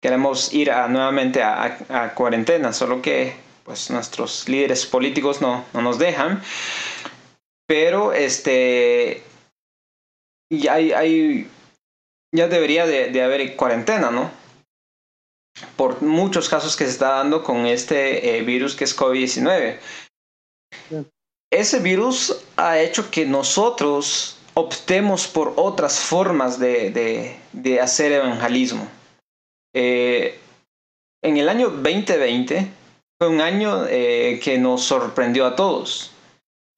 queremos 0.00 0.54
ir 0.54 0.70
a, 0.70 0.86
nuevamente 0.86 1.42
a, 1.42 1.78
a, 1.88 2.14
cuarentena, 2.14 2.72
solo 2.72 3.02
que 3.02 3.34
pues 3.64 3.90
nuestros 3.90 4.48
líderes 4.48 4.86
políticos 4.86 5.40
no, 5.40 5.64
no 5.72 5.82
nos 5.82 5.98
dejan. 5.98 6.40
Pero 7.66 8.12
este 8.12 9.24
ya 10.48 10.74
hay, 10.74 11.50
ya 12.32 12.46
debería 12.46 12.86
de, 12.86 13.20
haber 13.20 13.56
cuarentena, 13.56 14.12
¿no? 14.12 14.30
Por 15.76 16.02
muchos 16.02 16.48
casos 16.48 16.76
que 16.76 16.84
se 16.84 16.90
está 16.90 17.10
dando 17.10 17.42
con 17.42 17.66
este 17.66 18.38
eh, 18.38 18.42
virus 18.42 18.74
que 18.74 18.84
es 18.84 18.96
COVID-19. 18.96 19.78
Ese 21.52 21.80
virus 21.80 22.44
ha 22.56 22.78
hecho 22.78 23.10
que 23.10 23.26
nosotros 23.26 24.38
optemos 24.54 25.26
por 25.26 25.54
otras 25.56 25.98
formas 25.98 26.58
de, 26.58 27.36
de, 27.52 27.80
hacer 27.80 28.12
evangelismo. 28.12 28.86
Eh, 29.74 30.38
en 31.22 31.36
el 31.36 31.48
año 31.48 31.70
2020 31.70 32.68
fue 33.18 33.28
un 33.28 33.40
año 33.40 33.86
eh, 33.88 34.40
que 34.42 34.58
nos 34.58 34.82
sorprendió 34.82 35.46
a 35.46 35.56
todos. 35.56 36.12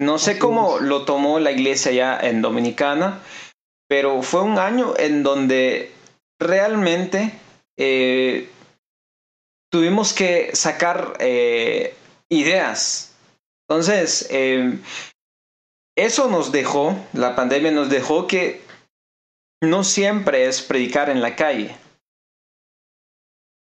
No 0.01 0.18
sé 0.18 0.39
cómo 0.39 0.81
lo 0.81 1.05
tomó 1.05 1.39
la 1.39 1.53
iglesia 1.53 1.93
ya 1.93 2.18
en 2.18 2.43
Dominicana, 2.43 3.20
pero 3.89 4.23
fue 4.23 4.43
un 4.43 4.59
año 4.59 4.95
en 4.97 5.23
donde 5.23 5.93
realmente 6.41 7.33
eh, 7.79 8.49
tuvimos 9.73 10.12
que 10.12 10.55
sacar 10.55 11.16
eh, 11.18 11.97
ideas. 12.29 13.14
Entonces, 13.68 14.29
eso 15.97 16.29
nos 16.29 16.53
dejó, 16.53 16.95
la 17.14 17.35
pandemia 17.35 17.70
nos 17.70 17.89
dejó 17.89 18.27
que 18.27 18.61
no 19.62 19.85
siempre 19.85 20.47
es 20.47 20.61
predicar 20.61 21.09
en 21.09 21.23
la 21.23 21.37
calle. 21.37 21.75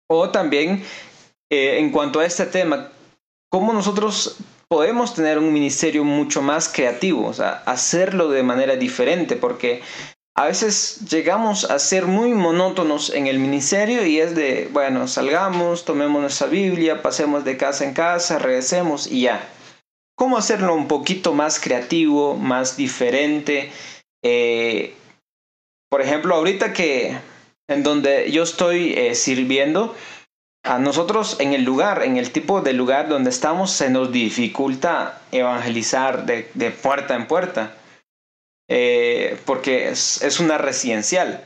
O 0.09 0.29
también 0.31 0.83
eh, 1.51 1.79
en 1.79 1.91
cuanto 1.91 2.19
a 2.19 2.25
este 2.25 2.45
tema, 2.45 2.91
¿cómo 3.49 3.73
nosotros 3.73 4.37
podemos 4.67 5.13
tener 5.13 5.37
un 5.37 5.51
ministerio 5.51 6.03
mucho 6.03 6.41
más 6.41 6.69
creativo? 6.69 7.27
O 7.27 7.33
sea, 7.33 7.63
hacerlo 7.65 8.29
de 8.29 8.43
manera 8.43 8.75
diferente, 8.75 9.35
porque 9.35 9.81
a 10.39 10.45
veces 10.45 11.01
llegamos 11.09 11.69
a 11.69 11.77
ser 11.79 12.05
muy 12.05 12.29
monótonos 12.29 13.09
en 13.09 13.27
el 13.27 13.39
ministerio 13.39 14.05
y 14.05 14.21
es 14.21 14.35
de, 14.35 14.69
bueno, 14.71 15.05
salgamos, 15.05 15.83
tomemos 15.83 16.21
nuestra 16.21 16.47
Biblia, 16.47 17.01
pasemos 17.01 17.43
de 17.43 17.57
casa 17.57 17.83
en 17.83 17.93
casa, 17.93 18.39
regresemos 18.39 19.05
y 19.05 19.23
ya. 19.23 19.45
¿Cómo 20.15 20.37
hacerlo 20.37 20.75
un 20.75 20.87
poquito 20.87 21.33
más 21.33 21.59
creativo, 21.59 22.37
más 22.37 22.77
diferente? 22.77 23.69
Eh, 24.23 24.95
por 25.89 26.01
ejemplo, 26.01 26.35
ahorita 26.35 26.71
que 26.71 27.17
en 27.67 27.83
donde 27.83 28.31
yo 28.31 28.43
estoy 28.43 28.93
eh, 28.93 29.15
sirviendo, 29.15 29.93
a 30.63 30.79
nosotros 30.79 31.35
en 31.41 31.51
el 31.51 31.65
lugar, 31.65 32.03
en 32.03 32.15
el 32.15 32.31
tipo 32.31 32.61
de 32.61 32.71
lugar 32.71 33.09
donde 33.09 33.29
estamos, 33.29 33.71
se 33.71 33.89
nos 33.89 34.09
dificulta 34.13 35.19
evangelizar 35.33 36.25
de, 36.25 36.49
de 36.53 36.71
puerta 36.71 37.15
en 37.15 37.27
puerta, 37.27 37.75
eh, 38.69 39.37
porque 39.45 39.89
es, 39.89 40.21
es, 40.21 40.39
una 40.39 40.57
residencial. 40.57 41.43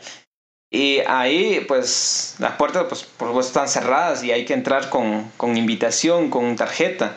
Y 0.71 0.99
ahí, 1.07 1.65
pues, 1.67 2.35
las 2.39 2.53
puertas, 2.57 2.85
pues, 2.89 3.03
por 3.03 3.29
supuesto, 3.29 3.49
están 3.49 3.69
cerradas 3.69 4.23
y 4.23 4.31
hay 4.31 4.45
que 4.45 4.53
entrar 4.53 4.89
con, 4.89 5.31
con 5.37 5.57
invitación, 5.57 6.29
con 6.29 6.55
tarjeta. 6.55 7.15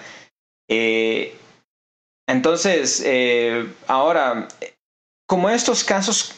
Eh, 0.68 1.36
entonces, 2.26 3.02
eh, 3.04 3.66
ahora, 3.86 4.48
como 5.26 5.50
estos 5.50 5.84
casos 5.84 6.34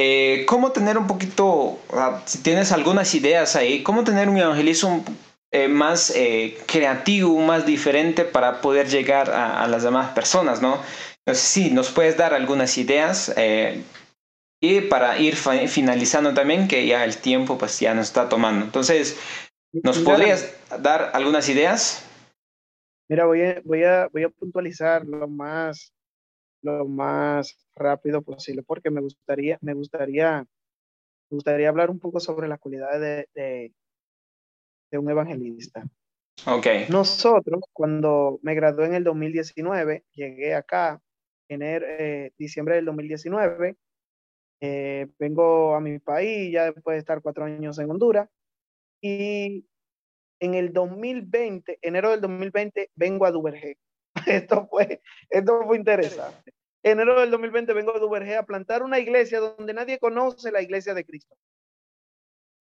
eh, 0.00 0.44
¿Cómo 0.46 0.70
tener 0.70 0.96
un 0.96 1.08
poquito, 1.08 1.80
si 2.24 2.38
tienes 2.38 2.70
algunas 2.70 3.16
ideas 3.16 3.56
ahí, 3.56 3.82
cómo 3.82 4.04
tener 4.04 4.28
un 4.28 4.38
evangelismo 4.38 5.04
eh, 5.50 5.66
más 5.66 6.12
eh, 6.14 6.56
creativo, 6.66 7.36
más 7.40 7.66
diferente 7.66 8.24
para 8.24 8.60
poder 8.60 8.88
llegar 8.88 9.28
a, 9.28 9.66
las 9.66 9.82
demás 9.82 10.10
personas, 10.10 10.62
¿no? 10.62 10.78
Sí, 11.34 11.70
nos 11.70 11.90
puedes 11.90 12.16
dar 12.16 12.34
algunas 12.34 12.78
ideas 12.78 13.34
y 14.60 14.80
para 14.82 15.18
ir 15.18 15.36
finalizando 15.36 16.34
también, 16.34 16.66
que 16.66 16.86
ya 16.86 17.04
el 17.04 17.16
tiempo 17.18 17.58
pues 17.58 17.78
ya 17.78 17.94
nos 17.94 18.08
está 18.08 18.28
tomando. 18.28 18.64
Entonces, 18.64 19.18
¿nos 19.72 19.98
podrías 20.00 20.52
dar 20.82 21.10
algunas 21.14 21.48
ideas? 21.48 22.04
Mira, 23.08 23.26
voy 23.26 23.42
a, 23.42 23.62
voy 23.64 23.84
a, 23.84 24.08
voy 24.08 24.24
a 24.24 24.28
puntualizar 24.28 25.06
lo 25.06 25.28
más 25.28 25.92
lo 26.62 26.86
más 26.86 27.56
rápido 27.74 28.22
posible 28.22 28.62
porque 28.62 28.90
me 28.90 29.00
gustaría, 29.00 29.58
me 29.60 29.74
gustaría, 29.74 30.40
me 31.30 31.34
gustaría 31.36 31.68
hablar 31.68 31.90
un 31.90 31.98
poco 31.98 32.20
sobre 32.20 32.48
las 32.48 32.58
cualidades 32.58 33.28
de, 33.34 33.72
de, 34.90 34.98
un 34.98 35.10
evangelista. 35.10 35.84
Okay. 36.46 36.86
Nosotros, 36.88 37.62
cuando 37.72 38.38
me 38.42 38.54
gradué 38.54 38.86
en 38.86 38.94
el 38.94 39.04
2019, 39.04 40.04
llegué 40.12 40.54
acá 40.54 41.00
en 41.48 41.62
el, 41.62 41.82
eh, 41.84 42.32
diciembre 42.38 42.76
del 42.76 42.84
2019, 42.84 43.76
eh, 44.60 45.06
vengo 45.18 45.74
a 45.74 45.80
mi 45.80 45.98
país 45.98 46.52
ya 46.52 46.72
después 46.72 46.94
de 46.94 46.98
estar 46.98 47.22
cuatro 47.22 47.44
años 47.44 47.78
en 47.78 47.90
Honduras 47.90 48.28
y 49.00 49.64
en 50.40 50.54
el 50.54 50.72
2020, 50.72 51.78
enero 51.82 52.10
del 52.10 52.20
2020, 52.20 52.90
vengo 52.94 53.26
a 53.26 53.30
Duvergé. 53.30 53.76
Esto 54.26 54.66
fue, 54.68 55.00
esto 55.30 55.62
fue 55.64 55.76
interesante. 55.76 56.52
Enero 56.82 57.20
del 57.20 57.30
2020 57.30 57.72
vengo 57.72 57.94
a 57.94 57.98
Duvergé 57.98 58.36
a 58.36 58.44
plantar 58.44 58.82
una 58.82 58.98
iglesia 58.98 59.40
donde 59.40 59.74
nadie 59.74 59.98
conoce 59.98 60.50
la 60.50 60.62
iglesia 60.62 60.94
de 60.94 61.04
Cristo. 61.04 61.36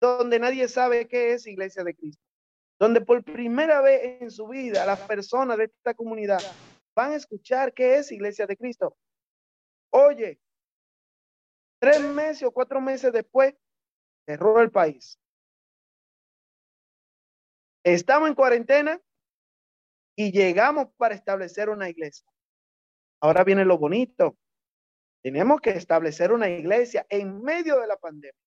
Donde 0.02 0.40
nadie 0.40 0.68
sabe 0.68 1.08
qué 1.08 1.34
es 1.34 1.48
iglesia 1.48 1.84
de 1.84 1.96
Cristo. 1.96 2.24
Donde 2.80 3.02
por 3.02 3.24
primera 3.24 3.82
vez 3.82 4.22
en 4.22 4.30
su 4.30 4.48
vida 4.48 4.86
las 4.86 5.00
personas 5.02 5.58
de 5.58 5.66
esta 5.66 5.94
comunidad 5.94 6.42
van 6.98 7.12
a 7.12 7.16
escuchar 7.16 7.76
qué 7.76 7.98
es 7.98 8.12
iglesia 8.12 8.48
de 8.48 8.58
Cristo. 8.58 8.98
Oye, 9.92 10.40
tres 11.80 12.02
meses 12.02 12.42
o 12.42 12.52
cuatro 12.52 12.82
meses 12.82 13.14
después, 13.14 13.54
cerró 14.26 14.60
el 14.62 14.72
país. 14.72 15.20
Estamos 17.84 18.30
en 18.30 18.34
cuarentena 18.34 19.00
y 20.16 20.32
llegamos 20.32 20.88
para 20.98 21.14
establecer 21.14 21.70
una 21.70 21.88
iglesia. 21.88 22.28
Ahora 23.22 23.44
viene 23.44 23.64
lo 23.64 23.78
bonito. 23.78 24.36
Tenemos 25.22 25.62
que 25.62 25.70
establecer 25.70 26.32
una 26.32 26.50
iglesia 26.50 27.06
en 27.10 27.44
medio 27.44 27.80
de 27.80 27.86
la 27.86 27.98
pandemia, 27.98 28.42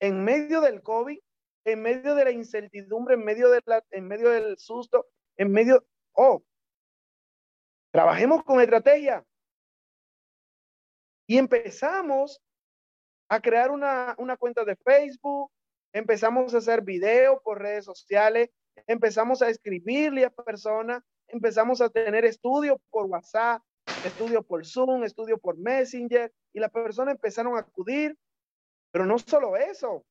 en 0.00 0.22
medio 0.22 0.60
del 0.60 0.82
COVID, 0.82 1.18
en 1.64 1.82
medio 1.82 2.14
de 2.14 2.24
la 2.24 2.30
incertidumbre, 2.30 3.14
en 3.14 3.24
medio, 3.24 3.50
de 3.50 3.60
la, 3.66 3.84
en 3.90 4.06
medio 4.06 4.30
del 4.30 4.56
susto, 4.56 5.08
en 5.36 5.50
medio, 5.50 5.84
oh, 6.12 6.44
trabajemos 7.96 8.44
con 8.44 8.60
estrategia. 8.60 9.24
Y 11.26 11.38
empezamos 11.38 12.42
a 13.26 13.40
crear 13.40 13.70
una, 13.70 14.14
una 14.18 14.36
cuenta 14.36 14.66
de 14.66 14.76
Facebook, 14.76 15.50
empezamos 15.94 16.54
a 16.54 16.58
hacer 16.58 16.82
videos 16.82 17.40
por 17.42 17.58
redes 17.58 17.86
sociales, 17.86 18.50
empezamos 18.86 19.40
a 19.40 19.48
escribirle 19.48 20.26
a 20.26 20.30
personas, 20.30 21.02
empezamos 21.26 21.80
a 21.80 21.88
tener 21.88 22.26
estudios 22.26 22.76
por 22.90 23.06
WhatsApp, 23.06 23.62
estudios 24.04 24.44
por 24.44 24.66
Zoom, 24.66 25.02
estudios 25.02 25.40
por 25.40 25.56
Messenger, 25.56 26.30
y 26.52 26.60
las 26.60 26.70
personas 26.70 27.14
empezaron 27.14 27.56
a 27.56 27.60
acudir. 27.60 28.14
Pero 28.90 29.06
no 29.06 29.18
solo 29.18 29.56
eso, 29.56 30.04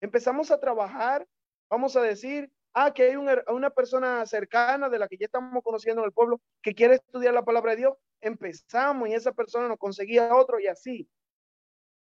empezamos 0.00 0.50
a 0.50 0.58
trabajar, 0.58 1.24
vamos 1.70 1.94
a 1.94 2.02
decir, 2.02 2.50
ah, 2.74 2.92
que 2.92 3.04
hay 3.04 3.16
una 3.16 3.70
persona 3.70 4.24
cercana 4.26 4.88
de 4.88 4.98
la 4.98 5.08
que 5.08 5.16
ya 5.16 5.26
estamos 5.26 5.62
conociendo 5.62 6.02
en 6.02 6.06
el 6.06 6.12
pueblo 6.12 6.40
que 6.62 6.74
quiere 6.74 6.96
estudiar 6.96 7.34
la 7.34 7.44
palabra 7.44 7.72
de 7.72 7.78
Dios, 7.78 7.94
empezamos 8.20 9.08
y 9.08 9.14
esa 9.14 9.32
persona 9.32 9.68
nos 9.68 9.78
conseguía 9.78 10.34
otro 10.34 10.58
y 10.60 10.66
así. 10.66 11.08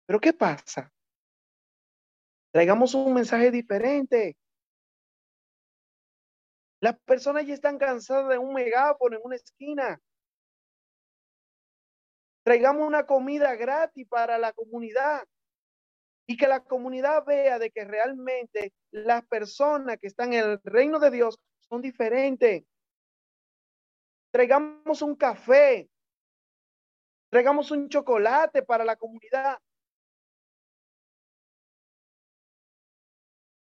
Pero 0.05 0.20
¿qué 0.20 0.34
pasa? 0.34 0.91
Traigamos 2.51 2.93
un 2.93 3.13
mensaje 3.13 3.51
diferente. 3.51 4.38
Las 6.80 6.97
personas 6.99 7.45
ya 7.45 7.53
están 7.53 7.78
cansadas 7.78 8.30
de 8.30 8.38
un 8.38 8.53
megáfono 8.53 9.18
en 9.18 9.22
una 9.24 9.36
esquina. 9.36 9.99
Traigamos 12.43 12.88
una 12.88 13.05
comida 13.05 13.55
gratis 13.55 14.07
para 14.07 14.38
la 14.38 14.53
comunidad 14.53 15.28
y 16.28 16.38
que 16.38 16.47
la 16.47 16.63
comunidad 16.63 17.23
vea 17.26 17.59
de 17.59 17.71
que 17.71 17.86
realmente 17.86 18.73
las 18.91 19.26
personas 19.28 19.97
que 19.99 20.07
están 20.07 20.34
en 20.34 20.43
el 20.43 20.59
reino 20.63 20.99
de 20.99 21.11
Dios 21.11 21.39
son 21.59 21.82
diferentes. 21.82 22.63
Traigamos 24.32 25.01
un 25.01 25.15
café, 25.15 25.89
traigamos 27.30 27.71
un 27.71 27.88
chocolate 27.89 28.63
para 28.63 28.84
la 28.84 28.95
comunidad. 28.95 29.57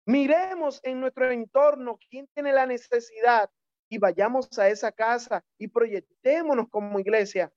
Miremos 0.07 0.81
en 0.83 1.01
nuestro 1.01 1.31
entorno 1.31 1.99
quién 2.11 2.27
tiene 2.35 2.53
la 2.53 2.67
necesidad 2.67 3.49
y 3.89 3.99
vayamos 3.99 4.59
a 4.59 4.69
esa 4.69 4.91
casa 4.91 5.45
y 5.57 5.69
proyectémonos 5.69 6.69
como 6.69 6.99
iglesia. 6.99 7.53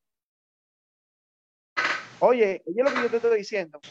Oye, 2.20 2.64
oye 2.66 2.84
lo 2.84 2.90
que 2.92 3.02
yo 3.02 3.10
te 3.10 3.16
estoy 3.18 3.38
diciendo. 3.38 3.82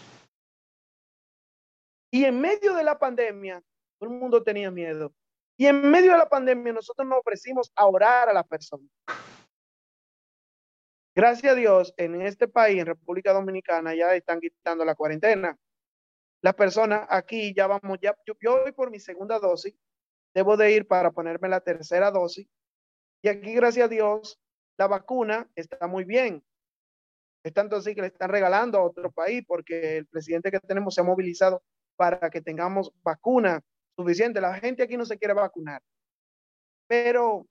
Y 2.13 2.25
en 2.25 2.41
medio 2.41 2.75
de 2.75 2.85
la 2.85 2.99
pandemia, 2.99 3.63
todo 3.99 4.11
el 4.11 4.17
mundo 4.17 4.43
tenía 4.43 4.71
miedo. 4.71 5.13
Y 5.57 5.67
en 5.67 5.91
medio 5.91 6.13
de 6.13 6.19
la 6.19 6.29
pandemia, 6.29 6.73
nosotros 6.73 7.09
nos 7.09 7.19
ofrecimos 7.19 7.73
a 7.75 7.87
orar 7.87 8.29
a 8.29 8.33
las 8.33 8.47
personas. 8.47 8.87
Gracias 11.15 11.53
a 11.53 11.57
Dios, 11.57 11.93
en 11.97 12.23
este 12.23 12.49
país, 12.49 12.79
en 12.79 12.87
República 12.87 13.33
Dominicana, 13.33 13.95
ya 13.95 14.15
están 14.15 14.41
quitando 14.41 14.85
la 14.85 14.95
cuarentena 14.95 15.59
las 16.43 16.55
personas 16.55 17.07
aquí 17.09 17.55
ya 17.55 17.69
vamos, 17.69 17.99
ya, 18.03 18.17
yo, 18.27 18.35
voy 18.61 18.73
por 18.73 18.91
mi 18.91 18.99
segunda 18.99 19.39
dosis, 19.39 19.75
debo 20.35 20.57
de 20.57 20.73
ir 20.73 20.87
para 20.89 21.13
ponerme 21.13 21.49
la 21.49 21.61
tercera 21.61 22.11
dosis. 22.11 22.49
Y 23.23 23.29
aquí, 23.29 23.55
gracias 23.55 23.87
a 23.87 23.89
Dios, 23.89 24.41
la 24.77 24.89
vacuna 24.89 25.49
está 25.55 25.87
muy 25.87 26.05
bien. 26.05 26.45
Es 27.45 27.53
tanto 27.53 27.77
así 27.77 27.95
que 27.95 28.01
le 28.01 28.09
están 28.09 28.31
regalando 28.31 28.79
a 28.79 28.83
otro 28.83 29.11
país 29.13 29.45
porque 29.47 29.99
el 29.99 30.07
presidente 30.07 30.51
que 30.51 30.59
tenemos 30.59 30.95
se 30.95 31.01
ha 31.01 31.05
movilizado 31.05 31.63
para 31.97 32.31
que 32.31 32.41
tengamos 32.41 32.93
vacuna 33.03 33.63
suficiente. 33.97 34.41
La 34.41 34.55
gente 34.55 34.83
aquí 34.83 34.97
no 34.97 35.05
se 35.05 35.19
quiere 35.19 35.35
vacunar. 35.35 35.83
Pero 36.87 37.47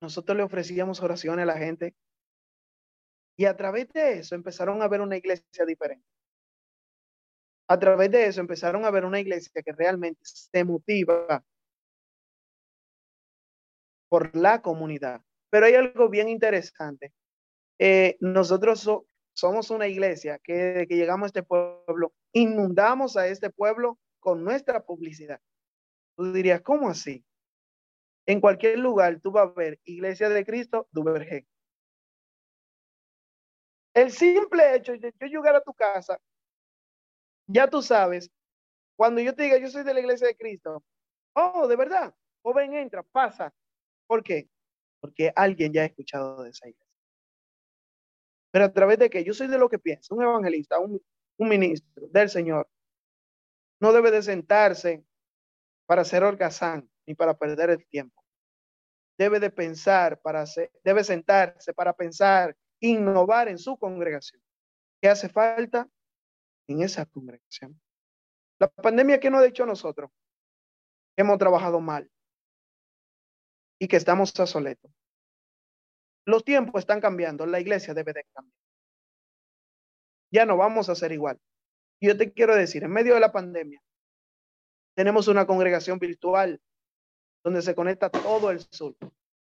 nosotros 0.00 0.36
le 0.36 0.42
ofrecíamos 0.42 1.00
oraciones 1.02 1.44
a 1.44 1.46
la 1.46 1.58
gente 1.58 1.94
y 3.36 3.46
a 3.46 3.56
través 3.56 3.88
de 3.92 4.18
eso 4.18 4.34
empezaron 4.34 4.82
a 4.82 4.88
ver 4.88 5.00
una 5.00 5.16
iglesia 5.16 5.64
diferente. 5.66 6.04
A 7.68 7.78
través 7.78 8.10
de 8.10 8.26
eso 8.26 8.40
empezaron 8.40 8.84
a 8.84 8.90
ver 8.90 9.04
una 9.04 9.20
iglesia 9.20 9.62
que 9.62 9.72
realmente 9.72 10.20
se 10.22 10.64
motiva 10.64 11.42
por 14.08 14.36
la 14.36 14.60
comunidad. 14.60 15.22
Pero 15.50 15.66
hay 15.66 15.74
algo 15.74 16.08
bien 16.08 16.28
interesante. 16.28 17.12
Eh, 17.78 18.16
nosotros 18.20 18.88
somos 19.34 19.70
una 19.70 19.88
iglesia 19.88 20.38
que 20.38 20.54
desde 20.54 20.86
que 20.86 20.96
llegamos 20.96 21.24
a 21.24 21.26
este 21.26 21.42
pueblo, 21.42 22.12
inundamos 22.32 23.16
a 23.16 23.26
este 23.26 23.50
pueblo 23.50 23.98
con 24.20 24.44
nuestra 24.44 24.84
publicidad. 24.84 25.40
Tú 26.16 26.32
dirías, 26.32 26.62
¿cómo 26.62 26.88
así? 26.88 27.24
En 28.26 28.40
cualquier 28.40 28.78
lugar 28.78 29.20
tú 29.20 29.32
vas 29.32 29.48
a 29.48 29.52
ver 29.52 29.78
Iglesia 29.84 30.28
de 30.28 30.46
Cristo, 30.46 30.88
Duvergé. 30.92 31.46
El 33.92 34.10
simple 34.10 34.74
hecho 34.74 34.92
de 34.92 35.12
yo 35.20 35.26
llegar 35.26 35.56
a 35.56 35.60
tu 35.60 35.74
casa, 35.74 36.18
ya 37.46 37.68
tú 37.68 37.82
sabes, 37.82 38.30
cuando 38.96 39.20
yo 39.20 39.34
te 39.34 39.44
diga 39.44 39.58
yo 39.58 39.68
soy 39.68 39.84
de 39.84 39.94
la 39.94 40.00
iglesia 40.00 40.26
de 40.26 40.36
Cristo, 40.36 40.82
oh, 41.34 41.68
de 41.68 41.76
verdad, 41.76 42.14
joven, 42.42 42.74
entra, 42.74 43.02
pasa. 43.02 43.52
¿Por 44.06 44.22
qué? 44.22 44.48
Porque 45.00 45.32
alguien 45.36 45.72
ya 45.72 45.82
ha 45.82 45.86
escuchado 45.86 46.42
de 46.42 46.50
esa 46.50 46.68
iglesia. 46.68 46.83
Pero 48.54 48.66
a 48.66 48.72
través 48.72 49.00
de 49.00 49.10
que 49.10 49.24
yo 49.24 49.34
soy 49.34 49.48
de 49.48 49.58
lo 49.58 49.68
que 49.68 49.80
piensa, 49.80 50.14
un 50.14 50.22
evangelista, 50.22 50.78
un, 50.78 51.02
un 51.38 51.48
ministro 51.48 52.06
del 52.12 52.30
Señor, 52.30 52.70
no 53.80 53.92
debe 53.92 54.12
de 54.12 54.22
sentarse 54.22 55.04
para 55.86 56.02
hacer 56.02 56.22
holgazán 56.22 56.88
ni 57.04 57.16
para 57.16 57.36
perder 57.36 57.70
el 57.70 57.84
tiempo. 57.88 58.22
Debe 59.18 59.40
de 59.40 59.50
pensar 59.50 60.20
para 60.20 60.42
hacer, 60.42 60.70
debe 60.84 61.02
sentarse 61.02 61.74
para 61.74 61.94
pensar 61.94 62.56
innovar 62.78 63.48
en 63.48 63.58
su 63.58 63.76
congregación. 63.76 64.40
¿Qué 65.02 65.08
hace 65.08 65.28
falta? 65.28 65.88
En 66.68 66.80
esa 66.80 67.06
congregación. 67.06 67.80
La 68.60 68.68
pandemia 68.68 69.18
que 69.18 69.30
nos 69.30 69.40
ha 69.40 69.46
dicho 69.46 69.64
a 69.64 69.66
nosotros, 69.66 70.12
hemos 71.16 71.38
trabajado 71.38 71.80
mal 71.80 72.08
y 73.80 73.88
que 73.88 73.96
estamos 73.96 74.38
a 74.38 74.46
soleto. 74.46 74.88
Los 76.26 76.44
tiempos 76.44 76.80
están 76.80 77.00
cambiando, 77.00 77.46
la 77.46 77.60
iglesia 77.60 77.94
debe 77.94 78.12
de 78.12 78.24
cambiar. 78.32 78.58
Ya 80.30 80.46
no 80.46 80.56
vamos 80.56 80.88
a 80.88 80.94
ser 80.94 81.12
igual. 81.12 81.38
Yo 82.00 82.16
te 82.16 82.32
quiero 82.32 82.56
decir, 82.56 82.82
en 82.84 82.90
medio 82.90 83.14
de 83.14 83.20
la 83.20 83.32
pandemia, 83.32 83.80
tenemos 84.94 85.28
una 85.28 85.46
congregación 85.46 85.98
virtual 85.98 86.60
donde 87.44 87.62
se 87.62 87.74
conecta 87.74 88.10
todo 88.10 88.50
el 88.50 88.60
sur 88.60 88.96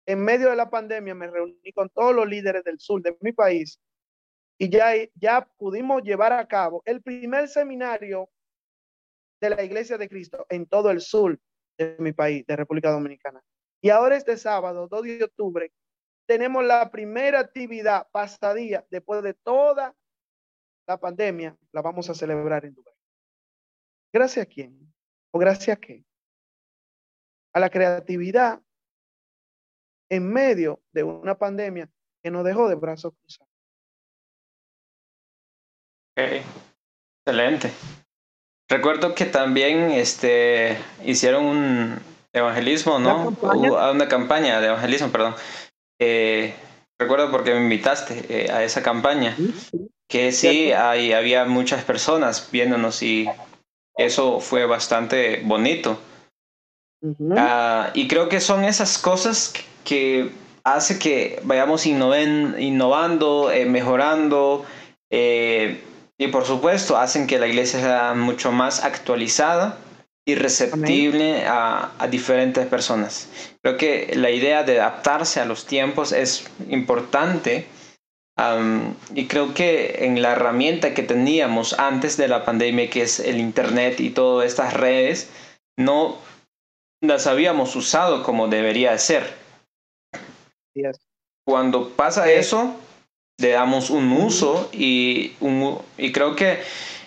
en 0.07 0.25
medio 0.25 0.51
de 0.51 0.57
la 0.57 0.71
pandemia 0.71 1.15
me 1.15 1.29
reuní 1.29 1.73
con 1.73 1.89
todos 1.89 2.15
los 2.15 2.27
líderes 2.27 2.65
del 2.65 2.81
sur 2.81 3.03
de 3.03 3.17
mi 3.21 3.33
país 3.33 3.81
y 4.59 4.69
ya, 4.69 4.93
ya 5.15 5.49
pudimos 5.57 6.03
llevar 6.03 6.33
a 6.33 6.47
cabo 6.47 6.83
el 6.85 7.03
primer 7.03 7.49
seminario 7.49 8.29
de 9.41 9.51
la 9.51 9.63
Iglesia 9.63 9.97
de 9.97 10.09
Cristo 10.09 10.47
en 10.49 10.67
todo 10.67 10.91
el 10.91 11.01
sur 11.01 11.39
de 11.79 11.97
mi 11.99 12.13
país, 12.13 12.45
de 12.47 12.57
República 12.57 12.91
Dominicana. 12.91 13.41
Y 13.81 13.89
ahora 13.89 14.17
este 14.17 14.37
sábado, 14.37 14.87
2 14.89 15.03
de 15.03 15.25
octubre, 15.25 15.73
tenemos 16.31 16.65
la 16.65 16.89
primera 16.93 17.41
actividad 17.41 18.07
pasadía 18.13 18.87
después 18.89 19.21
de 19.25 19.35
toda 19.35 19.97
la 20.87 20.97
pandemia, 20.97 21.57
la 21.73 21.83
vamos 21.83 22.09
a 22.09 22.15
celebrar 22.15 22.65
en 22.65 22.73
Dubái. 22.73 22.95
¿Gracias 24.13 24.47
a 24.47 24.49
quién? 24.49 24.95
¿O 25.33 25.41
gracias 25.41 25.77
a 25.77 25.81
qué? 25.81 26.05
A 27.53 27.59
la 27.59 27.69
creatividad 27.69 28.63
en 30.09 30.33
medio 30.33 30.81
de 30.93 31.03
una 31.03 31.37
pandemia 31.37 31.91
que 32.23 32.31
nos 32.31 32.45
dejó 32.45 32.69
de 32.69 32.77
brazos 32.77 33.13
cruzados. 33.21 33.53
Okay. 36.13 36.45
Excelente. 37.27 37.73
Recuerdo 38.69 39.17
que 39.17 39.27
también 39.27 39.91
este, 39.91 40.79
hicieron 41.05 41.45
un 41.45 42.01
evangelismo, 42.33 43.01
¿no? 43.01 43.37
una 43.43 44.07
campaña 44.07 44.61
de 44.61 44.69
evangelismo, 44.69 45.11
perdón. 45.11 45.35
Eh, 46.01 46.55
recuerdo 46.99 47.31
porque 47.31 47.53
me 47.53 47.61
invitaste 47.61 48.25
eh, 48.29 48.51
a 48.51 48.65
esa 48.65 48.83
campaña, 48.83 49.37
que 50.09 50.33
sí, 50.33 50.73
hay, 50.73 51.13
había 51.13 51.45
muchas 51.45 51.85
personas 51.85 52.49
viéndonos 52.51 53.03
y 53.03 53.29
eso 53.97 54.41
fue 54.41 54.65
bastante 54.65 55.43
bonito. 55.45 56.01
Ah, 57.37 57.91
y 57.95 58.09
creo 58.09 58.29
que 58.29 58.41
son 58.41 58.65
esas 58.65 58.99
cosas 58.99 59.53
que 59.85 60.31
hace 60.65 60.99
que 60.99 61.41
vayamos 61.45 61.87
innovando, 61.87 63.51
eh, 63.51 63.67
mejorando 63.67 64.65
y 65.11 66.27
por 66.29 66.45
supuesto 66.45 66.97
hacen 66.97 67.27
que 67.27 67.39
la 67.39 67.47
iglesia 67.47 67.81
sea 67.81 68.15
mucho 68.15 68.53
más 68.53 68.85
actualizada 68.85 69.79
y 70.27 70.35
receptible 70.35 71.47
a, 71.47 71.93
a, 71.99 72.07
diferentes 72.07 72.67
personas. 72.67 73.29
Creo 73.63 73.77
que 73.77 74.13
la 74.15 74.31
idea 74.31 74.63
de 74.63 74.81
adaptarse 74.81 75.41
a 75.41 75.45
los 75.45 75.67
tiempos 75.67 76.13
es 76.13 76.45
importante 76.69 77.67
y 79.15 79.27
creo 79.27 79.53
que 79.53 80.07
en 80.07 80.23
la 80.23 80.33
herramienta 80.33 80.95
que 80.95 81.03
teníamos 81.03 81.79
antes 81.79 82.17
de 82.17 82.29
la 82.29 82.45
pandemia, 82.45 82.89
que 82.89 83.03
es 83.03 83.21
el 83.21 83.39
Internet 83.39 84.01
y 84.01 84.11
todas 84.11 84.47
estas 84.47 84.73
redes, 84.73 85.29
no 85.77 86.17
las 87.03 87.27
habíamos 87.27 87.77
usado 87.77 88.23
como 88.23 88.49
debería 88.49 88.97
ser. 88.99 89.35
Cuando 91.45 91.91
pasa 91.91 92.31
eso, 92.31 92.77
le 93.39 93.51
damos 93.51 93.91
un 93.91 94.11
uso 94.13 94.71
y, 94.73 95.33
y 95.99 96.13
creo 96.13 96.35
que 96.35 96.61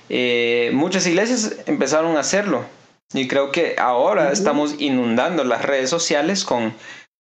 eh, 0.09 0.71
muchas 0.73 1.07
iglesias 1.07 1.57
empezaron 1.65 2.15
a 2.17 2.19
hacerlo. 2.19 2.65
Y 3.13 3.27
creo 3.27 3.51
que 3.51 3.75
ahora 3.77 4.31
estamos 4.31 4.81
inundando 4.81 5.43
las 5.43 5.63
redes 5.63 5.89
sociales 5.89 6.43
con, 6.43 6.73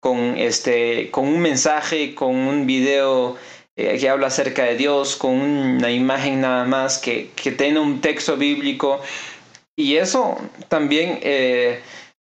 con, 0.01 0.37
este, 0.37 1.11
con 1.11 1.27
un 1.27 1.41
mensaje, 1.41 2.15
con 2.15 2.35
un 2.35 2.67
video 2.67 3.37
eh, 3.75 3.99
que 3.99 4.09
habla 4.09 4.27
acerca 4.27 4.65
de 4.65 4.77
Dios, 4.77 5.17
con 5.17 5.33
una 5.33 5.91
imagen 5.91 6.43
nada 6.43 6.65
más, 6.65 6.99
que, 6.99 7.31
que 7.31 7.53
tiene 7.53 7.81
un 7.81 8.01
texto 8.01 8.37
bíblico. 8.37 9.01
Y 9.77 9.97
eso 9.97 10.37
también 10.69 11.21
eh, 11.23 11.81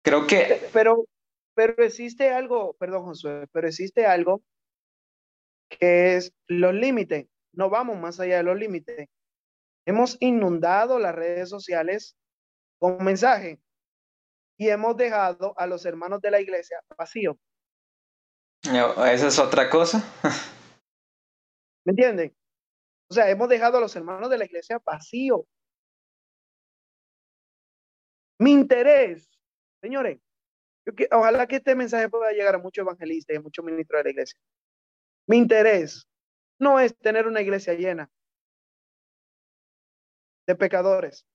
creo 0.05 0.27
que... 0.27 0.69
Pero, 0.73 1.07
pero 1.55 1.83
existe 1.83 2.31
algo, 2.31 2.77
perdón 2.79 3.05
Josué, 3.05 3.47
pero 3.51 3.67
existe 3.67 4.07
algo 4.07 4.41
que 5.69 6.17
es 6.17 6.33
los 6.47 6.75
límites. 6.75 7.27
No 7.53 7.71
vamos 7.71 7.99
más 7.99 8.21
allá 8.21 8.37
de 8.37 8.43
los 8.45 8.57
límites. 8.57 9.09
Hemos 9.85 10.17
inundado 10.21 10.99
las 10.99 11.15
redes 11.15 11.49
sociales 11.49 12.15
con 12.79 13.03
mensaje 13.05 13.61
y 14.57 14.69
hemos 14.69 14.97
dejado 14.97 15.55
a 15.57 15.67
los 15.67 15.85
hermanos 15.87 16.21
de 16.21 16.31
la 16.31 16.41
iglesia 16.41 16.81
vacíos. 16.97 17.37
Esa 18.63 19.29
es 19.29 19.39
otra 19.39 19.71
cosa. 19.71 20.03
¿Me 21.85 21.93
entienden? 21.93 22.37
O 23.11 23.15
sea, 23.15 23.31
hemos 23.31 23.49
dejado 23.49 23.79
a 23.79 23.81
los 23.81 23.95
hermanos 23.97 24.29
de 24.29 24.39
la 24.39 24.45
iglesia 24.45 24.81
vacíos. 24.85 25.43
Mi 28.41 28.53
interés, 28.53 29.29
señores, 29.81 30.21
ojalá 31.11 31.47
que 31.47 31.57
este 31.57 31.75
mensaje 31.75 32.09
pueda 32.09 32.33
llegar 32.33 32.55
a 32.55 32.59
muchos 32.59 32.83
evangelistas 32.83 33.35
y 33.35 33.37
a 33.39 33.43
muchos 33.43 33.65
ministros 33.65 34.01
de 34.01 34.05
la 34.05 34.11
iglesia. 34.11 34.41
Mi 35.27 35.37
interés 35.39 36.07
no 36.61 36.79
es 36.81 36.97
tener 36.99 37.27
una 37.27 37.41
iglesia 37.41 37.75
llena 37.75 38.11
de 40.47 40.55
pecadores. 40.55 41.27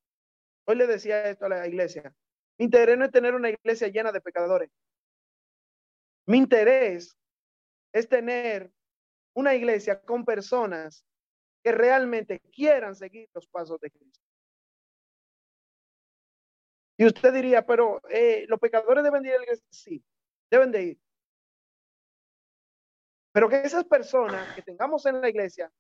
Hoy 0.66 0.76
le 0.76 0.88
decía 0.88 1.30
esto 1.30 1.46
a 1.46 1.50
la 1.50 1.68
iglesia. 1.68 2.14
Mi 2.58 2.66
interés 2.66 2.98
no 2.98 3.06
es 3.06 3.12
tener 3.12 3.36
una 3.36 3.50
iglesia 3.50 3.88
llena 3.88 4.12
de 4.12 4.22
pecadores. 4.22 4.70
Mi 6.26 6.38
interés 6.38 7.18
es 7.92 8.08
tener 8.08 8.72
una 9.36 9.56
iglesia 9.56 10.00
con 10.02 10.24
personas 10.24 11.06
que 11.64 11.72
realmente 11.72 12.40
quieran 12.52 12.96
seguir 12.96 13.30
los 13.34 13.48
pasos 13.48 13.80
de 13.80 13.92
Cristo. 13.92 14.20
Y 16.98 17.06
usted 17.06 17.34
diría, 17.34 17.66
pero 17.66 18.02
eh, 18.10 18.46
los 18.48 18.60
pecadores 18.60 19.04
deben 19.04 19.26
ir 19.26 19.34
a 19.34 19.38
la 19.38 19.44
iglesia. 19.44 19.66
Sí, 19.70 20.04
deben 20.50 20.72
de 20.72 20.84
ir. 20.84 21.00
Pero 23.34 23.50
que 23.50 23.62
esas 23.62 23.84
personas 23.86 24.54
que 24.56 24.62
tengamos 24.62 25.06
en 25.08 25.20
la 25.20 25.28
iglesia, 25.28 25.72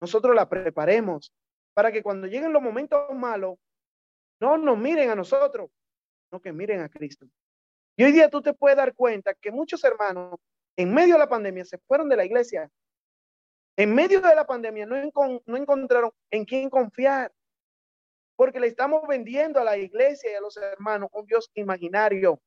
nosotros 0.00 0.34
la 0.34 0.48
preparemos 0.48 1.32
para 1.74 1.92
que 1.92 2.02
cuando 2.02 2.26
lleguen 2.26 2.52
los 2.52 2.62
momentos 2.62 3.00
malos, 3.14 3.58
no 4.42 4.58
nos 4.58 4.76
miren 4.76 5.08
a 5.08 5.14
nosotros, 5.14 5.70
no 6.32 6.42
que 6.42 6.52
miren 6.52 6.80
a 6.80 6.88
Cristo. 6.88 7.26
Y 7.96 8.02
hoy 8.02 8.10
día 8.10 8.28
tú 8.28 8.42
te 8.42 8.52
puedes 8.52 8.76
dar 8.76 8.92
cuenta 8.92 9.34
que 9.34 9.52
muchos 9.52 9.84
hermanos 9.84 10.34
en 10.76 10.92
medio 10.92 11.14
de 11.14 11.20
la 11.20 11.28
pandemia 11.28 11.64
se 11.64 11.78
fueron 11.78 12.08
de 12.08 12.16
la 12.16 12.24
iglesia. 12.24 12.68
En 13.76 13.94
medio 13.94 14.20
de 14.20 14.34
la 14.34 14.44
pandemia 14.44 14.84
no, 14.84 14.96
encontraron 15.56 16.10
en 16.32 16.44
quién 16.44 16.68
confiar. 16.68 17.32
Porque 18.34 18.58
le 18.58 18.66
estamos 18.66 19.06
vendiendo 19.06 19.60
a 19.60 19.64
la 19.64 19.76
iglesia 19.76 20.32
y 20.32 20.34
a 20.34 20.40
los 20.40 20.56
hermanos 20.56 21.08
un 21.12 21.24
Dios 21.24 21.48
imaginario, 21.54 22.40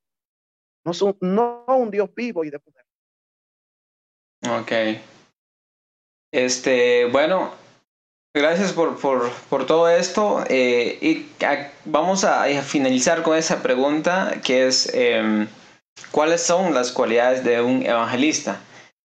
no, 0.84 0.92
no 1.22 1.66
un 1.68 1.92
Dios 1.92 2.14
vivo 2.14 2.44
y 2.44 2.50
de 2.50 2.60
poder. 2.60 2.86
Ok. 4.50 5.02
Este, 6.34 7.06
bueno, 7.06 7.54
Gracias 8.36 8.74
por, 8.74 9.00
por, 9.00 9.32
por 9.50 9.66
todo 9.66 9.88
esto. 9.88 10.44
Eh, 10.50 10.98
y 11.02 11.26
vamos 11.86 12.26
a, 12.26 12.44
finalizar 12.64 13.24
con 13.24 13.38
esa 13.38 13.64
pregunta 13.64 14.42
que 14.44 14.68
es, 14.68 14.94
em, 14.94 15.48
¿cuáles 16.12 16.42
son 16.42 16.74
las 16.74 16.92
cualidades 16.92 17.46
de 17.46 17.62
un 17.62 17.86
evangelista? 17.86 18.60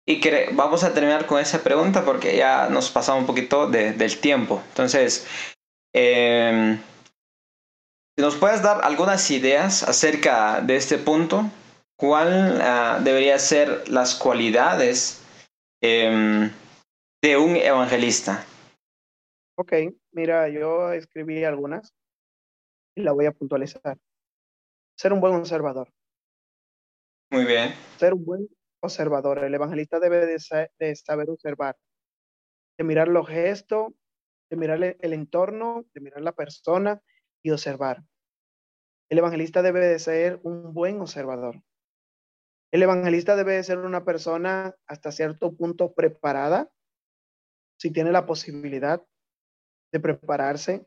Y 0.06 0.20
que, 0.20 0.50
vamos 0.52 0.84
a 0.84 0.94
terminar 0.94 1.26
con 1.26 1.40
esa 1.40 1.64
pregunta 1.64 2.04
porque 2.04 2.36
ya 2.36 2.68
nos 2.68 2.92
pasamos 2.92 3.22
un 3.22 3.28
poquito 3.28 3.70
de, 3.70 3.94
del 3.94 4.20
tiempo. 4.20 4.62
Entonces, 4.72 5.26
eh, 5.96 6.78
¿nos 8.18 8.36
puedes 8.36 8.62
dar 8.62 8.84
algunas 8.84 9.32
ideas 9.32 9.84
acerca 9.84 10.60
de 10.60 10.76
este 10.76 10.98
punto? 10.98 11.50
¿Cuál 11.98 12.60
uh, 12.60 13.02
debería 13.02 13.40
ser 13.40 13.88
las 13.88 14.16
cualidades 14.16 15.22
em, 15.82 16.52
de 17.22 17.38
un 17.38 17.56
evangelista? 17.56 18.46
Ok, 19.56 19.74
mira, 20.12 20.50
yo 20.50 20.92
escribí 20.94 21.44
algunas 21.44 21.94
y 22.96 23.02
la 23.02 23.12
voy 23.12 23.26
a 23.26 23.32
puntualizar. 23.32 23.98
Ser 24.98 25.14
un 25.14 25.22
buen 25.22 25.36
observador. 25.36 25.92
Muy 27.32 27.46
bien. 27.46 27.74
Ser 27.98 28.14
un 28.14 28.26
buen 28.26 28.48
observador. 28.82 29.44
El 29.44 29.54
evangelista 29.54 30.00
debe 30.00 30.26
de, 30.26 30.40
saber 30.96 31.30
observar, 31.30 31.78
de 32.78 32.84
mirar 32.84 33.08
los 33.08 33.28
gestos, 33.28 33.94
de 34.50 34.58
mirar 34.58 34.84
el 35.00 35.14
entorno, 35.14 35.86
de 35.94 36.02
mirar 36.02 36.22
la 36.22 36.34
persona 36.34 37.02
y 37.44 37.52
observar. 37.52 38.04
El 39.10 39.20
evangelista 39.20 39.62
debe 39.62 39.80
de 39.86 40.00
ser 40.00 40.40
un 40.44 40.74
buen 40.74 41.00
observador. 41.00 41.62
El 42.72 42.82
evangelista 42.82 43.36
debe 43.36 43.54
de 43.54 43.64
ser 43.64 43.78
una 43.78 44.04
persona 44.04 44.76
hasta 44.88 45.12
cierto 45.12 45.56
punto 45.56 45.94
preparada, 45.94 46.72
si 47.78 47.92
tiene 47.92 48.12
la 48.12 48.26
posibilidad, 48.26 49.06
de 49.94 50.00
prepararse 50.00 50.86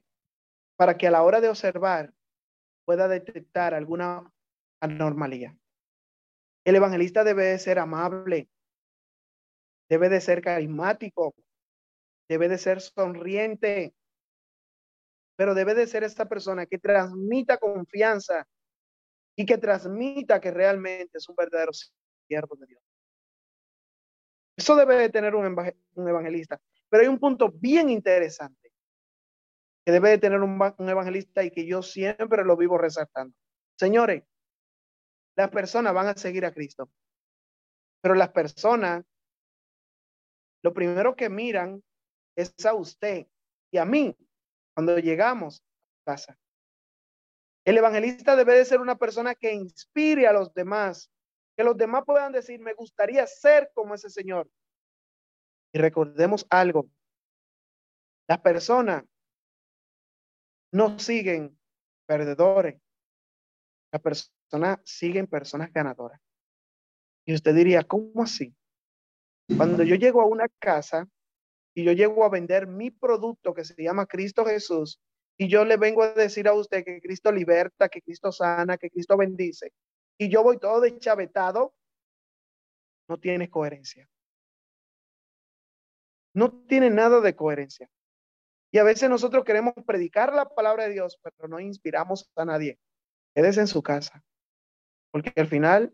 para 0.77 0.99
que 0.99 1.07
a 1.07 1.11
la 1.13 1.23
hora 1.23 1.41
de 1.41 1.49
observar 1.49 2.13
pueda 2.85 3.09
detectar 3.09 3.73
alguna 3.73 4.31
anormalía. 4.81 5.57
El 6.65 6.75
evangelista 6.75 7.23
debe 7.23 7.45
de 7.45 7.59
ser 7.59 7.79
amable, 7.79 8.51
debe 9.89 10.09
de 10.09 10.21
ser 10.21 10.43
carismático, 10.43 11.35
debe 12.29 12.49
de 12.49 12.59
ser 12.59 12.81
sonriente, 12.81 13.95
pero 15.37 15.55
debe 15.55 15.75
de 15.75 15.87
ser 15.87 16.03
esta 16.03 16.29
persona 16.29 16.67
que 16.67 16.79
transmita 16.79 17.59
confianza 17.59 18.47
y 19.37 19.47
que 19.47 19.59
transmita 19.59 20.41
que 20.41 20.51
realmente 20.51 21.19
es 21.19 21.29
un 21.29 21.37
verdadero 21.37 21.71
siervo 21.73 22.57
de 22.57 22.67
Dios. 22.67 22.83
Eso 24.57 24.75
debe 24.75 24.97
de 24.97 25.11
tener 25.11 25.35
un, 25.37 25.45
evangelista. 26.09 26.59
Pero 26.89 27.03
hay 27.03 27.09
un 27.09 27.21
punto 27.21 27.51
bien 27.51 27.91
interesante 27.91 28.66
que 29.87 29.93
debe 29.93 30.11
de 30.11 30.19
tener 30.19 30.41
un, 30.41 30.61
evangelista 30.89 31.45
y 31.45 31.53
que 31.53 31.65
yo 31.65 31.81
siempre 31.81 32.45
lo 32.45 32.57
vivo 32.57 32.77
resaltando. 32.77 33.37
Señores, 33.79 34.25
las 35.37 35.49
personas 35.51 35.95
van 35.95 36.09
a 36.09 36.15
seguir 36.15 36.45
a 36.45 36.53
Cristo, 36.53 36.91
pero 38.03 38.17
las 38.17 38.31
personas, 38.31 39.05
lo 40.65 40.75
primero 40.75 41.15
que 41.15 41.29
miran 41.29 41.85
es 42.37 42.53
a 42.67 42.75
usted 42.75 43.29
y 43.71 43.79
a 43.79 43.85
mí 43.85 44.17
cuando 44.75 44.99
llegamos 44.99 45.63
a 46.03 46.13
casa. 46.13 46.39
El 47.65 47.79
evangelista 47.79 48.35
debe 48.35 48.55
de 48.55 48.65
ser 48.65 48.81
una 48.81 48.97
persona 48.97 49.37
que 49.37 49.55
inspire 49.55 50.27
a 50.27 50.33
los 50.33 50.53
demás, 50.53 51.13
que 51.57 51.63
los 51.63 51.77
demás 51.77 52.03
puedan 52.05 52.33
decir, 52.33 52.59
me 52.59 52.75
gustaría 52.75 53.25
ser 53.29 53.71
como 53.73 53.95
ese 53.95 54.11
Señor. 54.11 54.51
Y 55.73 55.79
recordemos 55.79 56.45
algo, 56.51 56.91
las 58.27 58.41
personas 58.41 59.05
no 60.73 60.99
siguen 60.99 61.59
perdedores. 62.07 62.81
La 63.93 63.99
persona 63.99 64.81
siguen 64.85 65.27
personas 65.27 65.73
ganadoras. 65.73 66.21
Y 67.25 67.35
usted 67.35 67.55
diría, 67.55 67.83
¿cómo 67.83 68.23
así? 68.23 68.55
Cuando 69.57 69.83
yo 69.83 69.97
llego 69.97 70.21
a 70.21 70.27
una 70.27 70.49
casa 70.59 71.09
y 71.75 71.85
yo 71.85 71.93
llego 71.93 72.25
a 72.25 72.29
vender 72.29 72.67
mi 72.67 72.91
producto 72.91 73.55
que 73.55 73.65
se 73.65 73.81
llama 73.81 74.07
Cristo 74.07 74.45
Jesús, 74.45 75.01
y 75.39 75.49
yo 75.49 75.65
le 75.65 75.77
vengo 75.77 76.03
a 76.03 76.13
decir 76.13 76.49
a 76.49 76.55
usted 76.55 76.85
que 76.85 77.01
Cristo 77.01 77.31
liberta, 77.31 77.89
que 77.89 78.01
Cristo 78.01 78.33
sana, 78.33 78.79
que 78.79 78.91
Cristo 78.91 79.17
bendice, 79.17 79.73
y 80.19 80.31
yo 80.31 80.43
voy 80.43 80.59
todo 80.59 80.81
deschavetado, 80.81 81.75
no 83.09 83.19
tiene 83.19 83.51
coherencia. 83.51 84.09
No 86.35 86.51
tiene 86.67 86.91
nada 86.91 87.21
de 87.21 87.37
coherencia. 87.37 87.89
Y 88.73 88.79
a 88.79 88.85
veces 88.85 89.09
nosotros 89.09 89.45
queremos 89.45 89.75
predicar 89.87 90.33
la 90.33 90.49
palabra 90.49 90.85
de 90.85 90.95
Dios, 90.95 91.19
pero 91.23 91.49
no 91.49 91.61
inspiramos 91.61 92.31
a 92.37 92.45
nadie. 92.45 92.79
quédese 93.35 93.61
en 93.61 93.67
su 93.67 93.83
casa, 93.83 94.25
porque 95.11 95.33
al 95.37 95.47
final 95.47 95.93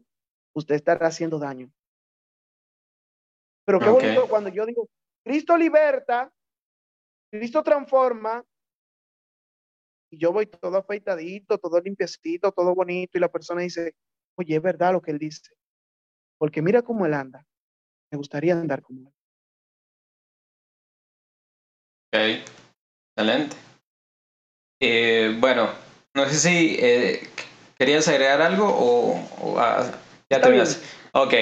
usted 0.55 0.77
estará 0.77 1.07
haciendo 1.09 1.39
daño. 1.39 1.71
Pero 3.65 3.79
qué 3.79 3.89
bonito 3.89 4.29
cuando 4.29 4.51
yo 4.51 4.67
digo, 4.67 4.89
Cristo 5.25 5.57
liberta, 5.57 6.33
Cristo 7.31 7.63
transforma, 7.63 8.45
y 10.11 10.19
yo 10.19 10.33
voy 10.33 10.47
todo 10.47 10.77
afeitadito, 10.77 11.59
todo 11.59 11.81
limpiecito, 11.81 12.53
todo 12.53 12.75
bonito, 12.75 13.17
y 13.17 13.21
la 13.21 13.31
persona 13.31 13.63
dice, 13.63 13.95
oye, 14.37 14.57
es 14.57 14.63
verdad 14.63 14.93
lo 14.93 15.01
que 15.01 15.11
él 15.11 15.19
dice, 15.19 15.55
porque 16.39 16.61
mira 16.61 16.83
cómo 16.83 17.07
él 17.07 17.15
anda, 17.15 17.47
me 18.11 18.19
gustaría 18.19 18.53
andar 18.53 18.83
como 18.83 19.09
él. 19.09 19.15
Ok, 22.15 22.62
excelente. 23.17 23.57
Eh, 24.81 25.37
bueno, 25.39 25.71
no 26.15 26.29
sé 26.29 26.35
si 26.35 26.77
eh, 26.79 27.29
querías 27.79 28.09
agregar 28.09 28.43
algo 28.43 28.67
o, 28.69 29.59
ah, 29.59 29.91
ya 30.29 30.41
te 30.41 30.63
Ok. 31.13 31.35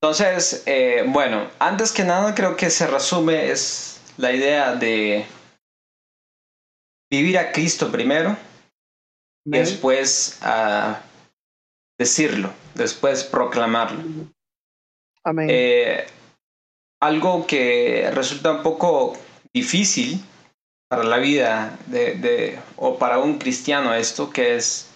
Entonces, 0.00 0.64
eh, 0.66 1.04
bueno, 1.06 1.48
antes 1.60 1.92
que 1.92 2.04
nada 2.04 2.34
creo 2.34 2.56
que 2.56 2.68
se 2.68 2.86
resume 2.86 3.50
es 3.50 4.00
la 4.16 4.32
idea 4.32 4.74
de 4.74 5.24
vivir 7.10 7.38
a 7.38 7.52
Cristo 7.52 7.90
primero 7.90 8.36
y 9.44 9.50
después 9.50 10.38
a 10.42 11.02
decirlo, 11.98 12.52
después 12.74 13.22
proclamarlo. 13.22 14.02
Amén. 15.24 15.48
Algo 17.00 17.46
que 17.46 18.10
resulta 18.12 18.50
un 18.50 18.62
poco 18.62 19.16
difícil 19.52 20.24
para 20.92 21.04
la 21.04 21.16
vida 21.16 21.78
de, 21.86 22.58
o 22.76 22.98
para 22.98 23.16
un 23.16 23.38
cristiano 23.38 23.94
esto, 23.94 24.28
que 24.28 24.56
es 24.56 24.90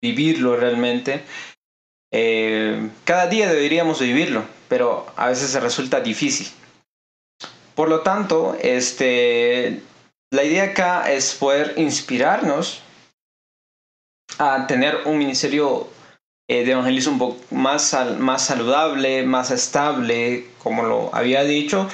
vivirlo 0.00 0.54
realmente. 0.54 1.24
Eh, 2.12 2.88
cada 3.02 3.26
día 3.26 3.48
deberíamos 3.48 3.98
vivirlo, 3.98 4.44
pero 4.68 5.04
a 5.16 5.26
veces 5.26 5.50
se 5.50 5.58
resulta 5.58 6.00
difícil. 6.00 6.46
Por 7.74 7.88
lo 7.88 8.02
tanto, 8.02 8.56
este, 8.62 9.82
la 10.30 10.44
idea 10.44 10.62
acá 10.62 11.10
es 11.10 11.34
poder 11.34 11.74
inspirarnos 11.76 12.80
a 14.38 14.68
tener 14.68 14.96
un 15.06 15.18
ministerio 15.18 15.88
eh, 16.48 16.64
de 16.64 16.70
evangelismo 16.70 17.36
más, 17.50 17.96
más 18.16 18.46
saludable, 18.46 19.24
más 19.24 19.50
estable, 19.50 20.46
como 20.62 20.84
lo 20.84 21.12
había 21.12 21.42
dicho. 21.42 21.88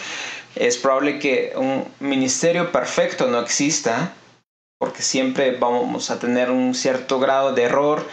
Es 0.59 0.77
probable 0.77 1.19
que 1.19 1.53
un 1.55 1.85
ministerio 2.01 2.73
perfecto 2.73 3.29
no 3.29 3.41
exista, 3.41 4.13
porque 4.79 5.03
siempre 5.03 5.53
vamos 5.53 6.11
a 6.11 6.19
tener 6.19 6.51
un 6.51 6.75
cierto 6.75 7.21
grado 7.21 7.53
de 7.53 7.63
error, 7.63 8.05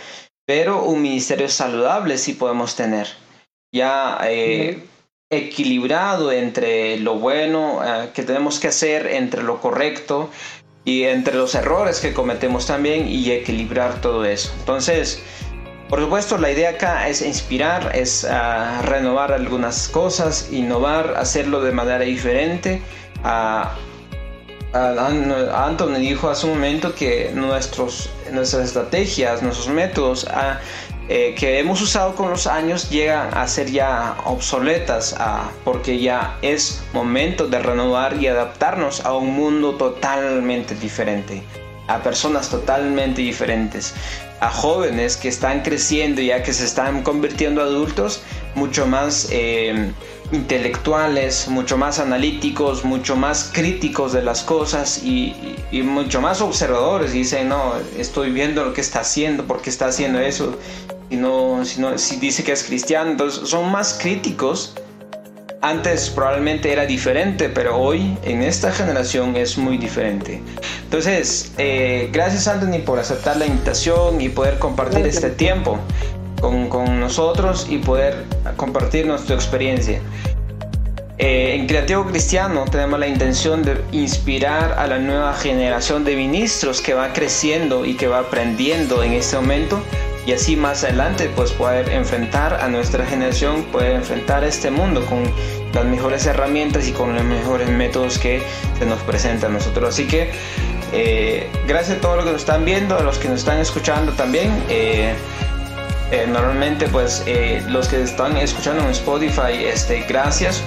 pero 0.45 0.83
un 0.83 1.01
ministerio 1.01 1.49
saludable 1.49 2.17
sí 2.19 2.33
podemos 2.33 2.75
tener. 2.75 3.07
Ya 3.73 4.19
eh, 4.23 4.83
equilibrado 5.31 6.31
entre 6.31 6.99
lo 6.99 7.15
bueno 7.15 7.81
eh, 7.83 8.11
que 8.13 8.21
tenemos 8.21 8.59
que 8.59 8.67
hacer, 8.67 9.07
entre 9.07 9.41
lo 9.41 9.59
correcto 9.59 10.29
y 10.83 11.03
entre 11.03 11.33
los 11.33 11.55
errores 11.55 11.99
que 11.99 12.13
cometemos 12.13 12.67
también 12.67 13.07
y 13.07 13.31
equilibrar 13.31 14.01
todo 14.01 14.23
eso. 14.23 14.53
Entonces, 14.59 15.23
por 15.89 15.99
supuesto, 15.99 16.37
la 16.37 16.51
idea 16.51 16.71
acá 16.71 17.07
es 17.07 17.21
inspirar, 17.21 17.95
es 17.95 18.25
ah, 18.25 18.81
renovar 18.83 19.31
algunas 19.31 19.87
cosas, 19.87 20.49
innovar, 20.51 21.15
hacerlo 21.17 21.61
de 21.61 21.71
manera 21.71 22.03
diferente. 22.03 22.81
Uh, 23.23 23.67
Anthony 24.75 25.99
dijo 25.99 26.29
hace 26.29 26.47
un 26.47 26.53
momento 26.53 26.93
que 26.93 27.31
nuestros, 27.33 28.09
nuestras 28.31 28.65
estrategias, 28.65 29.41
nuestros 29.41 29.69
métodos 29.69 30.27
ah, 30.29 30.59
eh, 31.07 31.35
que 31.37 31.59
hemos 31.59 31.81
usado 31.81 32.15
con 32.15 32.29
los 32.31 32.47
años 32.47 32.89
llegan 32.89 33.29
a 33.37 33.47
ser 33.47 33.71
ya 33.71 34.17
obsoletas 34.25 35.15
ah, 35.19 35.51
porque 35.63 35.99
ya 35.99 36.37
es 36.41 36.83
momento 36.93 37.47
de 37.47 37.59
renovar 37.59 38.17
y 38.21 38.27
adaptarnos 38.27 39.05
a 39.05 39.13
un 39.13 39.33
mundo 39.33 39.75
totalmente 39.75 40.75
diferente, 40.75 41.43
a 41.87 42.01
personas 42.01 42.49
totalmente 42.49 43.21
diferentes, 43.21 43.93
a 44.39 44.49
jóvenes 44.49 45.17
que 45.17 45.27
están 45.27 45.61
creciendo 45.61 46.21
ya 46.21 46.43
que 46.43 46.53
se 46.53 46.65
están 46.65 47.03
convirtiendo 47.03 47.61
adultos 47.61 48.21
mucho 48.55 48.87
más 48.87 49.27
eh, 49.31 49.91
intelectuales, 50.31 51.47
mucho 51.47 51.77
más 51.77 51.99
analíticos, 51.99 52.83
mucho 52.83 53.15
más 53.15 53.51
críticos 53.53 54.13
de 54.13 54.23
las 54.23 54.43
cosas 54.43 55.03
y, 55.03 55.55
mucho 55.83 56.21
más 56.21 56.41
observadores. 56.41 57.11
dicen, 57.11 57.49
no, 57.49 57.73
estoy 57.97 58.31
viendo 58.31 58.63
lo 58.63 58.73
que 58.73 58.81
está 58.81 59.01
haciendo, 59.01 59.45
por 59.45 59.61
qué 59.61 59.69
está 59.69 59.87
haciendo 59.87 60.19
eso. 60.19 60.57
Y 61.09 61.17
no, 61.17 61.63
si, 61.65 61.81
si 61.97 62.15
dice 62.17 62.43
que 62.43 62.53
es 62.53 62.63
cristiano, 62.63 63.11
entonces 63.11 63.47
son 63.47 63.71
más 63.71 63.97
críticos. 64.01 64.73
Antes 65.65 66.11
probablemente 66.11 66.71
era 66.71 66.85
diferente, 66.85 67.49
pero 67.49 67.75
hoy 67.75 68.15
en 68.21 68.43
esta 68.43 68.71
generación 68.71 69.35
es 69.35 69.57
muy 69.57 69.79
diferente. 69.79 70.39
Entonces, 70.83 71.53
eh, 71.57 72.07
gracias 72.13 72.47
Anthony 72.47 72.85
por 72.85 72.99
aceptar 72.99 73.37
la 73.37 73.47
invitación 73.47 74.21
y 74.21 74.29
poder 74.29 74.59
compartir 74.59 75.07
este 75.07 75.31
tiempo 75.31 75.79
con, 76.39 76.69
con 76.69 76.99
nosotros 76.99 77.65
y 77.67 77.79
poder 77.79 78.25
compartir 78.57 79.07
nuestra 79.07 79.33
experiencia. 79.33 79.99
Eh, 81.17 81.55
en 81.55 81.65
Creativo 81.65 82.05
Cristiano 82.05 82.65
tenemos 82.69 82.99
la 82.99 83.07
intención 83.07 83.63
de 83.63 83.81
inspirar 83.91 84.73
a 84.77 84.85
la 84.85 84.99
nueva 84.99 85.33
generación 85.33 86.05
de 86.05 86.15
ministros 86.15 86.79
que 86.79 86.93
va 86.93 87.11
creciendo 87.11 87.85
y 87.85 87.95
que 87.95 88.07
va 88.07 88.19
aprendiendo 88.19 89.01
en 89.01 89.13
este 89.13 89.35
momento 89.37 89.81
y 90.25 90.33
así 90.33 90.55
más 90.55 90.83
adelante 90.83 91.29
pues 91.35 91.51
poder 91.51 91.89
enfrentar 91.89 92.55
a 92.61 92.67
nuestra 92.67 93.05
generación, 93.05 93.63
poder 93.65 93.93
enfrentar 93.93 94.43
este 94.43 94.71
mundo 94.71 95.05
con 95.05 95.23
las 95.73 95.85
mejores 95.85 96.25
herramientas 96.25 96.87
y 96.87 96.91
con 96.91 97.15
los 97.15 97.23
mejores 97.23 97.69
métodos 97.69 98.17
que 98.17 98.41
se 98.79 98.85
nos 98.85 98.99
presentan 99.01 99.51
a 99.51 99.53
nosotros. 99.55 99.89
Así 99.89 100.07
que 100.07 100.31
eh, 100.93 101.47
gracias 101.67 101.97
a 101.97 102.01
todos 102.01 102.17
los 102.17 102.25
que 102.25 102.31
nos 102.31 102.41
están 102.41 102.65
viendo, 102.65 102.97
a 102.97 103.03
los 103.03 103.19
que 103.19 103.27
nos 103.27 103.39
están 103.39 103.59
escuchando 103.59 104.11
también. 104.13 104.51
Eh, 104.69 105.13
eh, 106.11 106.25
normalmente 106.27 106.87
pues 106.87 107.23
los 107.67 107.87
que 107.87 108.01
están 108.01 108.37
escuchando 108.37 108.83
en 108.83 108.89
Spotify, 108.89 109.65
este, 109.65 110.01
gracias 110.07 110.63